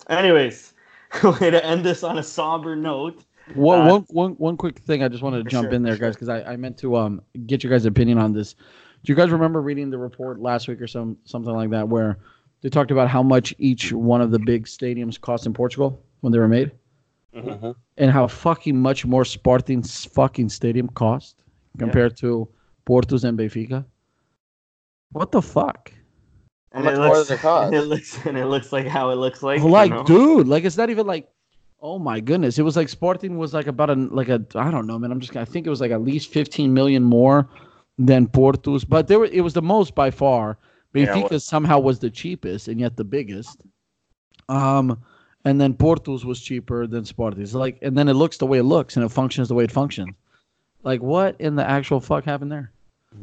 [0.09, 0.73] Anyways,
[1.23, 3.23] way to end this on a somber note.
[3.55, 5.97] One, Uh, one, one, one quick thing I just wanted to jump sure, in there,
[5.97, 8.53] guys, because I, I meant to um get your guys' opinion on this.
[9.03, 12.17] Do you guys remember reading the report last week or some something like that where
[12.61, 16.31] they talked about how much each one of the big stadiums cost in Portugal when
[16.31, 16.71] they were made,
[17.35, 17.75] Mhm.
[17.97, 21.43] and how fucking much more Sporting's fucking stadium cost
[21.77, 22.47] compared to
[22.85, 23.83] Porto's and Benfica?
[25.11, 25.91] What the fuck?
[26.71, 29.43] And much it looks, it and it looks and it looks like how it looks
[29.43, 29.59] like.
[29.59, 30.03] you like, know?
[30.03, 31.29] dude, like it's not even like.
[31.85, 32.57] Oh my goodness!
[32.57, 35.11] It was like Sporting was like about a like a I don't know, man.
[35.11, 37.49] I'm just I think it was like at least 15 million more
[37.99, 40.57] than Porto's, but there were, it was the most by far.
[40.93, 43.63] Yeah, it somehow was the cheapest and yet the biggest.
[44.47, 45.03] Um,
[45.43, 47.53] and then Porto's was cheaper than Sporting's.
[47.53, 49.71] Like, and then it looks the way it looks and it functions the way it
[49.71, 50.15] functions.
[50.83, 52.71] Like, what in the actual fuck happened there?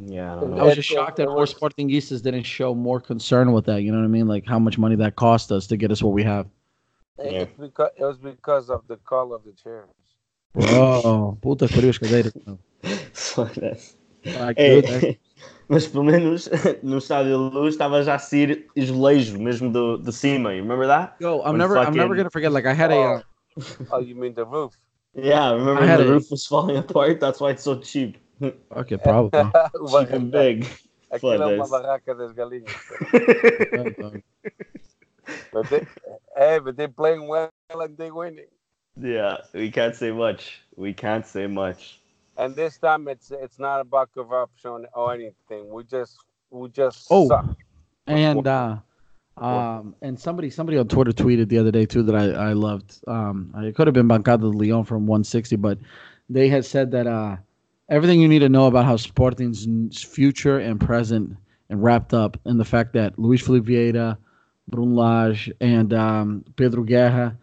[0.07, 3.67] Yeah, I don't I was just shocked that more Sportingistas didn't show more concern with
[3.67, 3.83] that.
[3.83, 4.29] You know what I mean?
[4.29, 6.47] Like how much money that cost us to get us what we have.
[7.23, 7.43] Yeah.
[7.43, 9.89] It's because it was because of the color of the chairs.
[10.75, 12.33] Oh, puta que pariu, as cadeiras.
[13.13, 13.97] Foda-se.
[14.39, 15.19] Ah, É, que doido,
[15.69, 16.49] mas pelo menos
[16.83, 20.53] no estádio da Luz estava já a sair azulejo mesmo do, de cima.
[20.55, 21.15] You remember that?
[21.21, 22.53] Yo, I'm When never, I'm fucking- never gonna forget.
[22.53, 23.23] Like I had a, uh,
[23.93, 24.75] Oh, you mean the roof?
[25.15, 27.21] Yeah, remember the a- roof was falling apart?
[27.21, 28.17] That's why it's so cheap.
[28.77, 29.43] okay, probably.
[29.91, 30.67] cheap and big.
[31.13, 32.71] Aquilo é uma barraca das galinhas.
[35.53, 35.87] But they,
[36.41, 38.47] hey, but they're playing well and they're winning.
[39.01, 40.43] yeah, we can't say much.
[40.77, 42.01] We can't say much.
[42.37, 45.63] And this time it's it's not about corruption or anything.
[45.77, 46.17] We just
[46.51, 47.29] we just Oh.
[47.29, 47.47] suck.
[48.07, 48.77] and uh,
[49.37, 52.99] um, and somebody, somebody on Twitter tweeted the other day too that I, I loved.
[53.07, 55.79] Um, it could have been Bancada de Leon from 160, but
[56.29, 57.37] they had said that uh,
[57.89, 61.37] everything you need to know about how Sporting's future and present
[61.71, 64.17] and wrapped up in the fact that Luis Filipe Vieira,
[64.71, 67.37] Bruno Lage, and um, Pedro Guerra,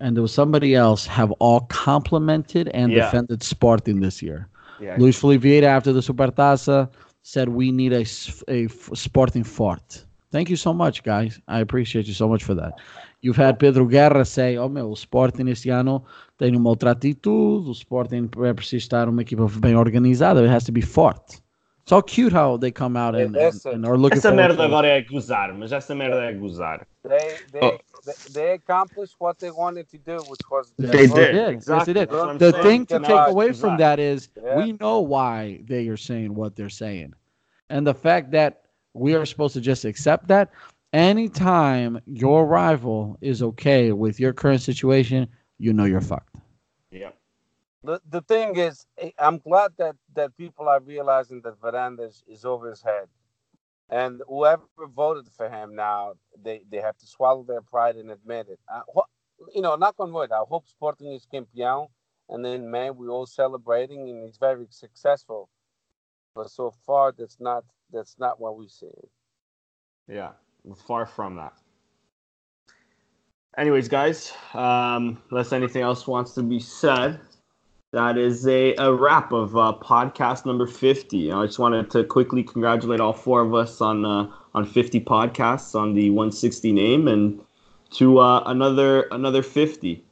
[0.00, 3.04] and there was somebody else have all complimented and Yeah.
[3.04, 4.48] defended Sporting this year.
[4.80, 4.96] Yeah.
[4.98, 6.88] Luis Filipe after the Supertaça,
[7.22, 8.04] said we need a,
[8.48, 10.04] a Sporting fort.
[10.32, 11.38] Thank you so much, guys.
[11.46, 12.72] I appreciate you so much for that.
[13.20, 16.02] You've had Pedro Guerra say, oh meu, o Sporting este ano
[16.38, 20.64] tem uma outra atitude, o Sporting é preciso estar uma equipa bem organizada, it has
[20.64, 21.41] to be forte.
[21.82, 24.50] It's all cute how they come out and, and, Essa- and are looking Essa forward
[24.56, 26.86] merda agora é gozar, mas essa merda é gozar.
[27.02, 27.78] They they, Oh.
[28.06, 31.32] they they accomplished what they wanted to do, which was They They did.
[31.32, 31.34] did.
[31.66, 32.08] Yes, they did.
[32.08, 32.62] That's what I'm The saying.
[32.62, 33.60] thing to Cannot take away gozar.
[33.60, 34.56] from that is Yeah.
[34.58, 37.14] we know why they are saying what they're saying.
[37.68, 38.62] And the fact that
[38.94, 40.50] we are supposed to just accept that
[40.92, 45.26] anytime your rival is okay with your current situation,
[45.58, 46.36] you know you're fucked.
[47.84, 52.44] The the thing is, eh, I'm glad that that people are realizing that Varandas is
[52.44, 53.08] over his head,
[53.90, 54.64] and whoever
[54.94, 58.60] voted for him now, they they have to swallow their pride and admit it.
[59.54, 60.32] You know, knock on wood.
[60.32, 61.88] I hope Sporting is campeão,
[62.28, 65.48] and then man, we all celebrating, and he's very successful.
[66.34, 68.88] But so far, that's not that's not what we see.
[70.08, 70.32] Yeah.
[70.86, 71.54] Far from that.
[73.58, 77.20] anyways, guys, um, unless anything else wants to be said,
[77.92, 81.30] that is a, a wrap of uh, podcast number 50.
[81.30, 85.78] I just wanted to quickly congratulate all four of us on uh, on 50 podcasts
[85.78, 87.40] on the 160 name and
[87.92, 90.02] to uh, another another 50.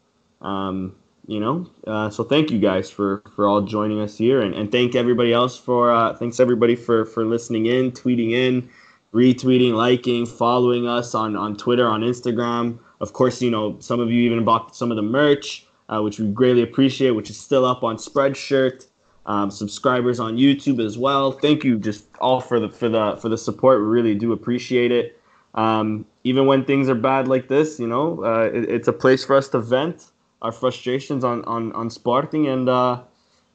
[0.43, 0.95] Um,
[1.27, 4.71] you know, uh, so thank you guys for for all joining us here, and, and
[4.71, 8.69] thank everybody else for uh, thanks everybody for for listening in, tweeting in,
[9.15, 12.79] retweeting, liking, following us on on Twitter, on Instagram.
[13.01, 16.19] Of course, you know some of you even bought some of the merch uh, which
[16.19, 18.87] we greatly appreciate, which is still up on Spreadshirt.
[19.27, 21.33] Um, subscribers on YouTube as well.
[21.33, 23.81] Thank you just all for the for the for the support.
[23.81, 25.21] We really do appreciate it.
[25.55, 29.25] Um, even when things are bad like this, you know, uh, it, it's a place
[29.25, 30.07] for us to vent
[30.41, 33.03] our frustrations on on on Sporting, and uh,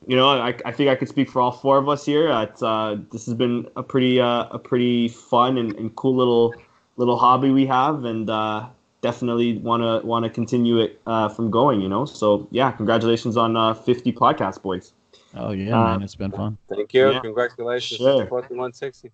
[0.07, 2.29] you know, I, I think I could speak for all four of us here.
[2.29, 6.53] Uh, this has been a pretty uh, a pretty fun and, and cool little
[6.97, 8.67] little hobby we have, and uh,
[9.07, 11.79] definitely want to want to continue it uh, from going.
[11.85, 14.93] You know, so yeah, congratulations on uh, 50 podcast boys.
[15.41, 16.57] Oh yeah, Uh, man, it's been fun.
[16.73, 17.11] Thank you.
[17.11, 17.19] Yeah.
[17.29, 17.99] Congratulations.
[17.99, 18.25] Sure.
[18.25, 19.11] 160.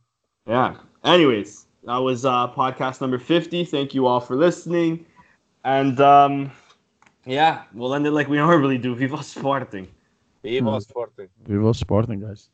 [0.47, 0.76] Yeah.
[1.03, 1.49] Anyways,
[1.89, 3.65] that was uh, podcast number 50.
[3.65, 5.05] Thank you all for listening,
[5.63, 6.51] and um,
[7.26, 8.95] yeah, we'll end it like we normally do.
[8.95, 9.88] Viva Sporting.
[10.43, 10.80] Viva Hmm.
[10.80, 11.30] Sporting.
[11.47, 12.49] Viva Sporting, guys.